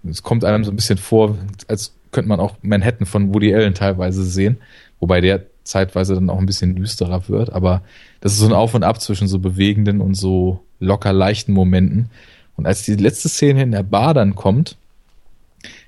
[0.08, 1.38] es kommt einem so ein bisschen vor,
[1.68, 4.58] als könnte man auch Manhattan von Woody Allen teilweise sehen,
[5.00, 7.52] wobei der zeitweise dann auch ein bisschen düsterer wird.
[7.52, 7.82] Aber
[8.20, 12.10] das ist so ein Auf und Ab zwischen so bewegenden und so locker leichten Momenten.
[12.56, 14.76] Und als die letzte Szene in der Bar dann kommt,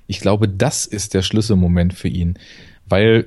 [0.07, 2.35] ich glaube, das ist der Schlüsselmoment für ihn,
[2.87, 3.25] weil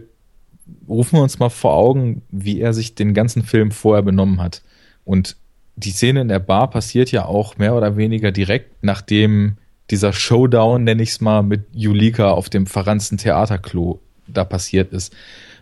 [0.89, 4.63] rufen wir uns mal vor Augen, wie er sich den ganzen Film vorher benommen hat.
[5.05, 5.37] Und
[5.77, 9.57] die Szene in der Bar passiert ja auch mehr oder weniger direkt, nachdem
[9.91, 15.15] dieser Showdown, nenne ich es mal, mit Julika auf dem verranzten Theaterklo da passiert ist.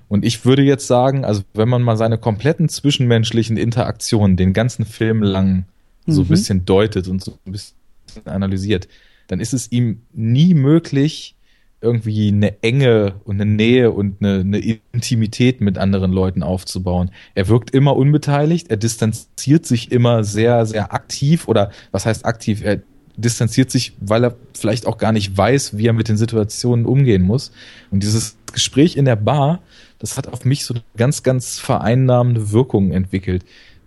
[0.08, 4.84] Und ich würde jetzt sagen, also wenn man mal seine kompletten zwischenmenschlichen Interaktionen den ganzen
[4.84, 5.66] Film lang
[6.06, 6.28] so ein mhm.
[6.28, 7.76] bisschen deutet und so ein bisschen
[8.24, 8.88] analysiert,
[9.28, 11.35] dann ist es ihm nie möglich,
[11.80, 17.10] irgendwie eine Enge und eine Nähe und eine, eine, Intimität mit anderen Leuten aufzubauen.
[17.34, 22.62] Er wirkt immer unbeteiligt, er distanziert sich immer sehr, sehr aktiv oder was heißt aktiv?
[22.64, 22.80] Er
[23.16, 27.22] distanziert sich, weil er vielleicht auch gar nicht weiß, wie er mit den Situationen umgehen
[27.22, 27.52] muss.
[27.90, 29.60] Und dieses Gespräch in der Bar,
[29.98, 33.44] das hat auf mich so eine ganz, ganz vereinnahmende Wirkung entwickelt.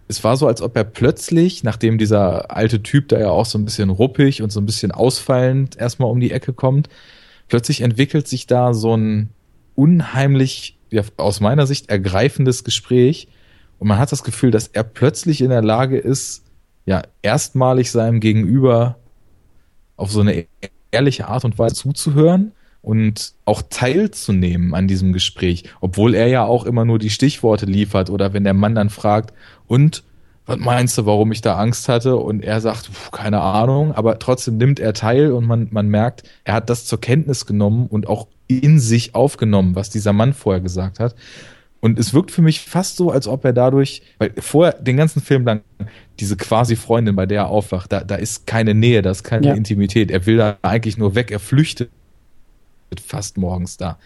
[0.07, 3.59] Es war so, als ob er plötzlich, nachdem dieser alte Typ da ja auch so
[3.59, 6.89] ein bisschen ruppig und so ein bisschen ausfallend erstmal um die Ecke kommt,
[7.49, 9.29] plötzlich entwickelt sich da so ein
[9.75, 13.27] unheimlich, ja, aus meiner Sicht ergreifendes Gespräch.
[13.77, 16.43] Und man hat das Gefühl, dass er plötzlich in der Lage ist,
[16.85, 18.97] ja, erstmalig seinem Gegenüber
[19.95, 20.47] auf so eine
[20.91, 26.65] ehrliche Art und Weise zuzuhören und auch teilzunehmen an diesem Gespräch, obwohl er ja auch
[26.65, 29.33] immer nur die Stichworte liefert oder wenn der Mann dann fragt,
[29.67, 30.03] und
[30.49, 32.17] was meinst du, warum ich da Angst hatte?
[32.17, 36.23] Und er sagt, pf, keine Ahnung, aber trotzdem nimmt er teil und man, man merkt,
[36.43, 40.61] er hat das zur Kenntnis genommen und auch in sich aufgenommen, was dieser Mann vorher
[40.61, 41.15] gesagt hat.
[41.81, 45.21] Und es wirkt für mich fast so, als ob er dadurch, weil vorher den ganzen
[45.21, 45.61] Film lang
[46.19, 49.47] diese quasi Freundin, bei der er aufwacht, da, da ist keine Nähe, da ist keine
[49.47, 49.53] ja.
[49.53, 50.11] Intimität.
[50.11, 51.89] Er will da eigentlich nur weg, er flüchtet
[53.05, 53.97] fast morgens da.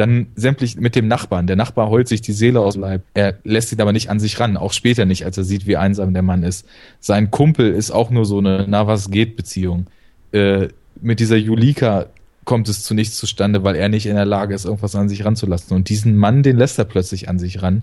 [0.00, 1.46] Dann sämtlich mit dem Nachbarn.
[1.46, 3.02] Der Nachbar heult sich die Seele aus Leib.
[3.12, 5.76] Er lässt ihn aber nicht an sich ran, auch später nicht, als er sieht, wie
[5.76, 6.66] einsam der Mann ist.
[7.00, 9.88] Sein Kumpel ist auch nur so eine Na was geht Beziehung.
[10.32, 10.68] Äh,
[11.02, 12.06] mit dieser Julika
[12.46, 15.26] kommt es zu nichts zustande, weil er nicht in der Lage ist, irgendwas an sich
[15.26, 15.76] ranzulassen.
[15.76, 17.82] Und diesen Mann, den lässt er plötzlich an sich ran.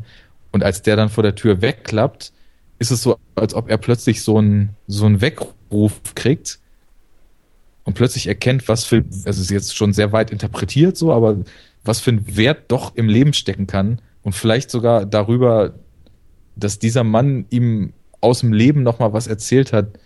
[0.51, 2.33] Und als der dann vor der Tür wegklappt,
[2.79, 6.57] ist es so, als ob er plötzlich so einen so einen Weckruf kriegt
[7.83, 11.37] und plötzlich erkennt, was für, also ist jetzt schon sehr weit interpretiert so, aber
[11.87, 15.73] was für ein Wert doch im Leben stecken kann und vielleicht sogar darüber,
[16.55, 19.99] dass dieser Mann ihm aus dem Leben nochmal was erzählt hat,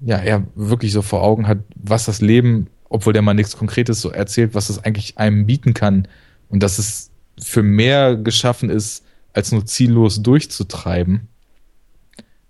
[0.00, 4.00] ja, er wirklich so vor Augen hat, was das Leben, obwohl der mal nichts Konkretes
[4.00, 6.08] so erzählt, was es eigentlich einem bieten kann,
[6.48, 11.28] Und dass es für mehr geschaffen ist, als nur ziellos durchzutreiben.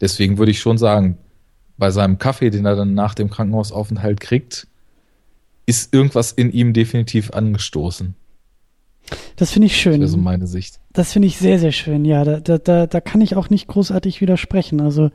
[0.01, 1.19] Deswegen würde ich schon sagen,
[1.79, 4.67] bei seinem Kaffee, den er dann nach dem Krankenhausaufenthalt kriegt,
[5.67, 8.15] ist irgendwas in ihm definitiv angestoßen.
[9.37, 10.01] Das finde ich schön.
[10.01, 10.81] Das so meine Sicht.
[10.93, 12.05] Das finde ich sehr, sehr schön.
[12.05, 14.81] Ja, da, da, da, da kann ich auch nicht großartig widersprechen.
[14.81, 15.11] Also,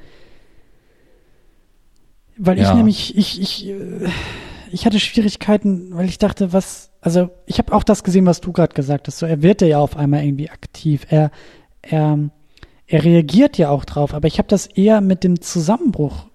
[2.38, 2.74] weil ich Ja.
[2.76, 4.08] nämlich, ich, ich, äh,
[4.72, 8.52] ich hatte Schwierigkeiten, weil ich dachte, was, also ich habe auch das gesehen, was du
[8.54, 9.20] gerade gesagt hast.
[9.20, 11.06] So, er wird ja auf einmal irgendwie aktiv.
[11.10, 11.32] Er,
[11.82, 12.30] er,
[12.88, 16.28] er reagiert ja auch drauf, aber ich habe das eher mit dem Zusammenbruch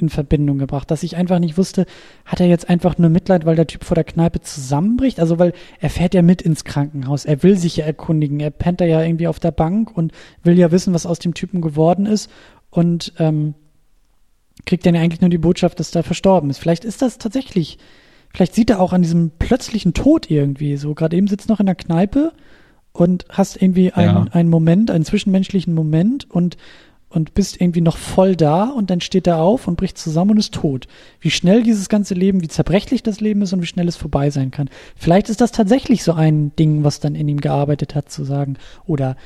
[0.00, 1.86] in Verbindung gebracht, dass ich einfach nicht wusste,
[2.24, 5.20] hat er jetzt einfach nur Mitleid, weil der Typ vor der Kneipe zusammenbricht?
[5.20, 8.80] Also weil er fährt ja mit ins Krankenhaus, er will sich ja erkundigen, er pennt
[8.80, 10.12] da ja irgendwie auf der Bank und
[10.42, 12.30] will ja wissen, was aus dem Typen geworden ist
[12.70, 13.54] und ähm,
[14.66, 16.58] kriegt dann ja eigentlich nur die Botschaft, dass er verstorben ist.
[16.58, 17.78] Vielleicht ist das tatsächlich,
[18.32, 20.94] vielleicht sieht er auch an diesem plötzlichen Tod irgendwie so.
[20.94, 22.32] Gerade eben sitzt noch in der Kneipe
[22.92, 24.32] und hast irgendwie einen, Ja.
[24.32, 26.56] einen Moment, einen zwischenmenschlichen Moment und
[27.10, 30.38] und bist irgendwie noch voll da und dann steht er auf und bricht zusammen und
[30.38, 30.86] ist tot.
[31.20, 34.28] Wie schnell dieses ganze Leben, wie zerbrechlich das Leben ist und wie schnell es vorbei
[34.30, 34.68] sein kann.
[34.94, 38.56] Vielleicht ist das tatsächlich so ein Ding, was dann in ihm gearbeitet hat, zu sagen,
[38.84, 39.16] oder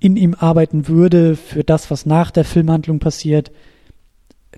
[0.00, 3.50] in ihm arbeiten würde für das, was nach der Filmhandlung passiert,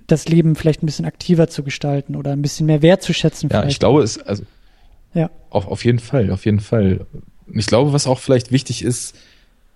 [0.09, 3.48] das Leben vielleicht ein bisschen aktiver zu gestalten oder ein bisschen mehr wertzuschätzen.
[3.48, 3.74] Ja, vielleicht.
[3.74, 4.43] ich glaube, es, also,
[5.14, 5.30] Ja.
[5.51, 7.06] auf, auf jeden Fall, auf jeden Fall.
[7.52, 9.14] Ich glaube, was auch vielleicht wichtig ist,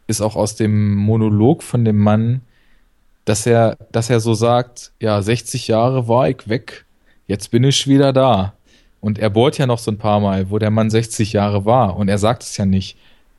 [0.09, 2.41] ist auch aus dem Monolog von dem Mann,
[3.25, 6.85] dass er, dass er so sagt, ja, 60 Jahre war ich weg,
[7.27, 8.55] jetzt bin ich wieder da.
[9.01, 11.97] Und er bohrt ja noch so ein paar Mal, wo der Mann 60 Jahre war
[11.97, 12.97] und er sagt es ja nicht.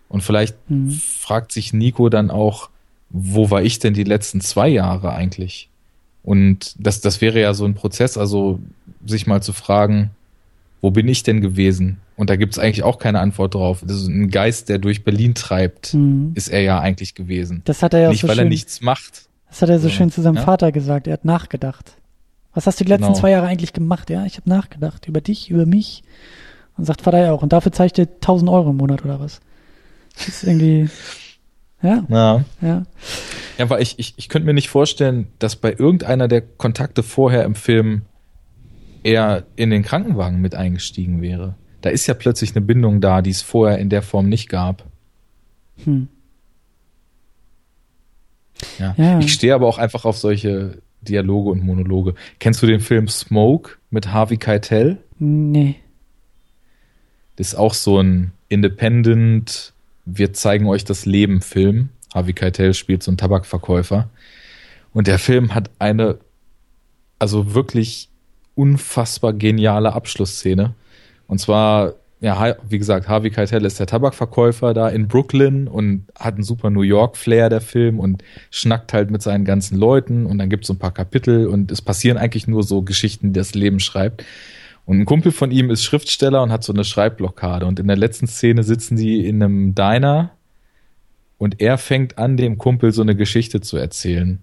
[0.09, 0.91] Und vielleicht Mhm.
[0.91, 2.69] fragt sich Nico dann auch,
[3.09, 5.69] wo war ich denn die letzten zwei Jahre eigentlich?
[6.23, 8.59] Und das, das wäre ja so ein Prozess, also
[9.05, 10.11] sich mal zu fragen,
[10.81, 11.97] wo bin ich denn gewesen?
[12.15, 13.83] Und da gibt es eigentlich auch keine Antwort drauf.
[13.85, 16.31] Das ist ein Geist, der durch Berlin treibt, Mhm.
[16.35, 17.61] ist er ja eigentlich gewesen.
[17.65, 19.25] Das hat er ja auch Nicht, so weil schön, er nichts macht.
[19.51, 20.43] Das hat er so so, schön zu seinem ja.
[20.43, 21.07] Vater gesagt.
[21.07, 21.97] Er hat nachgedacht.
[22.53, 23.19] Was hast du die letzten Genau.
[23.19, 24.09] zwei Jahre eigentlich gemacht?
[24.09, 26.03] Ja, ich habe nachgedacht über dich, über mich.
[26.77, 27.43] Und sagt Vater ja auch.
[27.43, 29.41] Und dafür zeigt er 1000 Euro im Monat oder was?
[30.17, 30.89] Das ist irgendwie,
[31.81, 32.45] ja, Ja.
[32.61, 32.83] ja.
[33.57, 37.43] Ja, weil ich, ich, ich könnte mir nicht vorstellen, dass bei irgendeiner der Kontakte vorher
[37.43, 38.03] im Film
[39.03, 41.55] er in den Krankenwagen mit eingestiegen wäre.
[41.81, 44.85] Da ist ja plötzlich eine Bindung da, die es vorher in der Form nicht gab.
[45.83, 46.07] Hm.
[48.79, 48.95] Ja.
[48.97, 49.19] Ja.
[49.19, 52.15] Ich stehe aber auch einfach auf solche Dialoge und Monologe.
[52.39, 54.97] Kennst du den Film Smoke mit Harvey Keitel?
[55.19, 55.75] Nee.
[57.35, 59.73] Das ist auch so ein Independent,
[60.05, 61.89] wir zeigen euch das Leben Film.
[62.13, 64.09] Harvey Keitel spielt so einen Tabakverkäufer.
[64.93, 66.17] Und der Film hat eine,
[67.17, 68.09] also wirklich
[68.55, 70.73] unfassbar geniale Abschlussszene.
[71.27, 76.35] Und zwar, ja, wie gesagt, Harvey Keitel ist der Tabakverkäufer da in Brooklyn und hat
[76.35, 80.27] einen super New York-Flair, der Film, und schnackt halt mit seinen ganzen Leuten.
[80.27, 83.39] Und dann gibt's so ein paar Kapitel und es passieren eigentlich nur so Geschichten, die
[83.39, 84.23] das Leben schreibt.
[84.85, 87.65] Und ein Kumpel von ihm ist Schriftsteller und hat so eine Schreibblockade.
[87.65, 90.31] Und in der letzten Szene sitzen die in einem Diner
[91.39, 94.37] und er fängt an, dem Kumpel so eine Geschichte zu erzählen.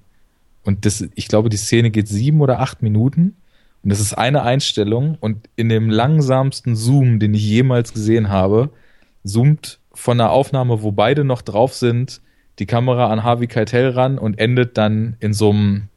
[0.65, 3.37] Und das, ich glaube, die Szene geht sieben oder acht Minuten.
[3.83, 5.17] Und das ist eine Einstellung.
[5.21, 8.71] Und in dem langsamsten Zoom, den ich jemals gesehen habe,
[9.25, 12.21] zoomt von einer Aufnahme, wo beide noch drauf sind,
[12.59, 15.89] die Kamera an Harvey Keitel ran und endet dann in so einem,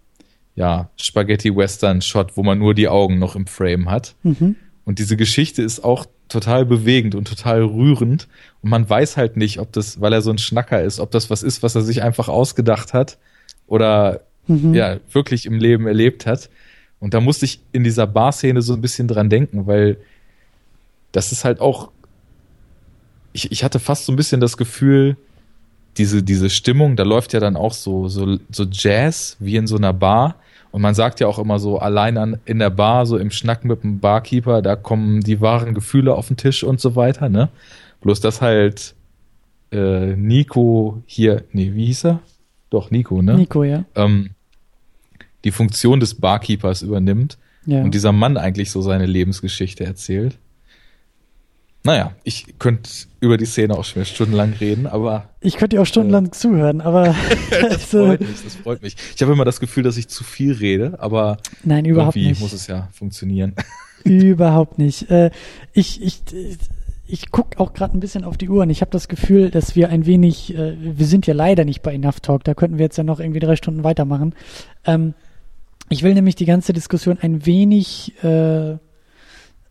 [0.56, 4.16] ja, Spaghetti-Western-Shot, wo man nur die Augen noch im Frame hat.
[4.24, 4.56] Mhm.
[4.86, 8.28] Und diese Geschichte ist auch total bewegend und total rührend.
[8.62, 11.30] Und man weiß halt nicht, ob das, weil er so ein Schnacker ist, ob das
[11.30, 13.18] was ist, was er sich einfach ausgedacht hat
[13.68, 14.74] oder Mhm.
[14.74, 16.50] ja, wirklich im Leben erlebt hat.
[17.02, 19.98] Und da musste ich in dieser Bar-Szene so ein bisschen dran denken, weil
[21.12, 21.92] das ist halt auch,
[23.34, 25.18] ich, ich hatte fast so ein bisschen das Gefühl,
[25.98, 29.76] diese, diese Stimmung, da läuft ja dann auch so, so, so Jazz wie in so
[29.76, 30.36] einer Bar.
[30.70, 33.66] Und man sagt ja auch immer so, allein an, in der Bar, so im Schnack
[33.66, 37.50] mit dem Barkeeper, da kommen die wahren Gefühle auf den Tisch und so weiter, ne?
[38.02, 38.96] Bloß dass halt
[39.72, 42.20] äh, Nico hier, nee, wie hieß er?
[42.70, 43.36] Doch, Nico, ne?
[43.36, 43.84] Nico, ja.
[43.96, 44.30] ähm,
[45.44, 47.82] die Funktion des Barkeepers übernimmt ja.
[47.82, 50.38] und dieser Mann eigentlich so seine Lebensgeschichte erzählt.
[51.84, 52.92] Naja, ich könnte
[53.22, 57.16] über die Szene auch schon stundenlang reden, aber ich könnte dir auch stundenlang zuhören, aber
[57.50, 58.96] das freut mich, das freut mich.
[59.16, 62.42] Ich habe immer das Gefühl, dass ich zu viel rede, aber nein, überhaupt irgendwie nicht.
[62.42, 63.56] muss es ja funktionieren.
[64.04, 65.12] Überhaupt nicht.
[65.12, 65.30] Äh,
[65.74, 66.22] ich ich,
[67.06, 69.76] ich gucke auch gerade ein bisschen auf die Uhr und ich habe das Gefühl, dass
[69.76, 72.86] wir ein wenig, äh, wir sind ja leider nicht bei Enough Talk, da könnten wir
[72.86, 74.34] jetzt ja noch irgendwie drei Stunden weitermachen.
[74.86, 75.14] Ähm,
[75.92, 78.78] ich will nämlich die ganze Diskussion ein wenig, äh,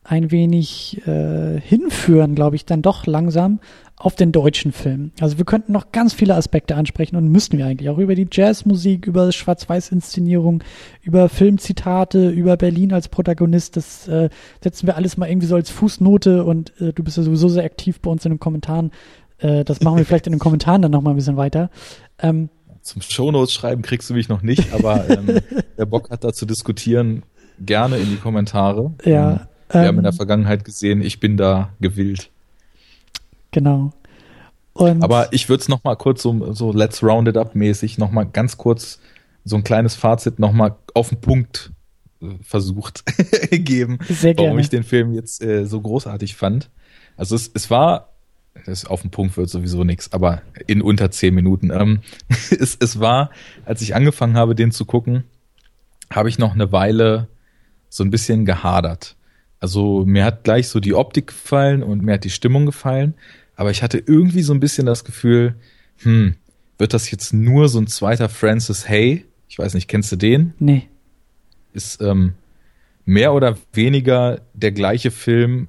[0.05, 3.61] ein wenig äh, hinführen, glaube ich, dann doch langsam
[3.97, 5.13] auf den deutschen Film.
[5.21, 8.27] Also wir könnten noch ganz viele Aspekte ansprechen und müssten wir eigentlich auch über die
[8.31, 10.63] Jazzmusik, über Schwarz-Weiß-Inszenierung,
[11.03, 13.77] über Filmzitate, über Berlin als Protagonist.
[13.77, 14.31] Das äh,
[14.63, 17.65] setzen wir alles mal irgendwie so als Fußnote und äh, du bist ja sowieso sehr
[17.65, 18.91] aktiv bei uns in den Kommentaren.
[19.39, 21.71] Äh, das machen wir vielleicht in den Kommentaren dann nochmal ein bisschen weiter.
[22.19, 22.49] Ähm,
[22.83, 25.41] Zum Shownotes schreiben kriegst du mich noch nicht, aber ähm,
[25.77, 27.23] wer Bock hat, da zu diskutieren,
[27.59, 28.93] gerne in die Kommentare.
[29.05, 29.33] Ja.
[29.33, 32.31] Ähm, wir haben in der ähm, Vergangenheit gesehen, ich bin da gewillt.
[33.51, 33.93] Genau.
[34.73, 37.99] Und Aber ich würde es noch mal kurz so, so Let's Round It Up mäßig
[37.99, 39.01] noch mal ganz kurz
[39.45, 41.73] so ein kleines Fazit noch mal auf den Punkt
[42.23, 43.05] äh, versucht
[43.51, 44.61] geben, Sehr warum gerne.
[44.61, 46.71] ich den Film jetzt äh, so großartig fand.
[47.17, 48.15] Also es, es war,
[48.67, 51.71] das auf den Punkt wird sowieso nichts, aber in unter zehn Minuten.
[51.71, 53.31] Ähm, es, es war,
[53.65, 55.25] als ich angefangen habe, den zu gucken,
[56.11, 57.29] habe ich noch eine Weile
[57.89, 59.17] so ein bisschen gehadert.
[59.59, 63.15] Also mir hat gleich so die Optik gefallen und mir hat die Stimmung gefallen,
[63.57, 65.55] aber ich hatte irgendwie so ein bisschen das Gefühl,
[65.99, 66.35] hm,
[66.79, 69.27] wird das jetzt nur so ein zweiter Francis Hay?
[69.49, 70.55] Ich weiß nicht, kennst du den?
[70.59, 70.89] nee.
[71.73, 72.35] Ist ähm,
[73.05, 75.69] mehr oder weniger der gleiche Film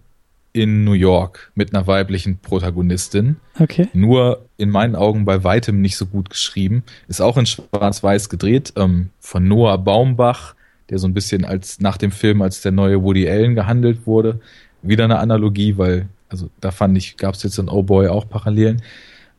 [0.54, 3.38] in New York mit einer weiblichen Protagonistin.
[3.60, 3.88] Okay.
[3.94, 6.84] Nur in meinen Augen bei weitem nicht so gut geschrieben.
[7.08, 10.56] Ist auch in Schwarz-Weiß gedreht, ähm, von Noah Baumbach,
[10.90, 14.40] der so ein bisschen als nach dem Film als der neue Woody Allen gehandelt wurde.
[14.82, 18.28] Wieder eine Analogie, weil, also da fand ich, gab es jetzt in Oh Boy auch
[18.28, 18.82] Parallelen.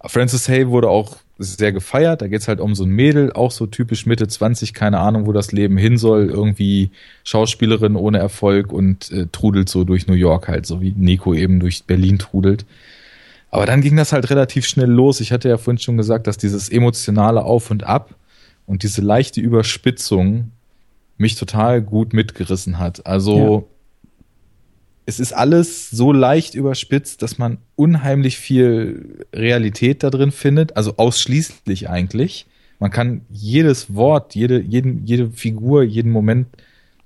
[0.04, 2.22] Francis Hay wurde auch sehr gefeiert.
[2.22, 5.32] Da geht's halt um so ein Mädel, auch so typisch Mitte 20, keine Ahnung, wo
[5.32, 6.30] das Leben hin soll.
[6.30, 6.90] Irgendwie
[7.24, 11.60] Schauspielerin ohne Erfolg und äh, trudelt so durch New York halt, so wie Nico eben
[11.60, 12.64] durch Berlin trudelt.
[13.50, 15.20] Aber dann ging das halt relativ schnell los.
[15.20, 18.14] Ich hatte ja vorhin schon gesagt, dass dieses emotionale Auf und Ab
[18.66, 20.52] und diese leichte Überspitzung
[21.18, 23.06] mich total gut mitgerissen hat.
[23.06, 23.68] Also
[25.04, 30.96] es ist alles so leicht überspitzt, dass man unheimlich viel Realität da drin findet, also
[30.96, 32.46] ausschließlich eigentlich.
[32.78, 36.48] Man kann jedes Wort, jede, jeden, jede Figur, jeden Moment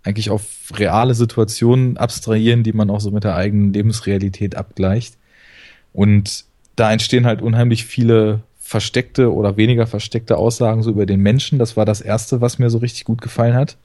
[0.02, 0.44] eigentlich auf
[0.74, 5.16] reale Situationen abstrahieren, die man auch so mit der eigenen Lebensrealität abgleicht.
[5.92, 6.44] Und
[6.76, 11.58] da entstehen halt unheimlich viele versteckte oder weniger versteckte Aussagen so über den Menschen.
[11.58, 13.76] Das war das erste, was mir so richtig gut gefallen hat.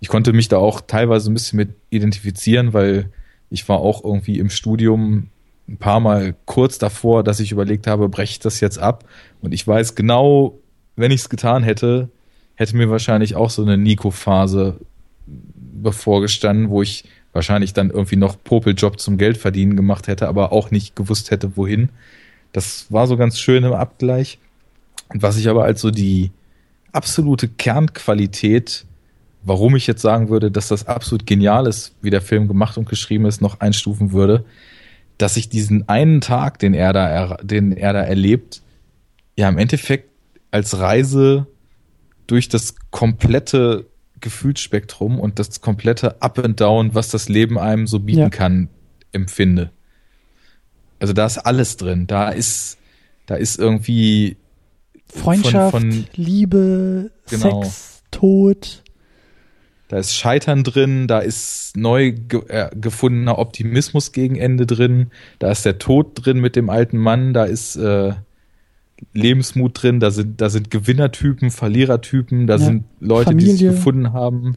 [0.00, 3.10] Ich konnte mich da auch teilweise ein bisschen mit identifizieren, weil
[3.50, 5.28] ich war auch irgendwie im Studium
[5.68, 9.04] ein paar Mal kurz davor, dass ich überlegt habe, breche ich das jetzt ab?
[9.40, 10.58] Und ich weiß genau,
[10.96, 12.08] wenn ich es getan hätte,
[12.54, 14.80] hätte mir wahrscheinlich auch so eine Nico-Phase
[15.26, 20.70] bevorgestanden, wo ich wahrscheinlich dann irgendwie noch Popeljob zum Geld verdienen gemacht hätte, aber auch
[20.70, 21.88] nicht gewusst hätte, wohin.
[22.52, 24.38] Das war so ganz schön im Abgleich.
[25.08, 26.30] Und was ich aber als so die
[26.92, 28.86] absolute Kernqualität,
[29.44, 32.88] warum ich jetzt sagen würde, dass das absolut genial ist, wie der Film gemacht und
[32.88, 34.44] geschrieben ist, noch einstufen würde,
[35.18, 38.62] dass ich diesen einen Tag, den er da, den er da erlebt,
[39.36, 40.10] ja im Endeffekt
[40.50, 41.46] als Reise
[42.26, 43.86] durch das komplette
[44.20, 48.30] Gefühlsspektrum und das komplette Up and Down, was das Leben einem so bieten Ja.
[48.30, 48.68] kann,
[49.12, 49.70] empfinde.
[50.98, 52.06] Also da ist alles drin.
[52.06, 52.78] Da ist,
[53.26, 54.36] da ist irgendwie
[55.06, 57.62] Freundschaft, Von- von- Liebe, Genau.
[57.64, 58.82] Sex, Tod.
[59.94, 65.52] Da ist Scheitern drin, da ist neu ge äh, gefundener Optimismus gegen Ende drin, da
[65.52, 68.14] ist der Tod drin mit dem alten Mann, da ist äh,
[69.12, 72.58] Lebensmut drin, da sind, da sind Gewinnertypen, Verlierertypen, da Ja.
[72.58, 73.52] sind Leute, die Familie.
[73.56, 74.56] sich gefunden haben.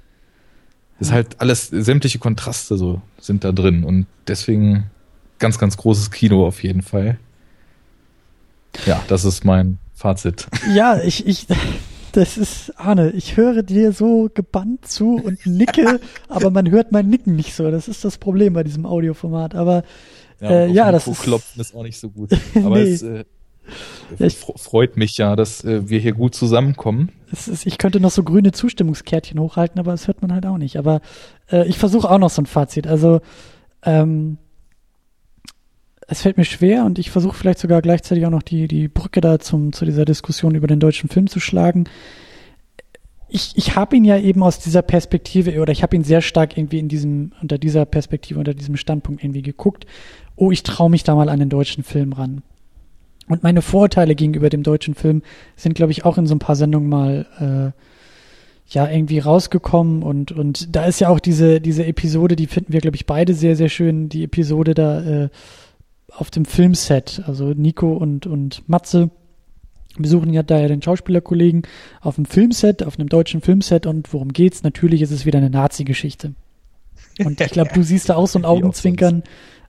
[0.97, 4.85] Das ist halt alles, sämtliche Kontraste so sind da drin und deswegen
[5.38, 7.19] ganz, ganz großes Kino auf jeden Fall.
[8.88, 10.47] Ja, das ist mein Fazit.
[10.73, 11.45] Ja, ich, ich,
[12.13, 17.07] das ist, Arne, ich höre dir so gebannt zu und nicke, aber man hört mein
[17.09, 17.69] Nicken nicht so.
[17.71, 19.55] Das ist das Problem bei diesem Audioformat.
[19.55, 19.84] Aber
[20.39, 22.29] Äh, auf ja, das ist- klopfen ist auch nicht so gut.
[22.55, 22.91] Aber Nee.
[22.91, 23.25] es äh,
[24.19, 27.11] Ja, ich- freut mich ja, dass äh, wir hier gut zusammenkommen.
[27.31, 30.77] ist, ich könnte noch so grüne Zustimmungskärtchen hochhalten, aber das hört man halt auch nicht.
[30.77, 31.01] Aber
[31.51, 32.88] äh, ich versuche auch noch so ein Fazit.
[32.88, 33.19] Also,
[33.84, 34.38] ähm,
[36.07, 39.19] es fällt mir schwer und ich versuche vielleicht sogar gleichzeitig auch noch die, die Brücke
[39.19, 41.84] da zum, zu dieser Diskussion über den deutschen Film zu schlagen.
[43.27, 46.57] Ich, ich habe ihn ja eben aus dieser Perspektive oder ich habe ihn sehr stark
[46.57, 49.85] irgendwie in diesem, unter dieser Perspektive, unter diesem Standpunkt irgendwie geguckt.
[50.38, 52.41] Oh, ich traue mich da mal an den deutschen Film ran.
[53.27, 55.23] Und meine Vorurteile gegenüber dem deutschen Film
[55.57, 60.31] sind, glaube ich, auch in so ein paar Sendungen mal äh, ja irgendwie rausgekommen und
[60.34, 63.57] und da ist ja auch diese diese Episode, die finden wir, glaube ich, beide sehr
[63.57, 64.07] sehr schön.
[64.07, 65.29] Die Episode da äh,
[66.11, 69.09] auf dem Filmset, also Nico und und Matze
[69.97, 71.63] besuchen ja da ja den Schauspielerkollegen
[72.01, 74.63] auf dem Filmset, auf einem deutschen Filmset und worum geht's?
[74.63, 76.34] Natürlich ist es wieder eine Nazi-Geschichte.
[77.19, 79.23] Und ich glaube, du siehst da auch so ein Augenzwinkern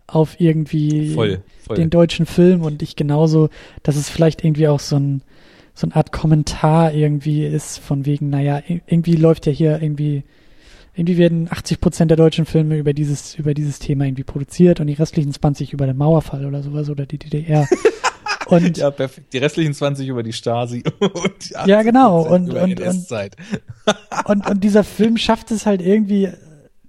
[0.06, 1.76] auf irgendwie voll, voll.
[1.76, 3.50] den deutschen Film und ich genauso,
[3.82, 5.22] dass es vielleicht irgendwie auch so ein
[5.74, 10.24] so eine Art Kommentar irgendwie ist von wegen, naja, irgendwie läuft ja hier irgendwie
[10.98, 14.88] irgendwie werden 80 Prozent der deutschen Filme über dieses, über dieses Thema irgendwie produziert und
[14.88, 17.68] die restlichen 20 über den Mauerfall oder sowas oder die DDR.
[18.46, 19.34] Und ja, perfekt.
[19.34, 22.22] Die restlichen 20 über die Stasi und die Ja, genau.
[22.22, 23.12] Und, und, und,
[24.24, 26.30] und, und dieser Film schafft es halt irgendwie,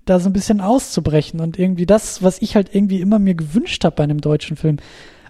[0.06, 3.84] da so ein bisschen auszubrechen und irgendwie das, was ich halt irgendwie immer mir gewünscht
[3.84, 4.77] habe bei einem deutschen Film,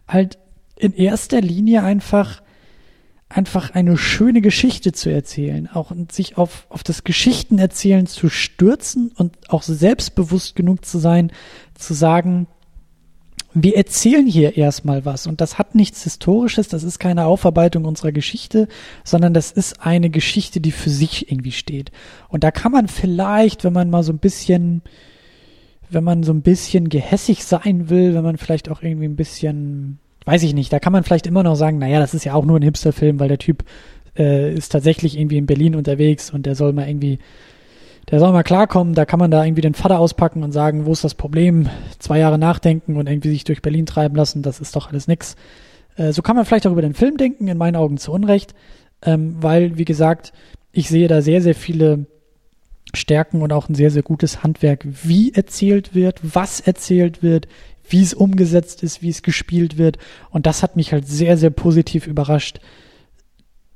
[0.07, 0.38] halt
[0.77, 2.43] in erster Linie einfach
[3.30, 9.38] einfach eine schöne Geschichte zu erzählen, auch sich auf, auf das Geschichtenerzählen zu stürzen und
[9.49, 11.31] auch selbstbewusst genug zu sein,
[11.76, 12.47] zu sagen,
[13.53, 18.11] wir erzählen hier erstmal was und das hat nichts Historisches, das ist keine Aufarbeitung unserer
[18.11, 18.68] Geschichte,
[19.03, 21.91] sondern das ist eine Geschichte, die für sich irgendwie steht.
[22.30, 24.81] Und da kann man vielleicht, wenn man mal so ein bisschen,
[25.89, 29.99] wenn man so ein bisschen gehässig sein will, wenn man vielleicht auch irgendwie ein bisschen
[30.30, 32.45] weiß ich nicht, da kann man vielleicht immer noch sagen, naja, das ist ja auch
[32.45, 33.64] nur ein Hipster-Film, weil der Typ
[34.15, 37.18] äh, ist tatsächlich irgendwie in Berlin unterwegs und der soll mal irgendwie,
[38.11, 40.91] der soll mal klarkommen, da kann man da irgendwie den Vater auspacken und sagen, wo
[40.91, 44.76] ist das Problem, zwei Jahre nachdenken und irgendwie sich durch Berlin treiben lassen, das ist
[44.76, 45.35] doch alles nix.
[45.95, 48.53] Äh, so kann man vielleicht auch über den Film denken, in meinen Augen zu Unrecht,
[49.01, 50.31] ähm, weil, wie gesagt,
[50.72, 52.06] ich sehe da sehr, sehr viele
[52.93, 57.47] Stärken und auch ein sehr, sehr gutes Handwerk, wie erzählt wird, was erzählt wird,
[57.89, 59.97] wie es umgesetzt ist, wie es gespielt wird.
[60.29, 62.59] Und das hat mich halt sehr, sehr positiv überrascht.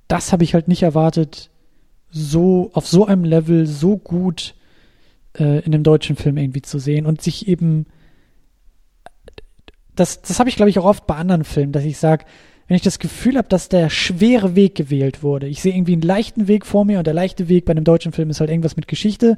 [0.07, 1.49] Das habe ich halt nicht erwartet,
[2.09, 4.55] so auf so einem Level so gut
[5.37, 7.87] äh, in einem deutschen Film irgendwie zu sehen und sich eben
[9.95, 12.25] das, das habe ich, glaube ich, auch oft bei anderen Filmen, dass ich sage,
[12.67, 16.01] wenn ich das Gefühl habe, dass der schwere Weg gewählt wurde, ich sehe irgendwie einen
[16.01, 18.75] leichten Weg vor mir und der leichte Weg bei einem deutschen Film ist halt irgendwas
[18.75, 19.37] mit Geschichte,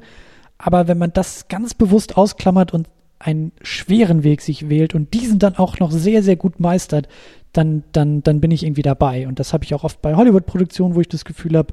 [0.58, 2.88] aber wenn man das ganz bewusst ausklammert und
[3.18, 7.08] einen schweren Weg sich wählt und diesen dann auch noch sehr, sehr gut meistert,
[7.52, 9.26] dann, dann, dann bin ich irgendwie dabei.
[9.26, 11.72] Und das habe ich auch oft bei Hollywood-Produktionen, wo ich das Gefühl habe,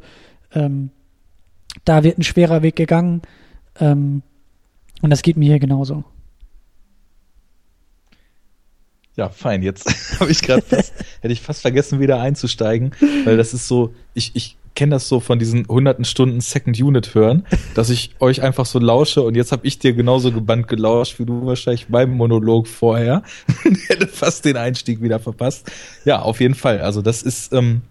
[0.53, 0.89] ähm,
[1.85, 3.21] da wird ein schwerer Weg gegangen.
[3.79, 4.21] Ähm,
[5.01, 6.05] und das geht mir hier genauso.
[9.15, 9.61] Ja, fein.
[9.61, 12.91] Jetzt habe ich gerade hätte ich fast vergessen, wieder einzusteigen,
[13.25, 17.15] weil das ist so, ich, ich kenne das so von diesen hunderten Stunden Second Unit
[17.15, 17.45] hören,
[17.75, 21.25] dass ich euch einfach so lausche und jetzt habe ich dir genauso gebannt gelauscht wie
[21.25, 23.23] du wahrscheinlich beim Monolog vorher.
[23.87, 25.71] hätte fast den Einstieg wieder verpasst.
[26.05, 26.81] Ja, auf jeden Fall.
[26.81, 27.81] Also das ist, ähm,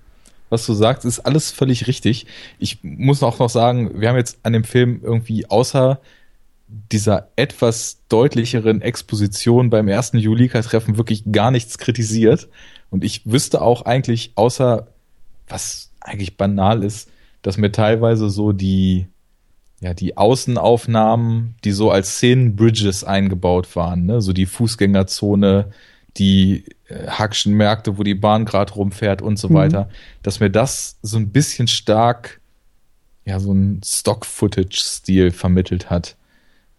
[0.50, 2.26] was du sagst, ist alles völlig richtig.
[2.58, 6.00] Ich muss auch noch sagen, wir haben jetzt an dem Film irgendwie außer
[6.90, 12.48] dieser etwas deutlicheren Exposition beim ersten Julika-Treffen wirklich gar nichts kritisiert.
[12.90, 14.88] Und ich wüsste auch eigentlich, außer
[15.48, 17.10] was eigentlich banal ist,
[17.42, 19.06] dass mir teilweise so die,
[19.80, 25.70] ja, die Außenaufnahmen, die so als Szenenbridges eingebaut waren, ne, so die Fußgängerzone,
[26.16, 29.54] die äh, Hackschen Märkte, wo die Bahn gerade rumfährt und so mhm.
[29.54, 29.88] weiter,
[30.22, 32.40] dass mir das so ein bisschen stark,
[33.24, 36.16] ja, so ein Stock-Footage-Stil vermittelt hat.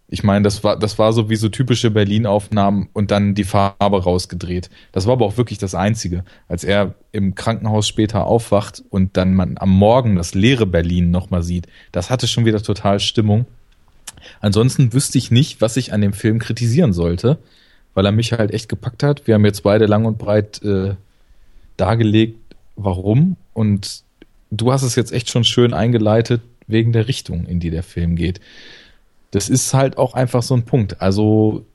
[0.08, 4.02] Ich meine, das war, das war so wie so typische Berlin-Aufnahmen und dann die Farbe
[4.02, 4.68] rausgedreht.
[4.92, 6.24] Das war aber auch wirklich das Einzige.
[6.46, 11.42] Als er im Krankenhaus später aufwacht und dann man am Morgen das leere Berlin nochmal
[11.42, 13.46] sieht, das hatte schon wieder total Stimmung.
[14.40, 17.38] Ansonsten wüsste ich nicht, was ich an dem Film kritisieren sollte,
[17.94, 19.26] weil er mich halt echt gepackt hat.
[19.26, 20.94] Wir haben jetzt beide lang und breit äh,
[21.78, 22.38] dargelegt,
[22.76, 23.36] warum.
[23.54, 24.02] Und
[24.50, 28.16] du hast es jetzt echt schon schön eingeleitet wegen der Richtung, in die der Film
[28.16, 28.40] geht
[29.34, 31.02] das ist halt auch einfach so ein Punkt.
[31.02, 31.66] Also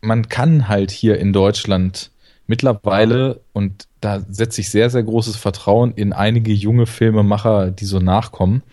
[0.00, 2.10] man kann halt hier in Deutschland
[2.48, 8.00] mittlerweile, und da setze ich sehr, sehr großes Vertrauen in einige junge Filmemacher, die so
[8.00, 8.64] nachkommen,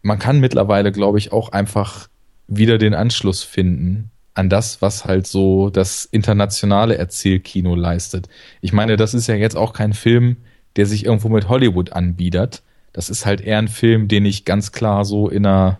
[0.00, 2.08] man kann mittlerweile, glaube ich, auch einfach
[2.48, 8.30] wieder den Anschluss finden an das, was halt so das internationale Erzählkino leistet.
[8.62, 10.38] Ich meine, das ist ja jetzt auch kein Film,
[10.76, 12.62] der sich irgendwo mit Hollywood anbietet.
[12.94, 15.78] Das ist halt eher ein Film, den ich ganz klar so in einer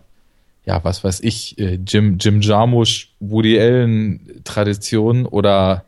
[0.70, 5.84] ja, was weiß ich, äh, Jim, Jim Jarmusch, Woody Allen Tradition oder,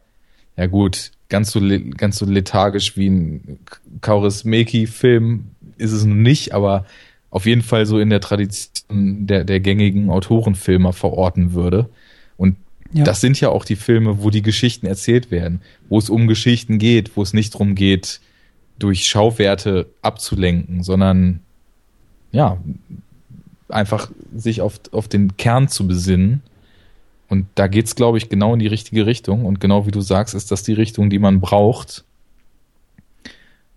[0.57, 1.61] ja gut, ganz so,
[1.97, 3.61] ganz so lethargisch wie ein
[4.01, 5.45] Kaurismäki-Film
[5.79, 6.85] ist es nun nicht, aber
[7.31, 11.89] auf jeden Fall so in der Tradition der, der gängigen Autorenfilmer verorten würde.
[12.37, 12.57] Und
[12.93, 13.05] ja.
[13.05, 16.79] das sind ja auch die Filme, wo die Geschichten erzählt werden, wo es um Geschichten
[16.79, 18.21] geht, wo es nicht darum geht,
[18.81, 21.39] durch Schauwerte abzulenken, sondern
[22.33, 22.59] ja,
[23.73, 26.43] einfach sich auf, auf den Kern zu besinnen.
[27.29, 29.47] Und da geht's, glaube ich, genau in die richtige Richtung.
[29.47, 32.05] Und genau wie du sagst, ist das die Richtung, die man braucht.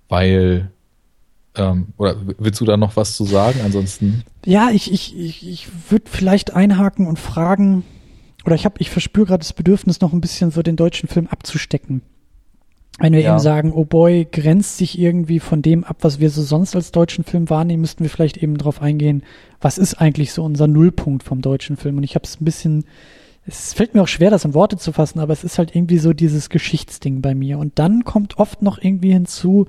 [0.09, 0.71] Weil
[1.57, 3.61] Ähm, oder willst du da noch was zu sagen?
[3.63, 4.23] Ansonsten.
[4.45, 7.85] Ja, ich, ich, ich, ich würde vielleicht einhaken und fragen,
[8.45, 11.27] oder ich habe, ich verspüre gerade das Bedürfnis, noch ein bisschen so den deutschen Film
[11.27, 12.01] abzustecken.
[12.99, 13.31] Wenn wir ja.
[13.31, 16.91] eben sagen, oh boy, grenzt sich irgendwie von dem ab, was wir so sonst als
[16.91, 19.23] deutschen Film wahrnehmen, müssten wir vielleicht eben darauf eingehen,
[19.59, 21.97] was ist eigentlich so unser Nullpunkt vom deutschen Film.
[21.97, 22.85] Und ich habe es ein bisschen,
[23.45, 25.97] es fällt mir auch schwer, das in Worte zu fassen, aber es ist halt irgendwie
[25.97, 27.59] so dieses Geschichtsding bei mir.
[27.59, 29.67] Und dann kommt oft noch irgendwie hinzu,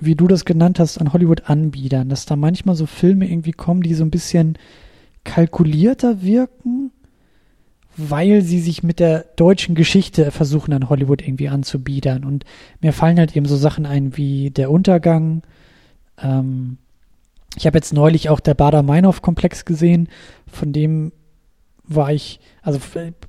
[0.00, 3.94] wie du das genannt hast, an Hollywood-Anbietern, dass da manchmal so Filme irgendwie kommen, die
[3.94, 4.58] so ein bisschen
[5.24, 6.87] kalkulierter wirken
[7.98, 12.24] weil sie sich mit der deutschen Geschichte versuchen, an Hollywood irgendwie anzubiedern.
[12.24, 12.44] Und
[12.80, 15.42] mir fallen halt eben so Sachen ein wie Der Untergang.
[16.22, 16.78] Ähm,
[17.56, 20.08] ich habe jetzt neulich auch der Bader-Meinhof-Komplex gesehen,
[20.46, 21.12] von dem
[21.82, 22.78] war ich, also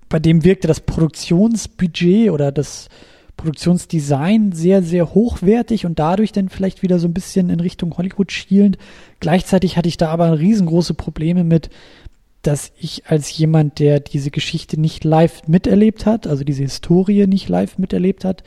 [0.08, 2.90] bei dem wirkte das Produktionsbudget oder das
[3.38, 8.32] Produktionsdesign sehr, sehr hochwertig und dadurch dann vielleicht wieder so ein bisschen in Richtung Hollywood
[8.32, 8.78] schielend.
[9.22, 11.70] Gleichzeitig hatte ich da aber riesengroße Probleme mit,
[12.42, 17.50] dass ich als jemand, der diese Geschichte nicht live miterlebt hat, also diese Historie nicht
[17.50, 18.44] live miterlebt hat,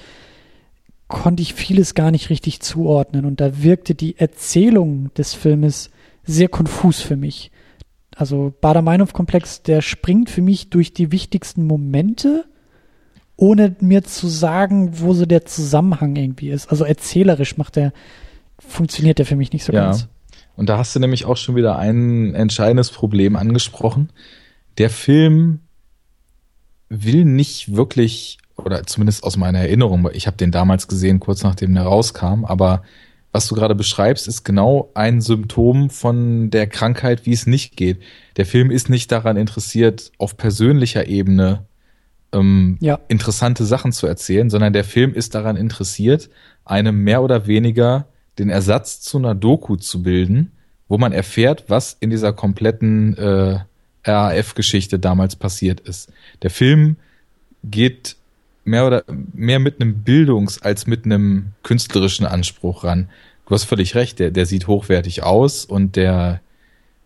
[1.08, 3.26] konnte ich vieles gar nicht richtig zuordnen.
[3.26, 5.90] Und da wirkte die Erzählung des Filmes
[6.24, 7.50] sehr konfus für mich.
[8.16, 12.44] Also Bader-Meinhof-Komplex, der springt für mich durch die wichtigsten Momente,
[13.36, 16.70] ohne mir zu sagen, wo so der Zusammenhang irgendwie ist.
[16.70, 17.92] Also erzählerisch macht der,
[18.58, 19.86] funktioniert der für mich nicht so ja.
[19.86, 20.08] ganz.
[20.56, 24.10] Und da hast du nämlich auch schon wieder ein entscheidendes Problem angesprochen.
[24.78, 25.60] Der Film
[26.88, 31.74] will nicht wirklich, oder zumindest aus meiner Erinnerung, ich habe den damals gesehen, kurz nachdem
[31.74, 32.82] der rauskam, aber
[33.32, 38.02] was du gerade beschreibst, ist genau ein Symptom von der Krankheit, wie es nicht geht.
[38.36, 41.64] Der Film ist nicht daran interessiert, auf persönlicher Ebene
[42.32, 43.00] ähm, ja.
[43.08, 46.28] interessante Sachen zu erzählen, sondern der Film ist daran interessiert,
[46.66, 48.06] einem mehr oder weniger
[48.38, 50.52] den Ersatz zu einer Doku zu bilden,
[50.88, 53.58] wo man erfährt, was in dieser kompletten äh,
[54.04, 56.12] RAF-Geschichte damals passiert ist.
[56.42, 56.96] Der Film
[57.64, 58.16] geht
[58.64, 63.08] mehr oder mehr mit einem Bildungs- als mit einem künstlerischen Anspruch ran.
[63.46, 66.40] Du hast völlig recht, der, der sieht hochwertig aus und der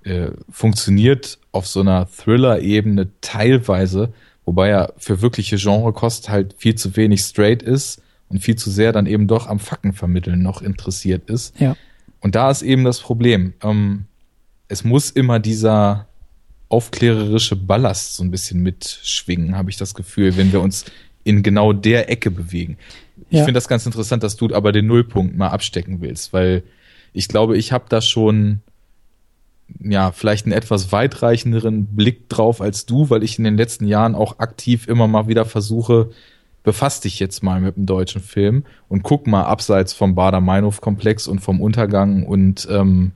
[0.04, 4.12] äh, funktioniert auf so einer Thriller-Ebene teilweise,
[4.44, 8.92] wobei er für wirkliche Genrekost halt viel zu wenig straight ist und viel zu sehr
[8.92, 11.58] dann eben doch am Fackenvermitteln noch interessiert ist.
[11.60, 11.76] Ja.
[12.20, 13.54] Und da ist eben das Problem.
[13.62, 14.06] Ähm,
[14.68, 16.08] es muss immer dieser
[16.68, 20.84] aufklärerische Ballast so ein bisschen mitschwingen, habe ich das Gefühl, wenn wir uns
[21.22, 22.76] in genau der Ecke bewegen.
[23.30, 23.44] Ich ja.
[23.44, 26.64] finde das ganz interessant, dass du aber den Nullpunkt mal abstecken willst, weil
[27.12, 28.60] ich glaube, ich habe da schon
[29.80, 34.14] ja, vielleicht einen etwas weitreichenderen Blick drauf als du, weil ich in den letzten Jahren
[34.14, 36.10] auch aktiv immer mal wieder versuche,
[36.66, 41.38] befass dich jetzt mal mit dem deutschen Film und guck mal abseits vom Bader-Meinhof-Komplex und
[41.38, 43.12] vom Untergang und ähm,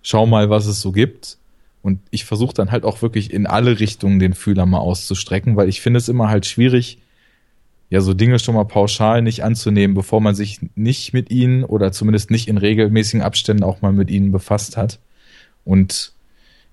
[0.00, 1.36] schau mal, was es so gibt.
[1.82, 5.68] Und ich versuche dann halt auch wirklich in alle Richtungen den Fühler mal auszustrecken, weil
[5.68, 6.96] ich finde es immer halt schwierig,
[7.90, 11.92] ja, so Dinge schon mal pauschal nicht anzunehmen, bevor man sich nicht mit ihnen oder
[11.92, 14.98] zumindest nicht in regelmäßigen Abständen auch mal mit ihnen befasst hat.
[15.66, 16.13] Und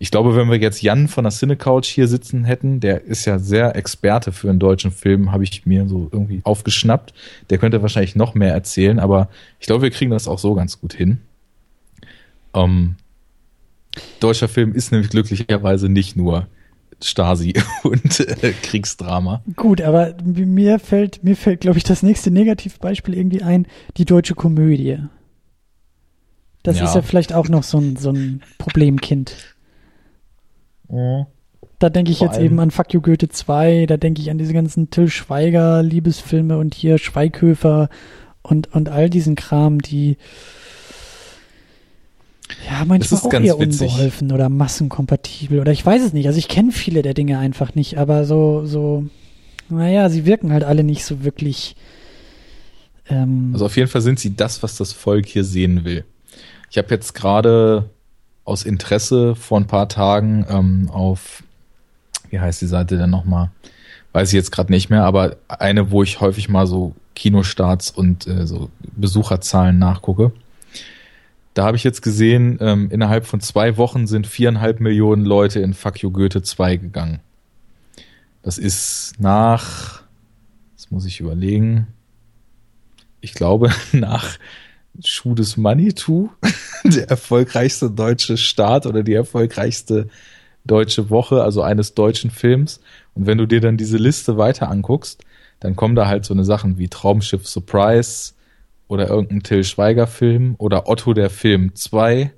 [0.02, 3.38] ich glaube, wenn wir jetzt Jan von der Cinecouch hier sitzen hätten, der ist ja
[3.38, 7.14] sehr Experte für einen deutschen Film, habe ich mir so irgendwie aufgeschnappt.
[7.52, 9.30] Der könnte wahrscheinlich noch mehr erzählen, aber
[9.60, 11.20] ich glaube, wir kriegen das auch so ganz gut hin.
[12.56, 12.96] Ähm,
[14.20, 16.48] deutscher Film ist nämlich glücklicherweise nicht nur
[17.00, 17.54] Stasi
[17.84, 19.44] und äh, Kriegsdrama.
[19.56, 23.68] Gut, aber mir fällt, mir fällt, glaube ich, das nächste Negativbeispiel irgendwie ein,
[23.98, 24.98] die deutsche Komödie.
[26.64, 26.86] Das ja.
[26.86, 29.51] ist ja vielleicht auch noch so ein, so ein Problemkind.
[31.80, 34.38] Da denke ich Vor jetzt eben an Fuck You Goethe 2, da denke ich an
[34.38, 37.90] diese ganzen Till Schweiger Liebesfilme und hier Schweighöfer
[38.44, 40.18] und, und all diesen Kram, die
[42.70, 43.90] ja manchmal auch eher witzig.
[43.90, 46.28] unbeholfen oder massenkompatibel oder ich weiß es nicht.
[46.28, 49.06] Also ich kenne viele der Dinge einfach nicht, aber so, so,
[49.70, 51.76] naja, sie wirken halt alle nicht so wirklich.
[53.10, 56.04] Ähm, also auf jeden Fall sind sie das, was das Volk hier sehen will.
[56.70, 57.90] Ich habe jetzt gerade
[58.46, 61.44] aus Interesse vor ein paar Tagen ähm, auf,
[62.30, 63.52] wie heißt die Seite denn nochmal?
[64.14, 68.28] Weiß ich jetzt gerade nicht mehr, aber eine, wo ich häufig mal so Kinostarts und
[68.28, 70.32] äh, so Besucherzahlen nachgucke.
[71.54, 75.74] Da habe ich jetzt gesehen, ähm, innerhalb von zwei Wochen sind viereinhalb Millionen Leute in
[75.74, 77.20] Fuck You Goethe 2 gegangen.
[78.42, 80.02] Das ist nach,
[80.76, 81.88] das muss ich überlegen,
[83.20, 84.38] ich glaube nach
[85.04, 86.30] Schuh des Manitou,
[86.84, 90.08] der erfolgreichste deutsche Start oder die erfolgreichste
[90.66, 92.82] deutsche Woche, also eines deutschen Films.
[93.14, 95.24] Und wenn du dir dann diese Liste weiter anguckst,
[95.60, 98.34] dann kommen da halt so eine Sachen wie Traumschiff Surprise
[98.88, 102.32] oder irgendein Till Schweiger Film oder Otto der Film 2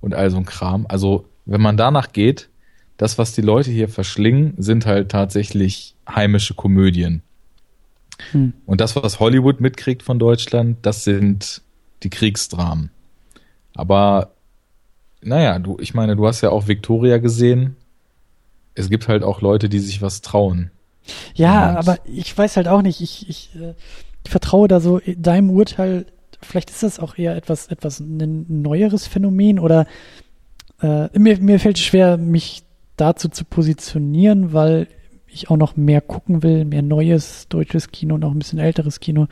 [0.00, 0.86] und all so ein Kram.
[0.88, 2.48] Also, wenn man danach geht,
[2.96, 7.22] das, was die Leute hier verschlingen, sind halt tatsächlich heimische Komödien.
[8.32, 8.52] Hm.
[8.66, 11.62] Und das, was Hollywood mitkriegt von Deutschland, das sind
[12.02, 12.90] die Kriegsdramen.
[13.74, 14.30] Aber
[15.22, 17.76] naja, du, ich meine, du hast ja auch Victoria gesehen.
[18.74, 20.70] Es gibt halt auch Leute, die sich was trauen.
[21.34, 23.74] Ja, Und aber ich weiß halt auch nicht, ich, ich, äh,
[24.24, 26.06] ich vertraue da so deinem Urteil,
[26.42, 29.86] vielleicht ist das auch eher etwas, etwas ein neueres Phänomen oder
[30.80, 32.62] äh, mir, mir fällt es schwer, mich
[32.96, 34.88] dazu zu positionieren, weil
[35.26, 39.00] ich auch noch mehr gucken will, mehr neues deutsches Kino und auch ein bisschen älteres
[39.00, 39.26] Kino.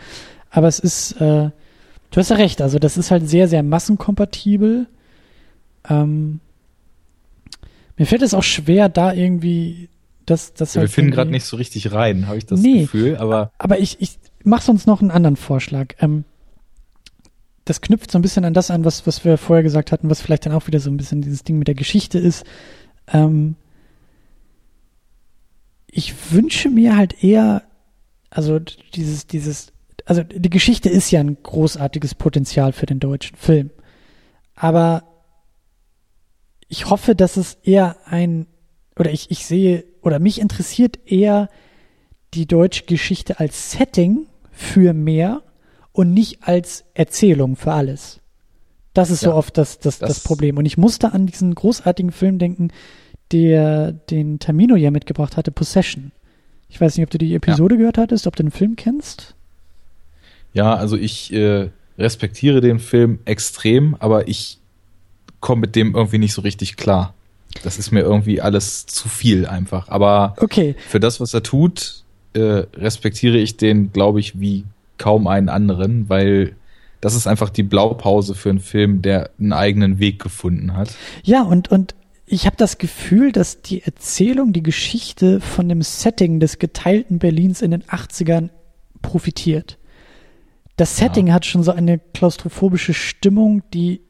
[0.50, 1.50] Aber es ist, äh,
[2.10, 4.86] du hast ja recht, also das ist halt sehr, sehr massenkompatibel.
[5.88, 6.40] Ähm,
[7.96, 9.88] mir fällt es auch schwer, da irgendwie
[10.26, 12.82] das, das ja, halt Wir finden gerade nicht so richtig rein, habe ich das nee,
[12.82, 13.16] Gefühl.
[13.16, 15.94] Aber aber ich, ich mache sonst noch einen anderen Vorschlag.
[16.00, 16.24] Ähm,
[17.64, 20.22] das knüpft so ein bisschen an das an, was, was wir vorher gesagt hatten, was
[20.22, 22.44] vielleicht dann auch wieder so ein bisschen dieses Ding mit der Geschichte ist.
[23.12, 23.56] Ähm,
[25.90, 27.62] ich wünsche mir halt eher,
[28.30, 28.58] also
[28.94, 29.72] dieses, dieses,
[30.08, 33.68] also die Geschichte ist ja ein großartiges Potenzial für den deutschen Film.
[34.54, 35.02] Aber
[36.66, 38.46] ich hoffe, dass es eher ein,
[38.98, 41.50] oder ich, ich sehe, oder mich interessiert eher
[42.32, 45.42] die deutsche Geschichte als Setting für mehr
[45.92, 48.20] und nicht als Erzählung für alles.
[48.94, 50.56] Das ist ja, so oft das, das, das, das, Problem.
[50.56, 52.68] Und ich musste an diesen großartigen Film denken,
[53.30, 56.12] der den Termino ja mitgebracht hatte, Possession.
[56.70, 57.80] Ich weiß nicht, ob du die Episode ja.
[57.80, 59.34] gehört hattest, ob du den Film kennst.
[60.52, 64.58] Ja, also ich äh, respektiere den Film extrem, aber ich
[65.40, 67.14] komme mit dem irgendwie nicht so richtig klar.
[67.62, 69.88] Das ist mir irgendwie alles zu viel einfach.
[69.88, 70.76] Aber okay.
[70.86, 72.04] für das, was er tut,
[72.34, 74.64] äh, respektiere ich den, glaube ich, wie
[74.98, 76.54] kaum einen anderen, weil
[77.00, 80.94] das ist einfach die Blaupause für einen Film, der einen eigenen Weg gefunden hat.
[81.22, 81.94] Ja, und, und
[82.26, 87.62] ich habe das Gefühl, dass die Erzählung, die Geschichte von dem Setting des geteilten Berlins
[87.62, 88.50] in den 80ern
[89.00, 89.77] profitiert.
[90.78, 91.34] Das Setting ja.
[91.34, 94.00] hat schon so eine klaustrophobische Stimmung, die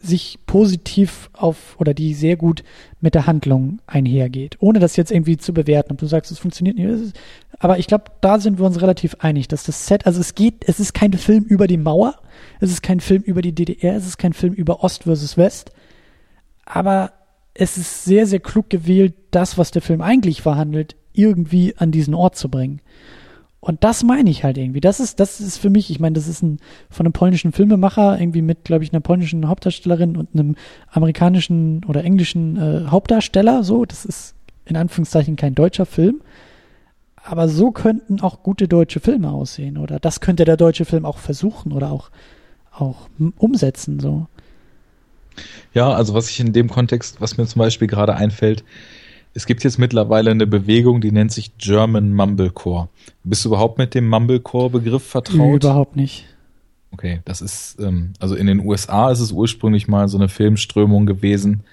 [0.00, 2.62] sich positiv auf oder die sehr gut
[3.00, 5.90] mit der Handlung einhergeht, ohne das jetzt irgendwie zu bewerten.
[5.90, 7.18] Ob du sagst, es funktioniert nicht,
[7.58, 10.68] aber ich glaube, da sind wir uns relativ einig, dass das Set, also es geht,
[10.68, 12.14] es ist kein Film über die Mauer,
[12.60, 15.72] es ist kein Film über die DDR, es ist kein Film über Ost versus West,
[16.64, 17.12] aber
[17.54, 22.14] es ist sehr, sehr klug gewählt, das, was der Film eigentlich verhandelt, irgendwie an diesen
[22.14, 22.80] Ort zu bringen.
[23.60, 24.80] Und das meine ich halt irgendwie.
[24.80, 26.58] Das ist, das ist für mich, ich meine, das ist ein
[26.90, 30.54] von einem polnischen Filmemacher, irgendwie mit, glaube ich, einer polnischen Hauptdarstellerin und einem
[30.90, 33.64] amerikanischen oder englischen äh, Hauptdarsteller.
[33.64, 36.20] So, das ist in Anführungszeichen kein deutscher Film.
[37.24, 39.76] Aber so könnten auch gute deutsche Filme aussehen.
[39.76, 42.10] Oder das könnte der deutsche Film auch versuchen oder auch,
[42.72, 43.98] auch umsetzen.
[43.98, 44.28] So.
[45.74, 48.64] Ja, also was ich in dem Kontext, was mir zum Beispiel gerade einfällt,
[49.34, 52.88] es gibt jetzt mittlerweile eine Bewegung, die nennt sich German Mumblecore.
[53.24, 55.64] Bist du überhaupt mit dem Mumblecore-Begriff vertraut?
[55.64, 56.24] Überhaupt nicht.
[56.90, 61.06] Okay, das ist, ähm, also in den USA ist es ursprünglich mal so eine Filmströmung
[61.06, 61.64] gewesen,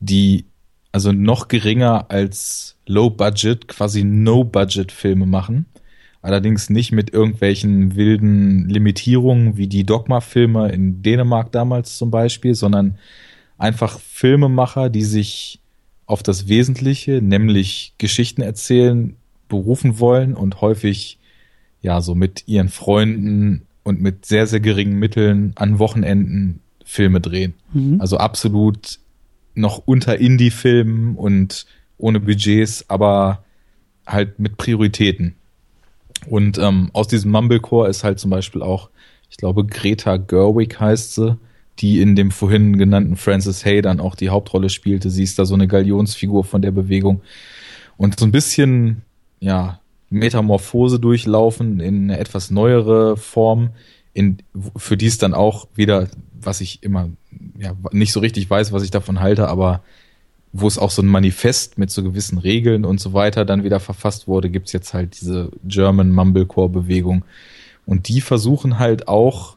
[0.00, 0.46] die
[0.92, 5.66] also noch geringer als Low-Budget, quasi No-Budget-Filme machen.
[6.22, 12.96] Allerdings nicht mit irgendwelchen wilden Limitierungen wie die Dogma-Filme in Dänemark damals zum Beispiel, sondern
[13.58, 15.60] einfach Filmemacher, die sich
[16.06, 19.16] auf das Wesentliche, nämlich Geschichten erzählen,
[19.48, 21.18] berufen wollen und häufig
[21.80, 27.54] ja so mit ihren Freunden und mit sehr, sehr geringen Mitteln an Wochenenden Filme drehen.
[27.72, 28.00] Mhm.
[28.00, 28.98] Also absolut
[29.54, 31.66] noch unter Indie-Filmen und
[31.96, 33.44] ohne Budgets, aber
[34.06, 35.34] halt mit Prioritäten.
[36.26, 38.90] Und ähm, aus diesem Mumblecore ist halt zum Beispiel auch,
[39.30, 41.38] ich glaube, Greta Gerwig heißt sie,
[41.80, 45.10] die in dem vorhin genannten Francis Hay dann auch die Hauptrolle spielte.
[45.10, 47.22] Sie ist da so eine Galionsfigur von der Bewegung.
[47.96, 49.02] Und so ein bisschen,
[49.40, 49.80] ja,
[50.10, 53.70] Metamorphose durchlaufen in eine etwas neuere Form,
[54.12, 54.38] in,
[54.76, 56.08] für die es dann auch wieder,
[56.40, 57.10] was ich immer
[57.58, 59.82] ja, nicht so richtig weiß, was ich davon halte, aber
[60.52, 63.80] wo es auch so ein Manifest mit so gewissen Regeln und so weiter dann wieder
[63.80, 67.24] verfasst wurde, gibt's jetzt halt diese German Mumblecore-Bewegung.
[67.86, 69.56] Und die versuchen halt auch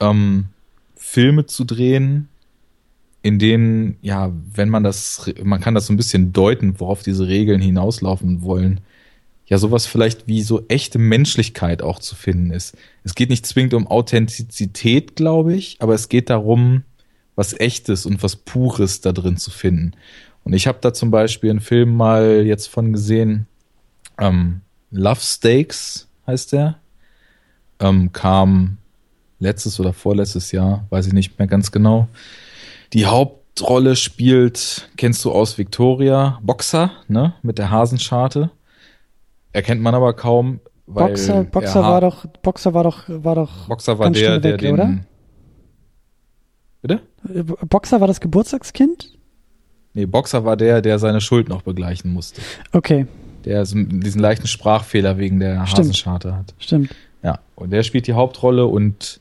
[0.00, 0.48] ähm,
[1.02, 2.28] Filme zu drehen,
[3.22, 7.26] in denen, ja, wenn man das, man kann das so ein bisschen deuten, worauf diese
[7.26, 8.80] Regeln hinauslaufen wollen,
[9.46, 12.76] ja, sowas vielleicht wie so echte Menschlichkeit auch zu finden ist.
[13.02, 16.84] Es geht nicht zwingend um Authentizität, glaube ich, aber es geht darum,
[17.34, 19.92] was Echtes und was Pures da drin zu finden.
[20.44, 23.46] Und ich habe da zum Beispiel einen Film mal jetzt von gesehen,
[24.18, 24.60] ähm,
[24.92, 26.78] Love Stakes heißt der,
[27.80, 28.78] ähm, kam
[29.42, 32.08] letztes oder vorletztes Jahr, weiß ich nicht mehr ganz genau.
[32.92, 38.50] Die Hauptrolle spielt, kennst du aus Victoria, Boxer, ne, mit der Hasenscharte.
[39.52, 43.68] Erkennt man aber kaum, weil Boxer, Boxer war doch, Boxer war doch, war doch.
[43.68, 44.74] Boxer war der, der weg, den.
[44.74, 44.98] Oder?
[46.80, 47.00] Bitte?
[47.68, 49.18] Boxer war das Geburtstagskind?
[49.94, 52.40] Nee, Boxer war der, der seine Schuld noch begleichen musste.
[52.72, 53.06] Okay.
[53.44, 55.78] Der diesen leichten Sprachfehler wegen der Stimmt.
[55.78, 56.54] Hasenscharte hat.
[56.58, 56.94] Stimmt.
[57.22, 59.20] Ja, und der spielt die Hauptrolle und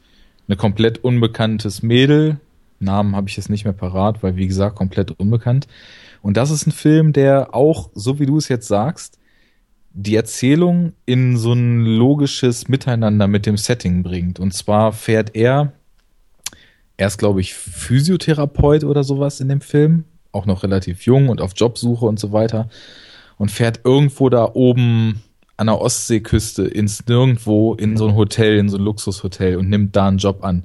[0.52, 2.38] eine komplett unbekanntes Mädel.
[2.80, 5.66] Namen habe ich jetzt nicht mehr parat, weil wie gesagt, komplett unbekannt.
[6.22, 9.18] Und das ist ein Film, der auch, so wie du es jetzt sagst,
[9.94, 14.42] die Erzählung in so ein logisches Miteinander mit dem Setting bringt.
[14.42, 15.72] Und zwar fährt er,
[16.98, 20.04] er ist, glaube ich, Physiotherapeut oder sowas in dem Film,
[20.34, 22.68] auch noch relativ jung und auf Jobsuche und so weiter.
[23.38, 25.24] Und fährt irgendwo da oben
[25.58, 29.96] an der Ostseeküste ins Nirgendwo in so ein Hotel, in so ein Luxushotel und nimmt
[29.96, 30.64] da einen Job an.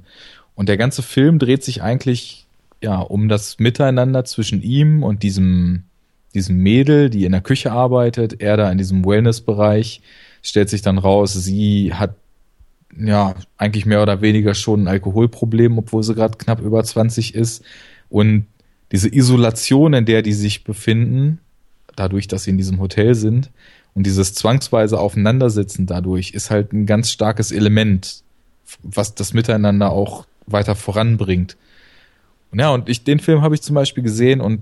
[0.55, 2.47] Und der ganze Film dreht sich eigentlich
[2.81, 5.83] ja um das Miteinander zwischen ihm und diesem
[6.37, 10.01] diesem Mädel, die in der Küche arbeitet, er da in diesem Wellness-Bereich,
[10.43, 12.15] stellt sich dann raus, sie hat
[12.97, 17.63] ja eigentlich mehr oder weniger schon ein Alkoholproblem, obwohl sie gerade knapp über 20 ist.
[18.09, 18.45] Und
[18.91, 21.39] diese Isolation, in der die sich befinden,
[21.95, 23.51] dadurch, dass sie in diesem Hotel sind,
[23.97, 28.21] und dieses zwangsweise Aufeinandersitzen dadurch ist halt ein ganz starkes Element,
[28.83, 31.57] was das Miteinander auch weiter voranbringt.
[32.51, 34.61] Und ja, und ich, den Film habe ich zum Beispiel gesehen und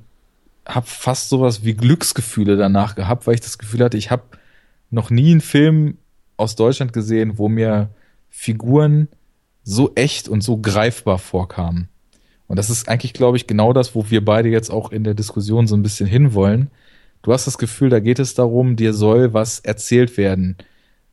[0.66, 4.24] habe fast sowas wie Glücksgefühle danach gehabt, weil ich das Gefühl hatte, ich habe
[4.90, 5.98] noch nie einen Film
[6.38, 7.90] aus Deutschland gesehen, wo mir
[8.30, 9.10] Figuren
[9.66, 11.90] so echt und so greifbar vorkamen.
[12.48, 15.14] Und das ist eigentlich, glaube ich, genau das, wo wir beide jetzt auch in der
[15.14, 16.72] Diskussion so ein bisschen hinwollen.
[17.26, 20.57] Du hast das Gefühl, da geht es darum, dir soll was erzählt werden,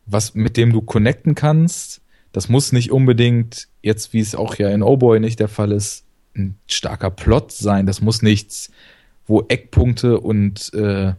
[0.04, 2.02] was mit dem du connecten kannst.
[2.32, 5.72] Das muss nicht unbedingt jetzt, wie es auch ja in Oh Boy nicht der Fall
[5.72, 6.04] ist,
[6.36, 7.86] ein starker Plot sein.
[7.86, 8.70] Das muss nichts,
[9.26, 11.14] wo Eckpunkte und äh,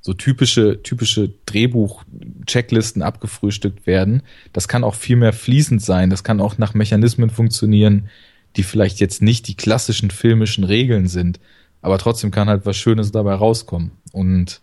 [0.00, 4.22] so typische typische Drehbuch-Checklisten abgefrühstückt werden.
[4.54, 6.08] Das kann auch viel mehr fließend sein.
[6.08, 8.08] Das kann auch nach Mechanismen funktionieren,
[8.56, 11.38] die vielleicht jetzt nicht die klassischen filmischen Regeln sind,
[11.84, 13.90] aber trotzdem kann halt was Schönes dabei rauskommen.
[14.10, 14.62] Und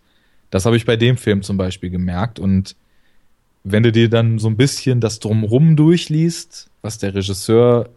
[0.49, 2.39] das habe ich bei dem Film zum Beispiel gemerkt.
[2.39, 2.75] Und
[3.63, 7.89] wenn du dir dann so ein bisschen das Drumrum durchliest, was der Regisseur,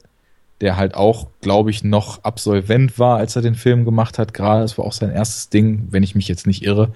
[0.60, 4.60] der halt auch, glaube ich, noch Absolvent war, als er den Film gemacht hat, gerade,
[4.60, 6.92] das war auch sein erstes Ding, wenn ich mich jetzt nicht irre.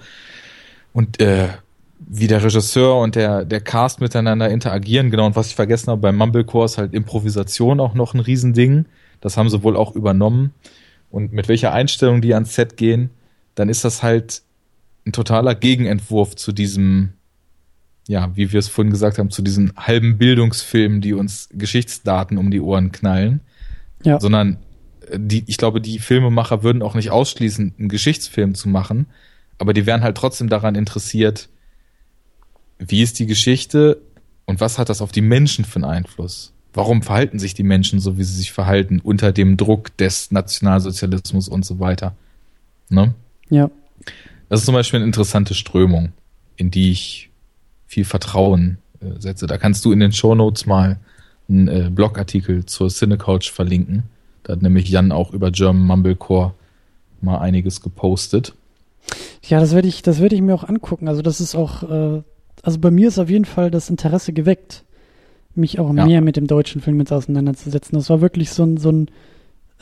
[0.93, 1.47] Und äh,
[1.97, 6.01] wie der Regisseur und der, der Cast miteinander interagieren, genau, und was ich vergessen habe,
[6.01, 8.85] beim Mumblecore ist halt Improvisation auch noch ein Riesending.
[9.19, 10.53] Das haben sie wohl auch übernommen
[11.09, 13.09] und mit welcher Einstellung die ans Set gehen,
[13.55, 14.41] dann ist das halt
[15.05, 17.13] ein totaler Gegenentwurf zu diesem,
[18.07, 22.51] ja, wie wir es vorhin gesagt haben, zu diesen halben Bildungsfilmen, die uns Geschichtsdaten um
[22.51, 23.41] die Ohren knallen.
[24.03, 24.19] Ja.
[24.19, 24.57] Sondern
[25.09, 29.07] äh, die, ich glaube, die Filmemacher würden auch nicht ausschließen, einen Geschichtsfilm zu machen,
[29.57, 31.49] aber die wären halt trotzdem daran interessiert,
[32.77, 34.01] wie ist die Geschichte
[34.45, 36.53] und was hat das auf die Menschen für einen Einfluss?
[36.73, 41.47] Warum verhalten sich die Menschen so, wie sie sich verhalten, unter dem Druck des Nationalsozialismus
[41.47, 42.15] und so weiter.
[42.89, 43.13] Ne?
[43.49, 43.69] Ja.
[44.49, 46.11] Das ist zum Beispiel eine interessante Strömung,
[46.57, 47.29] in die ich
[47.87, 49.47] viel Vertrauen äh, setze.
[49.47, 50.99] Da kannst du in den Show Notes mal
[51.47, 54.03] einen äh, Blogartikel zur Cinecouch verlinken.
[54.43, 56.53] Da hat nämlich Jan auch über German Mumblecore
[57.21, 58.53] mal einiges gepostet.
[59.43, 61.07] Ja, das werde ich, das werde ich mir auch angucken.
[61.07, 62.21] Also das ist auch, äh,
[62.61, 64.83] also bei mir ist auf jeden Fall das Interesse geweckt
[65.55, 66.05] mich auch Ja.
[66.05, 67.97] mehr mit dem deutschen Film jetzt auseinanderzusetzen.
[67.97, 69.07] Das war wirklich so ein, so ein,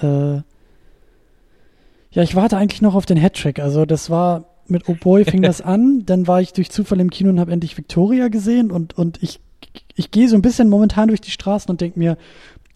[0.02, 0.42] äh,
[2.12, 3.60] ja, ich warte eigentlich noch auf den Hattrick.
[3.60, 7.10] Also das war mit Oh Boy fing das an, dann war ich durch Zufall im
[7.10, 9.40] Kino und habe endlich Victoria gesehen und und ich
[9.96, 12.18] ich gehe so ein bisschen momentan durch die Straßen und denke mir,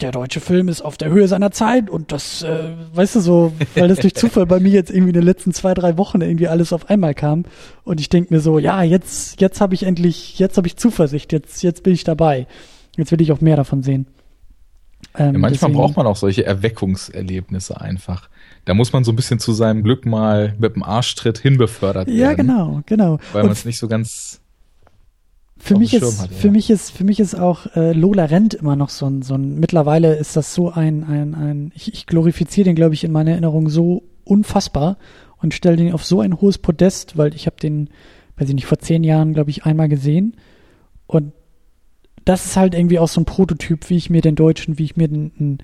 [0.02, 3.54] der deutsche Film ist auf der Höhe seiner Zeit und das, äh, weißt du so,
[3.76, 6.48] weil das durch Zufall bei mir jetzt irgendwie in den letzten zwei, drei Wochen irgendwie
[6.48, 7.46] alles auf einmal kam
[7.84, 11.32] und ich denke mir so, ja, jetzt, jetzt habe ich endlich, jetzt habe ich Zuversicht,
[11.34, 12.48] jetzt, jetzt bin ich dabei.
[13.02, 14.08] Jetzt will ich auch mehr davon sehen.
[15.16, 18.30] Ähm, Ja, manchmal deswegen- braucht man auch solche Erweckungserlebnisse einfach.
[18.66, 22.18] Da muss man so ein bisschen zu seinem Glück mal mit dem Arschtritt hinbefördert werden.
[22.20, 23.18] Ja, genau, genau.
[23.34, 24.40] Weil man es nicht so ganz
[25.58, 26.52] für mich ist, für ja.
[26.54, 29.60] mich ist, für mich ist auch äh, Lola Rent immer noch so ein, so ein,
[29.60, 33.32] mittlerweile ist das so ein, ein, ein, ich, ich glorifiziere den, glaube ich, in meiner
[33.32, 34.98] Erinnerung so unfassbar
[35.38, 37.90] und stelle den auf so ein hohes Podest, weil ich habe den,
[38.38, 40.36] weiß ich nicht, vor zehn Jahren, glaube ich, einmal gesehen
[41.06, 41.32] und
[42.26, 44.98] das ist halt irgendwie auch so ein Prototyp, wie ich mir den deutschen, wie ich
[44.98, 45.58] mir den, einen,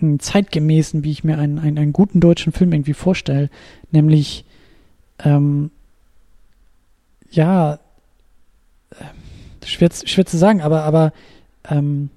[0.00, 3.50] einen zeitgemäßen, wie ich mir einen, einen, einen guten deutschen Film irgendwie vorstelle,
[3.90, 4.44] nämlich
[5.20, 5.70] ähm,
[7.30, 7.78] ja,
[8.90, 11.12] äh, schwer, zu- schwer zu sagen, aber, aber
[11.68, 12.10] ähm,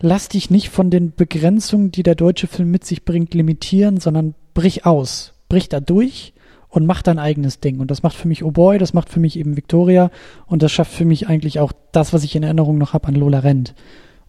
[0.00, 4.34] lass dich nicht von den Begrenzungen, die der deutsche Film mit sich bringt, limitieren, sondern
[4.54, 6.31] brich aus, brich da durch
[6.72, 7.80] und mach dein eigenes Ding.
[7.80, 10.10] Und das macht für mich Oh Boy, das macht für mich eben Victoria
[10.46, 13.14] und das schafft für mich eigentlich auch das, was ich in Erinnerung noch habe an
[13.14, 13.74] Lola Rent.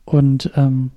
[0.03, 0.91] Und ähm,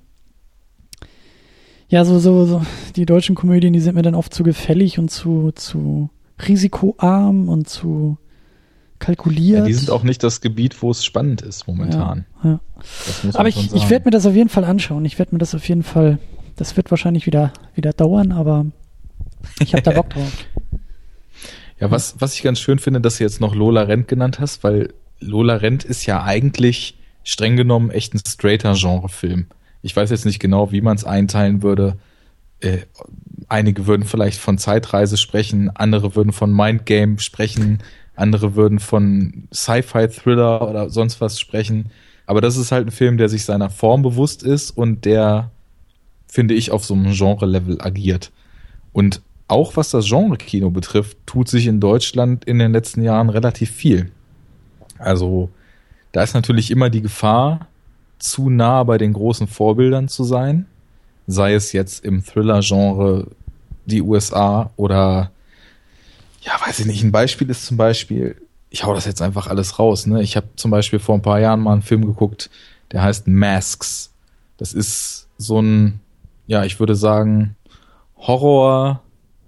[1.87, 2.61] ja, so, so, so,
[2.97, 6.09] die deutschen Komödien, die sind mir dann oft zu gefällig und zu, zu
[6.45, 8.17] risikoarm und zu
[8.99, 9.59] kalkuliert.
[9.59, 12.25] Ja, die sind auch nicht das Gebiet, wo es spannend ist momentan.
[12.43, 12.59] Ja,
[13.23, 13.29] ja.
[13.35, 15.05] aber ich, ich werde mir das auf jeden Fall anschauen.
[15.05, 16.19] Ich werde mir das auf jeden Fall,
[16.57, 18.65] das wird wahrscheinlich wieder, wieder dauern, aber
[19.61, 20.45] ich habe da Bock drauf.
[21.79, 24.63] Ja, was, was ich ganz schön finde, dass du jetzt noch Lola Rent genannt hast,
[24.63, 29.47] weil Lola Rent ist ja eigentlich streng genommen echt ein straighter Genrefilm.
[29.81, 31.97] Ich weiß jetzt nicht genau, wie man es einteilen würde.
[32.61, 32.79] Äh,
[33.47, 37.79] einige würden vielleicht von Zeitreise sprechen, andere würden von Mindgame sprechen,
[38.15, 41.91] andere würden von Sci-Fi-Thriller oder sonst was sprechen.
[42.25, 45.51] Aber das ist halt ein Film, der sich seiner Form bewusst ist und der,
[46.27, 48.31] finde ich, auf so einem Genre-Level agiert.
[48.91, 53.71] Und auch was das Genre-Kino betrifft, tut sich in Deutschland in den letzten Jahren relativ
[53.71, 54.11] viel.
[54.97, 55.49] Also,
[56.11, 57.67] da ist natürlich immer die Gefahr,
[58.19, 60.65] zu nah bei den großen Vorbildern zu sein.
[61.27, 63.27] Sei es jetzt im Thriller-Genre
[63.85, 65.31] die USA oder
[66.41, 69.79] ja, weiß ich nicht, ein Beispiel ist zum Beispiel, ich hau das jetzt einfach alles
[69.79, 70.21] raus, ne?
[70.21, 72.49] Ich habe zum Beispiel vor ein paar Jahren mal einen Film geguckt,
[72.91, 74.11] der heißt Masks.
[74.57, 75.99] Das ist so ein,
[76.47, 77.55] ja, ich würde sagen,
[78.17, 79.01] Horror,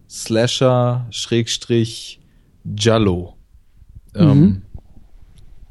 [0.10, 2.20] Slasher, Schrägstrich,
[2.78, 3.36] Jallo.
[4.16, 4.32] Ähm, mhm.
[4.32, 4.62] Ähm,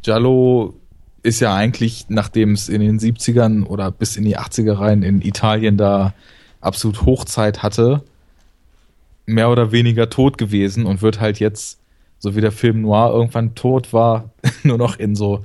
[0.02, 0.80] Giallo
[1.22, 5.20] ist ja eigentlich, nachdem es in den 70ern oder bis in die 80er rein in
[5.20, 6.14] Italien da
[6.60, 8.04] absolut Hochzeit hatte,
[9.26, 11.80] mehr oder weniger tot gewesen und wird halt jetzt,
[12.18, 14.30] so wie der Film Noir irgendwann tot war,
[14.62, 15.44] nur noch in so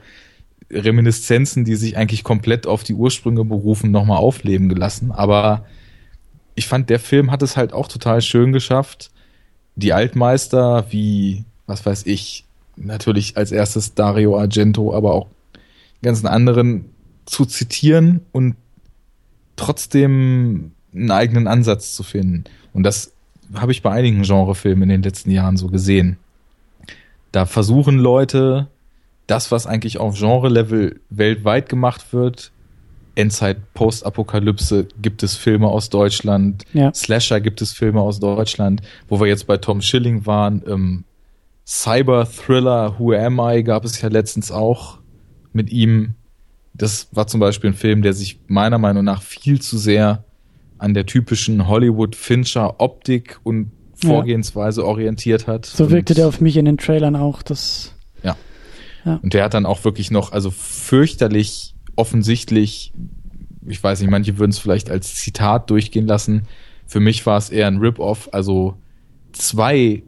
[0.71, 5.11] Reminiszenzen, die sich eigentlich komplett auf die Ursprünge berufen, nochmal aufleben gelassen.
[5.11, 5.65] Aber
[6.55, 9.11] ich fand, der Film hat es halt auch total schön geschafft,
[9.75, 15.27] die Altmeister wie, was weiß ich, natürlich als erstes Dario Argento, aber auch
[16.01, 16.85] ganzen anderen
[17.25, 18.55] zu zitieren und
[19.55, 22.43] trotzdem einen eigenen Ansatz zu finden.
[22.73, 23.13] Und das
[23.53, 26.17] habe ich bei einigen Genrefilmen in den letzten Jahren so gesehen.
[27.31, 28.67] Da versuchen Leute,
[29.27, 32.51] das, was eigentlich auf Genre-Level weltweit gemacht wird,
[33.15, 36.93] Endzeit, Postapokalypse gibt es Filme aus Deutschland, ja.
[36.93, 41.03] Slasher gibt es Filme aus Deutschland, wo wir jetzt bei Tom Schilling waren, ähm,
[41.65, 44.99] Cyber-Thriller Who Am I gab es ja letztens auch
[45.53, 46.15] mit ihm.
[46.73, 50.23] Das war zum Beispiel ein Film, der sich meiner Meinung nach viel zu sehr
[50.77, 54.87] an der typischen Hollywood-Fincher-Optik und Vorgehensweise ja.
[54.87, 55.65] orientiert hat.
[55.65, 57.41] So wirkte der auf mich in den Trailern auch.
[57.41, 58.35] Das, ja.
[59.05, 59.19] ja.
[59.23, 62.93] Und der hat dann auch wirklich noch, also fürchterlich offensichtlich,
[63.65, 66.43] ich weiß nicht, manche würden es vielleicht als Zitat durchgehen lassen.
[66.85, 68.29] Für mich war es eher ein Rip-Off.
[68.31, 68.75] Also
[69.31, 70.03] zwei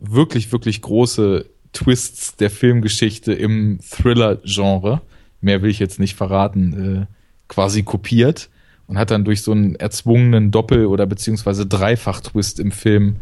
[0.00, 5.00] wirklich, wirklich große Twists der Filmgeschichte im Thriller-Genre.
[5.40, 7.06] Mehr will ich jetzt nicht verraten, äh,
[7.48, 8.50] quasi kopiert
[8.86, 13.16] und hat dann durch so einen erzwungenen Doppel- oder beziehungsweise Dreifach-Twist im Film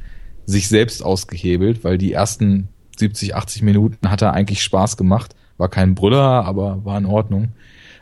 [0.46, 2.68] sich selbst ausgehebelt, weil die ersten
[2.98, 5.34] 70, 80 Minuten hat er eigentlich Spaß gemacht.
[5.56, 7.50] War kein Brüller, aber war in Ordnung.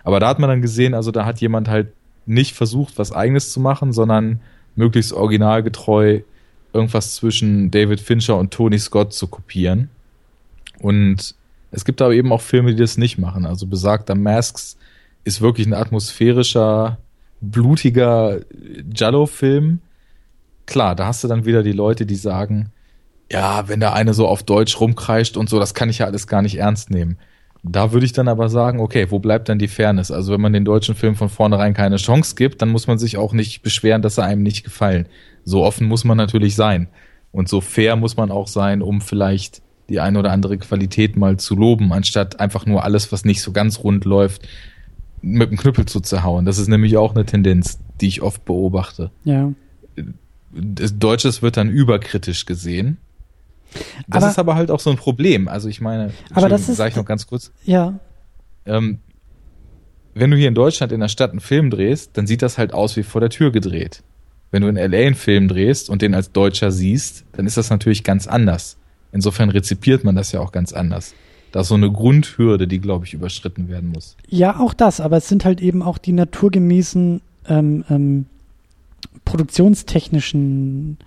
[0.08, 1.88] Aber da hat man dann gesehen, also da hat jemand halt
[2.24, 4.40] nicht versucht, was eigenes zu machen, sondern
[4.74, 6.20] möglichst originalgetreu
[6.72, 9.90] irgendwas zwischen David Fincher und Tony Scott zu kopieren.
[10.78, 11.34] Und
[11.72, 13.44] es gibt aber eben auch Filme, die das nicht machen.
[13.44, 14.78] Also besagter Masks
[15.24, 16.96] ist wirklich ein atmosphärischer
[17.42, 18.40] blutiger
[18.90, 19.80] Jallo-Film.
[20.64, 22.70] Klar, da hast du dann wieder die Leute, die sagen,
[23.30, 26.26] ja, wenn der eine so auf Deutsch rumkreischt und so, das kann ich ja alles
[26.26, 27.18] gar nicht ernst nehmen.
[27.62, 30.10] Da würde ich dann aber sagen, okay, wo bleibt dann die Fairness?
[30.10, 33.16] Also wenn man den deutschen Film von vornherein keine Chance gibt, dann muss man sich
[33.16, 35.06] auch nicht beschweren, dass er einem nicht gefallen.
[35.44, 36.88] So offen muss man natürlich sein.
[37.32, 41.38] Und so fair muss man auch sein, um vielleicht die eine oder andere Qualität mal
[41.38, 44.46] zu loben, anstatt einfach nur alles, was nicht so ganz rund läuft,
[45.22, 46.44] mit dem Knüppel zu zerhauen.
[46.44, 49.10] Das ist nämlich auch eine Tendenz, die ich oft beobachte.
[49.24, 49.52] Ja.
[50.52, 52.98] Deutsches wird dann überkritisch gesehen.
[54.08, 55.48] Das aber, ist aber halt auch so ein Problem.
[55.48, 57.52] Also ich meine, aber das ist, sag ich noch ganz kurz.
[57.64, 57.98] Ja.
[58.66, 59.00] Ähm,
[60.14, 62.72] wenn du hier in Deutschland in der Stadt einen Film drehst, dann sieht das halt
[62.72, 64.02] aus wie vor der Tür gedreht.
[64.50, 67.70] Wenn du in LA einen Film drehst und den als Deutscher siehst, dann ist das
[67.70, 68.78] natürlich ganz anders.
[69.12, 71.14] Insofern rezipiert man das ja auch ganz anders.
[71.52, 74.16] Da ist so eine Grundhürde, die, glaube ich, überschritten werden muss.
[74.28, 78.26] Ja, auch das, aber es sind halt eben auch die naturgemäßen ähm, ähm,
[79.24, 81.04] produktionstechnischen äh,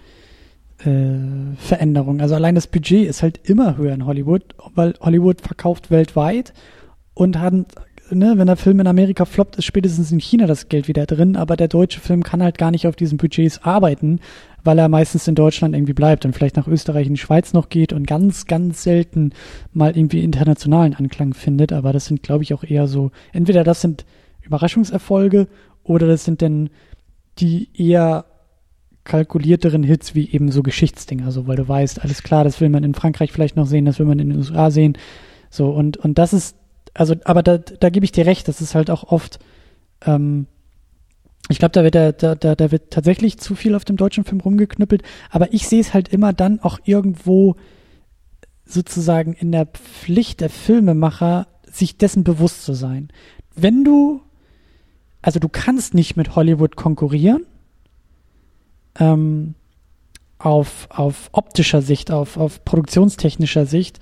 [0.83, 2.21] Veränderungen.
[2.21, 4.43] Also allein das Budget ist halt immer höher in Hollywood,
[4.73, 6.53] weil Hollywood verkauft weltweit
[7.13, 7.53] und hat,
[8.09, 11.35] ne, wenn der Film in Amerika floppt, ist spätestens in China das Geld wieder drin,
[11.35, 14.21] aber der deutsche Film kann halt gar nicht auf diesen Budgets arbeiten,
[14.63, 17.69] weil er meistens in Deutschland irgendwie bleibt und vielleicht nach Österreich und die Schweiz noch
[17.69, 19.33] geht und ganz, ganz selten
[19.73, 21.73] mal irgendwie internationalen Anklang findet.
[21.73, 24.05] Aber das sind, glaube ich, auch eher so, entweder das sind
[24.41, 25.47] Überraschungserfolge
[25.83, 26.69] oder das sind dann
[27.37, 28.25] die eher
[29.03, 32.83] kalkulierteren Hits wie eben so Geschichtsdinger, so weil du weißt, alles klar, das will man
[32.83, 34.97] in Frankreich vielleicht noch sehen, das will man in den USA sehen.
[35.49, 36.55] So, und, und das ist,
[36.93, 39.39] also, aber da, da gebe ich dir recht, das ist halt auch oft,
[40.05, 40.47] ähm,
[41.49, 44.39] ich glaube, da wird da, da, da wird tatsächlich zu viel auf dem deutschen Film
[44.39, 47.55] rumgeknüppelt, aber ich sehe es halt immer dann auch irgendwo
[48.65, 53.09] sozusagen in der Pflicht der Filmemacher, sich dessen bewusst zu sein.
[53.55, 54.21] Wenn du,
[55.21, 57.45] also du kannst nicht mit Hollywood konkurrieren,
[59.01, 59.55] ähm,
[60.37, 63.99] auf, auf optischer Sicht, auf, auf produktionstechnischer Sicht,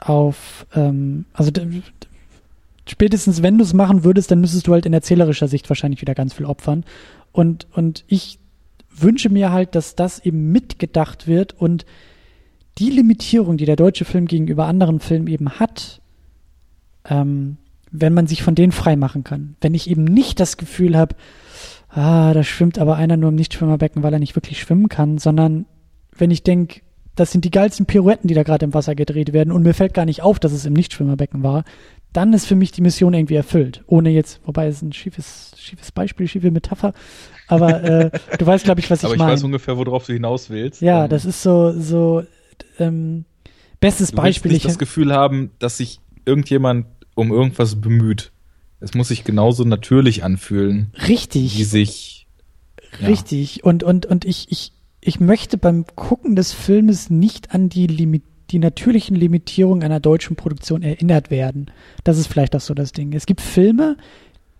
[0.00, 1.50] auf, ähm, also
[2.86, 6.14] spätestens wenn du es machen würdest, dann müsstest du halt in erzählerischer Sicht wahrscheinlich wieder
[6.14, 6.84] ganz viel opfern.
[7.32, 8.38] Und, und ich
[8.94, 11.86] wünsche mir halt, dass das eben mitgedacht wird und
[12.78, 16.00] die Limitierung, die der deutsche Film gegenüber anderen Filmen eben hat,
[17.08, 17.56] ähm,
[17.90, 19.56] wenn man sich von denen frei machen kann.
[19.60, 21.14] Wenn ich eben nicht das Gefühl habe,
[21.94, 25.66] ah, da schwimmt aber einer nur im Nichtschwimmerbecken, weil er nicht wirklich schwimmen kann, sondern
[26.16, 26.80] wenn ich denke,
[27.14, 29.94] das sind die geilsten Pirouetten, die da gerade im Wasser gedreht werden und mir fällt
[29.94, 31.64] gar nicht auf, dass es im Nichtschwimmerbecken war,
[32.12, 33.82] dann ist für mich die Mission irgendwie erfüllt.
[33.86, 36.92] Ohne jetzt, wobei es ein schiefes, schiefes Beispiel, schiefe Metapher,
[37.46, 39.08] aber äh, du weißt, glaube ich, was ich meine.
[39.08, 39.32] Aber ich mein.
[39.32, 40.80] weiß ungefähr, worauf du hinaus willst.
[40.80, 42.24] Ja, ähm, das ist so, so
[42.78, 43.24] ähm,
[43.80, 44.52] bestes du Beispiel.
[44.52, 48.32] Ich das Gefühl haben, dass sich irgendjemand um irgendwas bemüht.
[48.84, 50.92] Es muss sich genauso natürlich anfühlen.
[51.08, 51.58] Richtig.
[51.58, 52.26] Wie sich.
[53.00, 53.08] Ja.
[53.08, 53.64] Richtig.
[53.64, 58.22] Und, und, und ich, ich, ich möchte beim Gucken des Filmes nicht an die Limit
[58.50, 61.70] die natürlichen Limitierungen einer deutschen Produktion erinnert werden.
[62.04, 63.14] Das ist vielleicht auch so das Ding.
[63.14, 63.96] Es gibt Filme,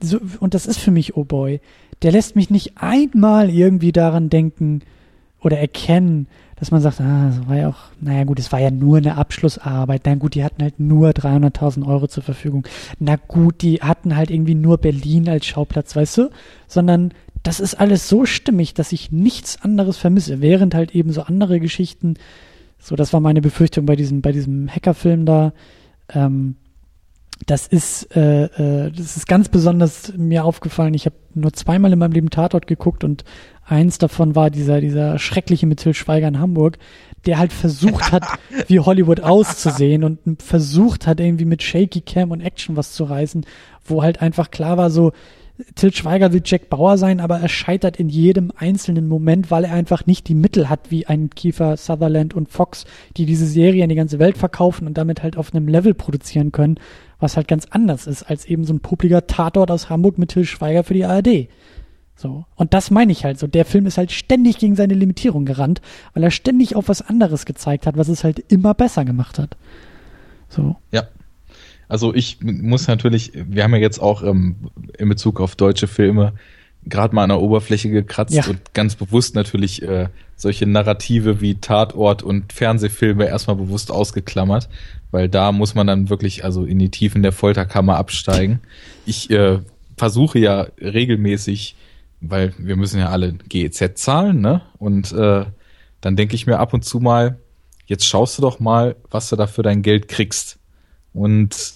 [0.00, 1.60] so, und das ist für mich Oh Boy,
[2.00, 4.80] der lässt mich nicht einmal irgendwie daran denken
[5.40, 6.28] oder erkennen,
[6.64, 9.18] dass man sagt, ah, das war ja auch, naja gut, es war ja nur eine
[9.18, 10.00] Abschlussarbeit.
[10.06, 12.66] Na gut, die hatten halt nur 300.000 Euro zur Verfügung.
[12.98, 16.30] Na gut, die hatten halt irgendwie nur Berlin als Schauplatz, weißt du?
[16.66, 17.12] Sondern
[17.42, 21.60] das ist alles so stimmig, dass ich nichts anderes vermisse, während halt eben so andere
[21.60, 22.14] Geschichten,
[22.78, 25.52] so das war meine Befürchtung bei diesem, bei diesem Hackerfilm da,
[26.14, 26.56] ähm,
[27.46, 30.94] das ist, äh, äh, das ist ganz besonders mir aufgefallen.
[30.94, 33.24] Ich habe nur zweimal in meinem Leben Tatort geguckt und
[33.64, 36.78] eins davon war dieser, dieser schreckliche mit Till Schweiger in Hamburg,
[37.26, 38.24] der halt versucht hat,
[38.68, 43.46] wie Hollywood auszusehen und versucht hat, irgendwie mit Shaky Cam und Action was zu reißen,
[43.84, 45.12] wo halt einfach klar war, so,
[45.76, 49.72] Till Schweiger will Jack Bauer sein, aber er scheitert in jedem einzelnen Moment, weil er
[49.72, 52.86] einfach nicht die Mittel hat, wie ein Kiefer Sutherland und Fox,
[53.16, 56.50] die diese Serie in die ganze Welt verkaufen und damit halt auf einem Level produzieren
[56.50, 56.80] können,
[57.20, 60.44] was halt ganz anders ist als eben so ein publiger Tatort aus Hamburg mit Till
[60.44, 61.48] Schweiger für die ARD.
[62.16, 62.44] So.
[62.54, 63.46] Und das meine ich halt so.
[63.46, 65.80] Der Film ist halt ständig gegen seine Limitierung gerannt,
[66.12, 69.56] weil er ständig auf was anderes gezeigt hat, was es halt immer besser gemacht hat.
[70.48, 70.76] So.
[70.92, 71.08] Ja,
[71.88, 74.56] also ich muss natürlich, wir haben ja jetzt auch ähm,
[74.98, 76.34] in Bezug auf deutsche Filme
[76.86, 78.46] gerade mal an der Oberfläche gekratzt ja.
[78.46, 84.68] und ganz bewusst natürlich äh, solche Narrative wie Tatort und Fernsehfilme erstmal bewusst ausgeklammert,
[85.10, 88.60] weil da muss man dann wirklich also in die Tiefen der Folterkammer absteigen.
[89.06, 89.60] Ich äh,
[89.96, 91.76] versuche ja regelmäßig,
[92.30, 94.62] weil wir müssen ja alle GEZ zahlen, ne?
[94.78, 95.44] Und äh,
[96.00, 97.38] dann denke ich mir ab und zu mal,
[97.86, 100.58] jetzt schaust du doch mal, was du da für dein Geld kriegst
[101.12, 101.74] und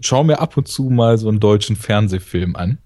[0.00, 2.78] schaue mir ab und zu mal so einen deutschen Fernsehfilm an.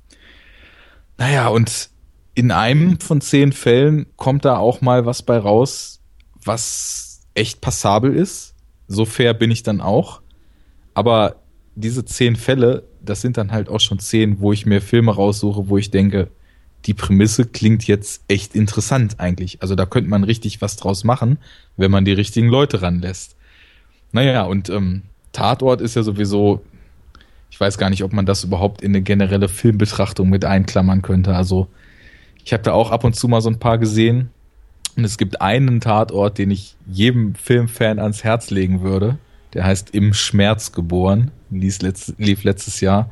[1.19, 1.91] Naja, und
[2.35, 6.01] in einem von zehn Fällen kommt da auch mal was bei raus,
[6.45, 8.55] was echt passabel ist.
[8.89, 10.21] So fair bin ich dann auch.
[10.95, 11.37] Aber
[11.75, 15.69] diese zehn Fälle, das sind dann halt auch schon zehn, wo ich mir Filme raussuche,
[15.69, 16.31] wo ich denke,
[16.87, 19.61] die Prämisse klingt jetzt echt interessant eigentlich.
[19.61, 21.39] Also da könnte man richtig was draus machen,
[21.77, 23.37] wenn man die richtigen Leute ranlässt.
[24.13, 25.03] Naja, und ähm,
[25.33, 26.65] Tatort ist ja sowieso,
[27.51, 31.35] ich weiß gar nicht, ob man das überhaupt in eine generelle Filmbetrachtung mit einklammern könnte.
[31.35, 31.69] Also
[32.45, 34.31] ich habe da auch ab und zu mal so ein paar gesehen.
[34.97, 39.19] Und es gibt einen Tatort, den ich jedem Filmfan ans Herz legen würde.
[39.53, 41.33] Der heißt Im Schmerz geboren.
[41.51, 43.11] Lief, letzt, lief letztes Jahr.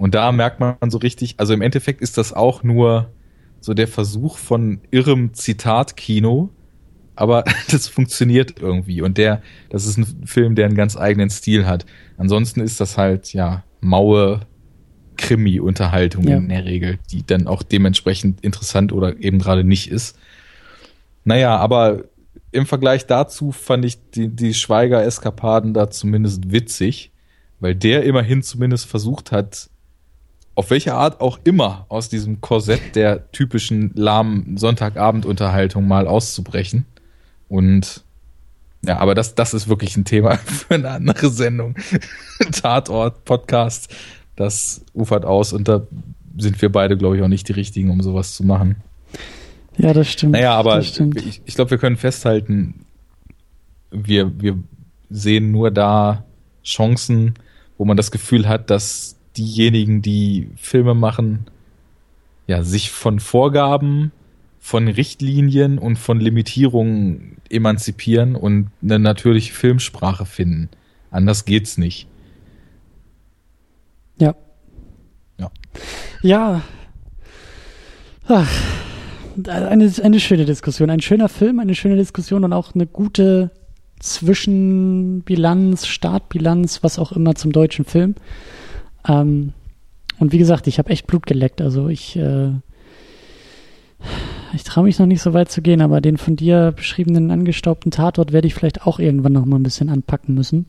[0.00, 3.10] Und da merkt man so richtig, also im Endeffekt ist das auch nur
[3.60, 6.48] so der Versuch von irrem Zitatkino,
[7.16, 9.02] aber das funktioniert irgendwie.
[9.02, 11.84] Und der, das ist ein Film, der einen ganz eigenen Stil hat.
[12.16, 14.40] Ansonsten ist das halt, ja, maue
[15.18, 16.38] Krimi-Unterhaltung ja.
[16.38, 20.18] in der Regel, die dann auch dementsprechend interessant oder eben gerade nicht ist.
[21.24, 22.04] Naja, aber
[22.52, 27.12] im Vergleich dazu fand ich die, die Schweiger-Eskapaden da zumindest witzig,
[27.58, 29.68] weil der immerhin zumindest versucht hat,
[30.54, 36.86] auf welche Art auch immer aus diesem Korsett der typischen lahmen Sonntagabendunterhaltung mal auszubrechen.
[37.48, 38.02] Und
[38.82, 41.74] ja, aber das, das ist wirklich ein Thema für eine andere Sendung.
[42.52, 43.94] Tatort, Podcast,
[44.36, 45.86] das ufert aus und da
[46.38, 48.76] sind wir beide, glaube ich, auch nicht die richtigen, um sowas zu machen.
[49.76, 50.32] Ja, das stimmt.
[50.32, 51.16] Naja, aber stimmt.
[51.16, 52.86] ich, ich glaube, wir können festhalten,
[53.90, 54.58] wir, wir
[55.10, 56.24] sehen nur da
[56.64, 57.34] Chancen,
[57.76, 61.46] wo man das Gefühl hat, dass diejenigen, die Filme machen,
[62.46, 64.12] ja, sich von Vorgaben,
[64.58, 70.68] von Richtlinien und von Limitierungen emanzipieren und eine natürliche Filmsprache finden.
[71.10, 72.06] Anders geht's nicht.
[74.18, 74.34] Ja.
[75.38, 75.50] Ja.
[76.22, 76.62] Ja.
[78.28, 78.50] Ach,
[79.48, 80.90] eine, eine schöne Diskussion.
[80.90, 83.50] Ein schöner Film, eine schöne Diskussion und auch eine gute
[83.98, 88.14] Zwischenbilanz, Startbilanz, was auch immer zum deutschen Film.
[89.08, 89.52] Ähm,
[90.18, 91.60] und wie gesagt, ich habe echt Blut geleckt.
[91.60, 92.50] Also ich, äh,
[94.52, 97.90] ich traue mich noch nicht so weit zu gehen, aber den von dir beschriebenen angestaubten
[97.90, 100.66] Tatort werde ich vielleicht auch irgendwann noch mal ein bisschen anpacken müssen.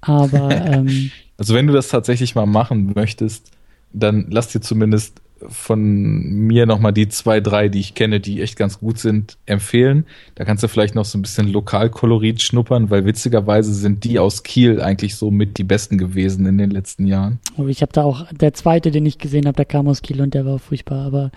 [0.00, 3.50] Aber ähm, also wenn du das tatsächlich mal machen möchtest,
[3.92, 8.56] dann lass dir zumindest von mir nochmal die zwei, drei, die ich kenne, die echt
[8.56, 10.06] ganz gut sind, empfehlen.
[10.34, 14.42] Da kannst du vielleicht noch so ein bisschen Lokalkolorit schnuppern, weil witzigerweise sind die aus
[14.42, 17.38] Kiel eigentlich so mit die besten gewesen in den letzten Jahren.
[17.68, 20.34] Ich habe da auch, der zweite, den ich gesehen habe, der kam aus Kiel und
[20.34, 21.30] der war furchtbar, aber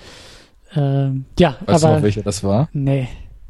[0.76, 1.58] äh, ja.
[1.66, 2.70] Weißt aber, du noch, welcher das war?
[2.74, 3.08] Nee,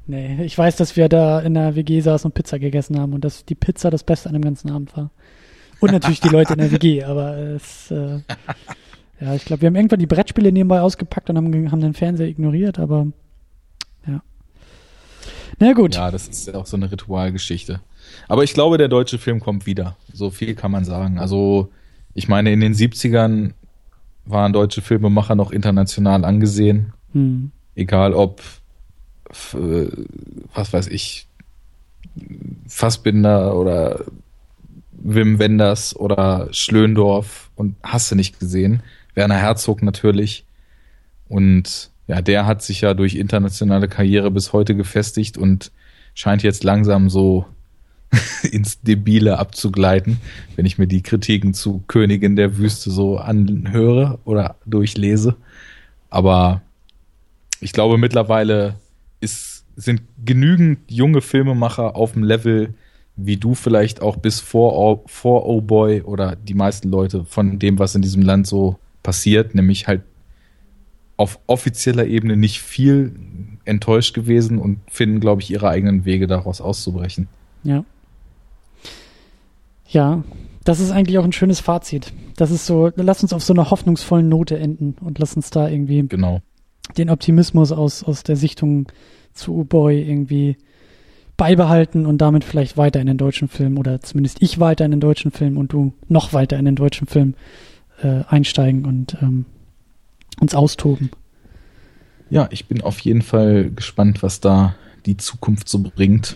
[0.08, 0.44] nee.
[0.44, 3.46] Ich weiß, dass wir da in der WG saßen und Pizza gegessen haben und dass
[3.46, 5.12] die Pizza das Beste an dem ganzen Abend war.
[5.80, 8.20] Und natürlich die Leute in der WG, aber es äh,
[9.24, 12.28] ja, ich glaube, wir haben irgendwann die Brettspiele nebenbei ausgepackt und haben, haben den Fernseher
[12.28, 13.08] ignoriert, aber
[14.06, 14.22] ja.
[15.60, 15.96] Na gut.
[15.96, 17.80] Ja, das ist ja auch so eine Ritualgeschichte.
[18.28, 19.96] Aber ich glaube, der deutsche Film kommt wieder.
[20.12, 21.20] So viel kann man sagen.
[21.20, 21.72] Also,
[22.14, 23.52] ich meine, in den 70ern
[24.26, 26.92] waren deutsche Filmemacher noch international angesehen.
[27.14, 27.52] Hm.
[27.76, 28.42] Egal ob,
[29.54, 29.88] äh,
[30.54, 31.28] was weiß ich,
[32.68, 34.04] Fassbinder oder
[34.92, 38.84] Wim Wenders oder Schlöndorf und hast du nicht gesehen.
[39.16, 40.46] Werner Herzog natürlich.
[41.28, 45.72] Und ja, der hat sich ja durch internationale Karriere bis heute gefestigt und
[46.14, 47.46] scheint jetzt langsam so
[48.52, 50.20] ins Debile abzugleiten,
[50.56, 55.36] wenn ich mir die Kritiken zu Königin der Wüste so anhöre oder durchlese.
[56.10, 56.62] Aber
[57.60, 58.76] ich glaube, mittlerweile
[59.20, 62.74] ist, sind genügend junge Filmemacher auf dem Level,
[63.16, 67.80] wie du vielleicht auch bis vor, vor Oh Boy oder die meisten Leute von dem,
[67.80, 70.02] was in diesem Land so passiert, nämlich halt
[71.18, 73.14] auf offizieller Ebene nicht viel
[73.66, 77.28] enttäuscht gewesen und finden, glaube ich, ihre eigenen Wege daraus auszubrechen.
[77.64, 77.86] Ja.
[79.88, 80.24] Ja,
[80.64, 82.14] das ist eigentlich auch ein schönes Fazit.
[82.36, 85.70] Das ist so, lass uns auf so einer hoffnungsvollen Note enden und lass uns da
[85.70, 86.42] irgendwie genau.
[86.98, 88.88] den Optimismus aus, aus der Sichtung
[89.34, 90.58] zu U-Boy irgendwie
[91.38, 95.00] beibehalten und damit vielleicht weiter in den deutschen Film oder zumindest ich weiter in den
[95.00, 97.36] deutschen Film und du noch weiter in den deutschen Film
[98.04, 99.46] äh, einsteigen und ähm,
[100.40, 101.10] uns austoben.
[102.30, 104.76] Ja, ich bin auf jeden Fall gespannt, was da
[105.06, 106.36] die Zukunft so bringt.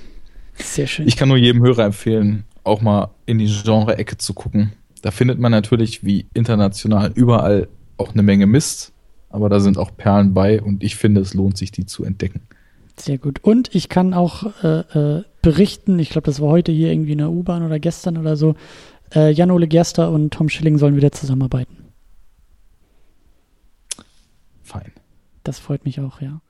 [0.55, 1.07] Sehr schön.
[1.07, 4.73] Ich kann nur jedem Hörer empfehlen, auch mal in die Genre-Ecke zu gucken.
[5.01, 7.67] Da findet man natürlich wie international überall
[7.97, 8.93] auch eine Menge Mist,
[9.29, 12.41] aber da sind auch Perlen bei und ich finde, es lohnt sich, die zu entdecken.
[12.99, 13.43] Sehr gut.
[13.43, 17.19] Und ich kann auch äh, äh, berichten, ich glaube, das war heute hier irgendwie in
[17.19, 18.55] der U-Bahn oder gestern oder so,
[19.15, 21.75] äh, Jan-Ole Gerster und Tom Schilling sollen wieder zusammenarbeiten.
[24.63, 24.91] Fein.
[25.43, 26.41] Das freut mich auch, ja.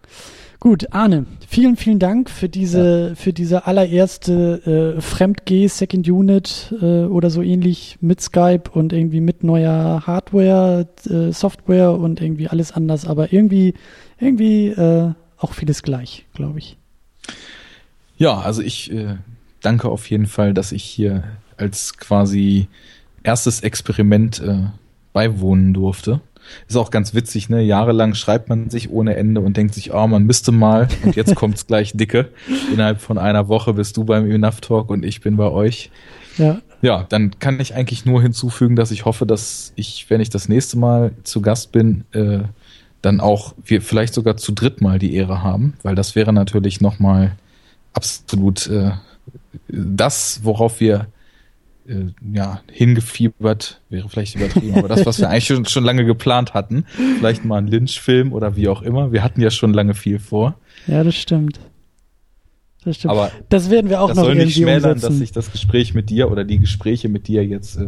[0.59, 3.15] Gut, Arne, vielen, vielen Dank für diese, ja.
[3.15, 9.21] für diese allererste äh, Fremdgeh Second Unit äh, oder so ähnlich mit Skype und irgendwie
[9.21, 13.75] mit neuer Hardware, äh, Software und irgendwie alles anders, aber irgendwie,
[14.19, 16.77] irgendwie äh, auch vieles gleich, glaube ich.
[18.17, 19.17] Ja, also ich äh,
[19.61, 21.23] danke auf jeden Fall, dass ich hier
[21.57, 22.67] als quasi
[23.23, 24.67] erstes Experiment äh,
[25.13, 26.21] beiwohnen durfte.
[26.67, 27.61] Ist auch ganz witzig, ne?
[27.61, 31.35] Jahrelang schreibt man sich ohne Ende und denkt sich, oh, man müsste mal und jetzt
[31.35, 32.29] kommt's gleich dicke.
[32.71, 35.91] Innerhalb von einer Woche bist du beim Enough Talk und ich bin bei euch.
[36.38, 36.61] Ja.
[36.81, 40.47] Ja, dann kann ich eigentlich nur hinzufügen, dass ich hoffe, dass ich, wenn ich das
[40.47, 42.41] nächste Mal zu Gast bin, äh,
[43.01, 46.79] dann auch wir vielleicht sogar zu dritt mal die Ehre haben, weil das wäre natürlich
[46.79, 47.35] nochmal
[47.93, 48.91] absolut äh,
[49.67, 51.07] das, worauf wir
[51.88, 56.53] äh, ja, hingefiebert, wäre vielleicht übertrieben, aber das, was wir eigentlich schon, schon lange geplant
[56.53, 56.85] hatten,
[57.18, 59.11] vielleicht mal ein Lynch-Film oder wie auch immer.
[59.11, 60.55] Wir hatten ja schon lange viel vor.
[60.88, 61.59] Ja, das stimmt.
[62.84, 63.11] Das stimmt.
[63.11, 65.14] Aber das werden wir auch das noch soll irgendwie nicht schmälern, umsetzen.
[65.14, 67.88] dass ich das Gespräch mit dir oder die Gespräche mit dir jetzt äh,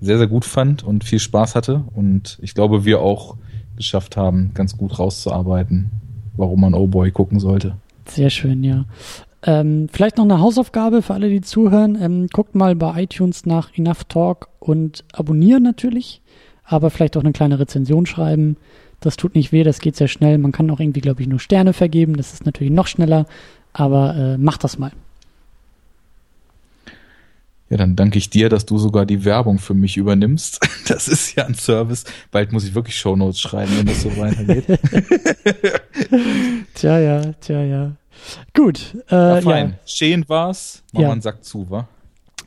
[0.00, 1.84] sehr, sehr gut fand und viel Spaß hatte.
[1.94, 3.36] Und ich glaube, wir auch
[3.76, 5.90] geschafft haben, ganz gut rauszuarbeiten,
[6.36, 7.76] warum man Oh Boy gucken sollte.
[8.06, 8.84] Sehr schön, ja.
[9.42, 11.98] Ähm, vielleicht noch eine Hausaufgabe für alle, die zuhören.
[12.00, 16.20] Ähm, guckt mal bei iTunes nach Enough Talk und abonnieren natürlich,
[16.64, 18.56] aber vielleicht auch eine kleine Rezension schreiben.
[19.00, 20.36] Das tut nicht weh, das geht sehr schnell.
[20.36, 22.16] Man kann auch irgendwie, glaube ich, nur Sterne vergeben.
[22.16, 23.24] Das ist natürlich noch schneller,
[23.72, 24.92] aber äh, macht das mal.
[27.70, 30.60] Ja, dann danke ich dir, dass du sogar die Werbung für mich übernimmst.
[30.90, 32.02] Das ist ja ein Service.
[32.32, 34.66] Bald muss ich wirklich Shownotes schreiben, wenn das so weitergeht.
[36.74, 37.92] tja, ja, tja, ja.
[38.54, 38.96] Gut.
[39.10, 39.68] Äh, ja, fein.
[39.70, 39.78] Ja.
[39.86, 40.82] Schön war's.
[40.92, 41.12] Mach ja.
[41.12, 41.88] einen Sack zu, wa?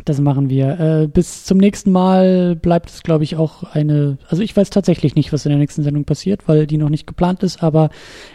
[0.05, 0.79] Das machen wir.
[0.79, 4.17] Äh, bis zum nächsten Mal bleibt es, glaube ich, auch eine.
[4.27, 7.05] Also ich weiß tatsächlich nicht, was in der nächsten Sendung passiert, weil die noch nicht
[7.07, 7.89] geplant ist, aber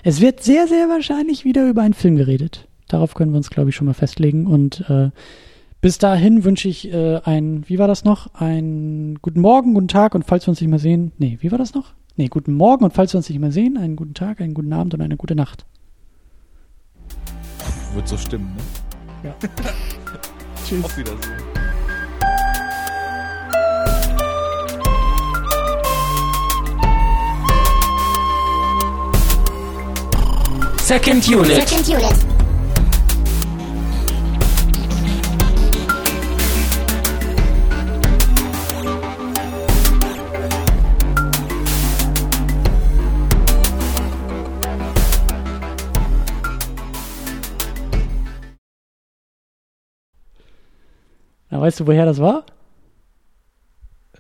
[0.05, 2.69] es wird sehr, sehr wahrscheinlich wieder über einen Film geredet.
[2.87, 4.47] Darauf können wir uns, glaube ich, schon mal festlegen.
[4.47, 5.11] Und äh,
[5.81, 8.35] bis dahin wünsche ich äh, ein, wie war das noch?
[8.35, 11.13] Ein guten Morgen, guten Tag und falls wir uns nicht mehr sehen.
[11.19, 11.93] Nee, wie war das noch?
[12.17, 14.73] Nee, guten Morgen und falls wir uns nicht mehr sehen, einen guten Tag, einen guten
[14.73, 15.67] Abend und eine gute Nacht.
[17.95, 19.31] Wird so stimmen, ne?
[19.31, 19.35] Ja.
[20.69, 20.85] Tschüss.
[20.85, 21.49] Auf Wiedersehen.
[30.79, 31.69] Second Unit.
[31.69, 32.38] Second Unit.
[51.51, 52.45] Na, weißt du, woher das war?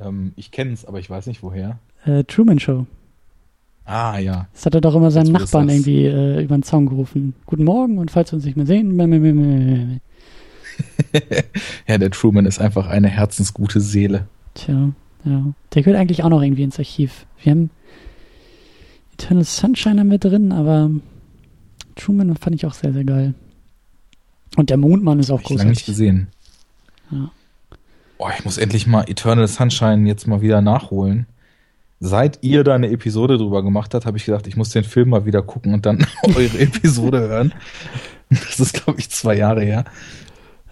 [0.01, 1.79] Ähm, ich kenne es, aber ich weiß nicht woher.
[2.05, 2.87] Äh, Truman Show.
[3.85, 4.49] Ah, ja.
[4.53, 7.35] Das hat er doch immer seinen Nachbarn irgendwie äh, über den Zaun gerufen.
[7.47, 8.99] Guten Morgen und falls wir uns nicht mehr sehen.
[11.87, 14.29] ja, der Truman ist einfach eine herzensgute Seele.
[14.55, 14.91] Tja,
[15.25, 15.43] ja.
[15.75, 17.25] Der gehört eigentlich auch noch irgendwie ins Archiv.
[17.43, 17.71] Wir haben
[19.15, 20.91] Eternal Sunshine haben wir drin, aber
[21.97, 23.35] Truman fand ich auch sehr, sehr geil.
[24.57, 25.55] Und der Mondmann ist auch großartig.
[25.55, 26.29] Ich lange nicht gesehen.
[27.11, 27.31] Ja.
[28.19, 31.27] Oh, ich muss endlich mal Eternal Sunshine jetzt mal wieder nachholen.
[32.01, 35.11] Seit ihr da eine Episode drüber gemacht habt, habe ich gedacht, ich muss den Film
[35.11, 37.55] mal wieder gucken und dann eure Episode hören.
[38.31, 39.85] Das ist, glaube ich, zwei Jahre her.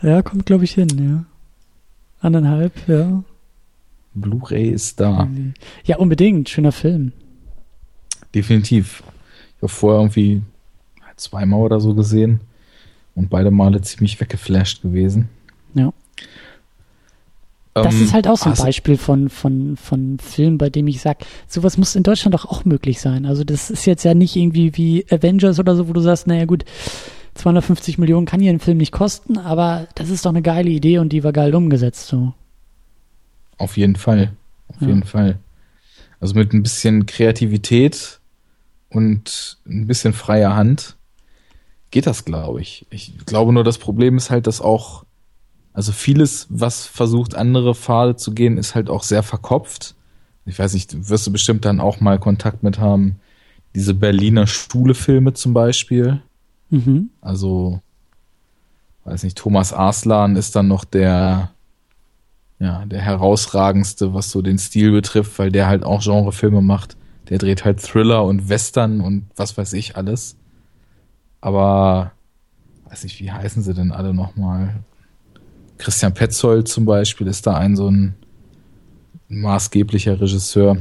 [0.03, 1.25] Ja, kommt, glaube ich, hin, ja.
[2.21, 3.23] Anderthalb, ja.
[4.15, 5.29] Blu-ray ist da.
[5.85, 6.49] Ja, unbedingt.
[6.49, 7.13] Schöner Film.
[8.35, 9.03] Definitiv.
[9.57, 10.43] Ich habe vorher irgendwie
[11.17, 12.41] zweimal oder so gesehen
[13.15, 15.29] und beide Male ziemlich weggeflasht gewesen.
[15.75, 15.93] Ja.
[17.83, 21.03] Das ähm, ist halt auch so ein Beispiel von, von, von Film, bei dem ich
[21.03, 23.27] sage, sowas muss in Deutschland doch auch möglich sein.
[23.27, 26.47] Also das ist jetzt ja nicht irgendwie wie Avengers oder so, wo du sagst, naja
[26.47, 26.65] gut,
[27.35, 30.99] 250 Millionen kann hier ein Film nicht kosten, aber das ist doch eine geile Idee
[30.99, 32.07] und die war geil umgesetzt.
[32.09, 32.33] So.
[33.59, 34.33] Auf jeden Fall.
[34.69, 34.89] Auf ja.
[34.89, 35.39] jeden Fall.
[36.19, 38.21] Also mit ein bisschen Kreativität
[38.89, 40.97] und ein bisschen freier Hand
[41.91, 42.87] geht das, glaube ich.
[42.91, 45.06] Ich glaube nur, das Problem ist halt, dass auch
[45.77, 49.95] also vieles, was versucht, andere Pfade zu gehen, ist halt auch sehr verkopft.
[50.47, 53.17] Ich weiß nicht, wirst du bestimmt dann auch mal Kontakt mit haben.
[53.75, 56.23] Diese Berliner Schule-Filme zum Beispiel.
[56.71, 57.11] Mhm.
[57.21, 57.83] Also,
[59.05, 61.51] weiß nicht, Thomas Arslan ist dann noch der,
[62.59, 66.97] ja, der herausragendste, was so den Stil betrifft, weil der halt auch Genrefilme macht.
[67.29, 70.37] Der dreht halt Thriller und Western und was weiß ich alles.
[71.43, 72.13] Aber,
[72.89, 74.77] weiß nicht, wie heißen sie denn alle nochmal?
[75.79, 78.15] Christian Petzold zum Beispiel ist da ein so ein
[79.29, 80.79] maßgeblicher Regisseur.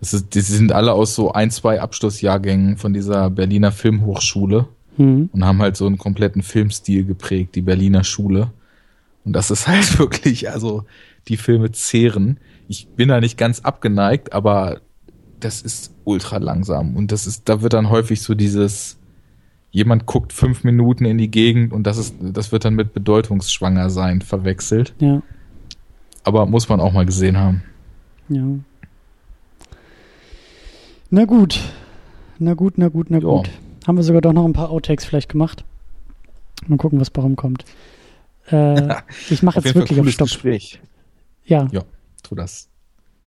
[0.00, 5.30] Das ist, die sind alle aus so ein, zwei Abschlussjahrgängen von dieser Berliner Filmhochschule mhm.
[5.32, 8.52] und haben halt so einen kompletten Filmstil geprägt, die Berliner Schule.
[9.24, 10.84] Und das ist halt wirklich, also
[11.28, 12.38] die Filme zehren.
[12.68, 14.80] Ich bin da nicht ganz abgeneigt, aber
[15.40, 16.96] das ist ultra langsam.
[16.96, 18.98] Und das ist, da wird dann häufig so dieses,
[19.76, 23.90] jemand guckt fünf Minuten in die Gegend und das ist, das wird dann mit bedeutungsschwanger
[23.90, 24.94] sein verwechselt.
[25.00, 25.20] Ja.
[26.24, 27.62] Aber muss man auch mal gesehen haben.
[28.30, 28.42] Ja.
[31.10, 31.60] Na gut.
[32.38, 33.50] Na gut, na gut, na gut.
[33.86, 35.62] Haben wir sogar doch noch ein paar Outtakes vielleicht gemacht.
[36.66, 37.66] Mal gucken, was bei rumkommt.
[38.50, 38.94] Äh,
[39.28, 40.28] ich mache jetzt wirklich auf Stopp.
[40.28, 40.80] Gespräch.
[41.44, 41.68] Ja.
[41.70, 41.82] Ja,
[42.22, 42.70] tu das.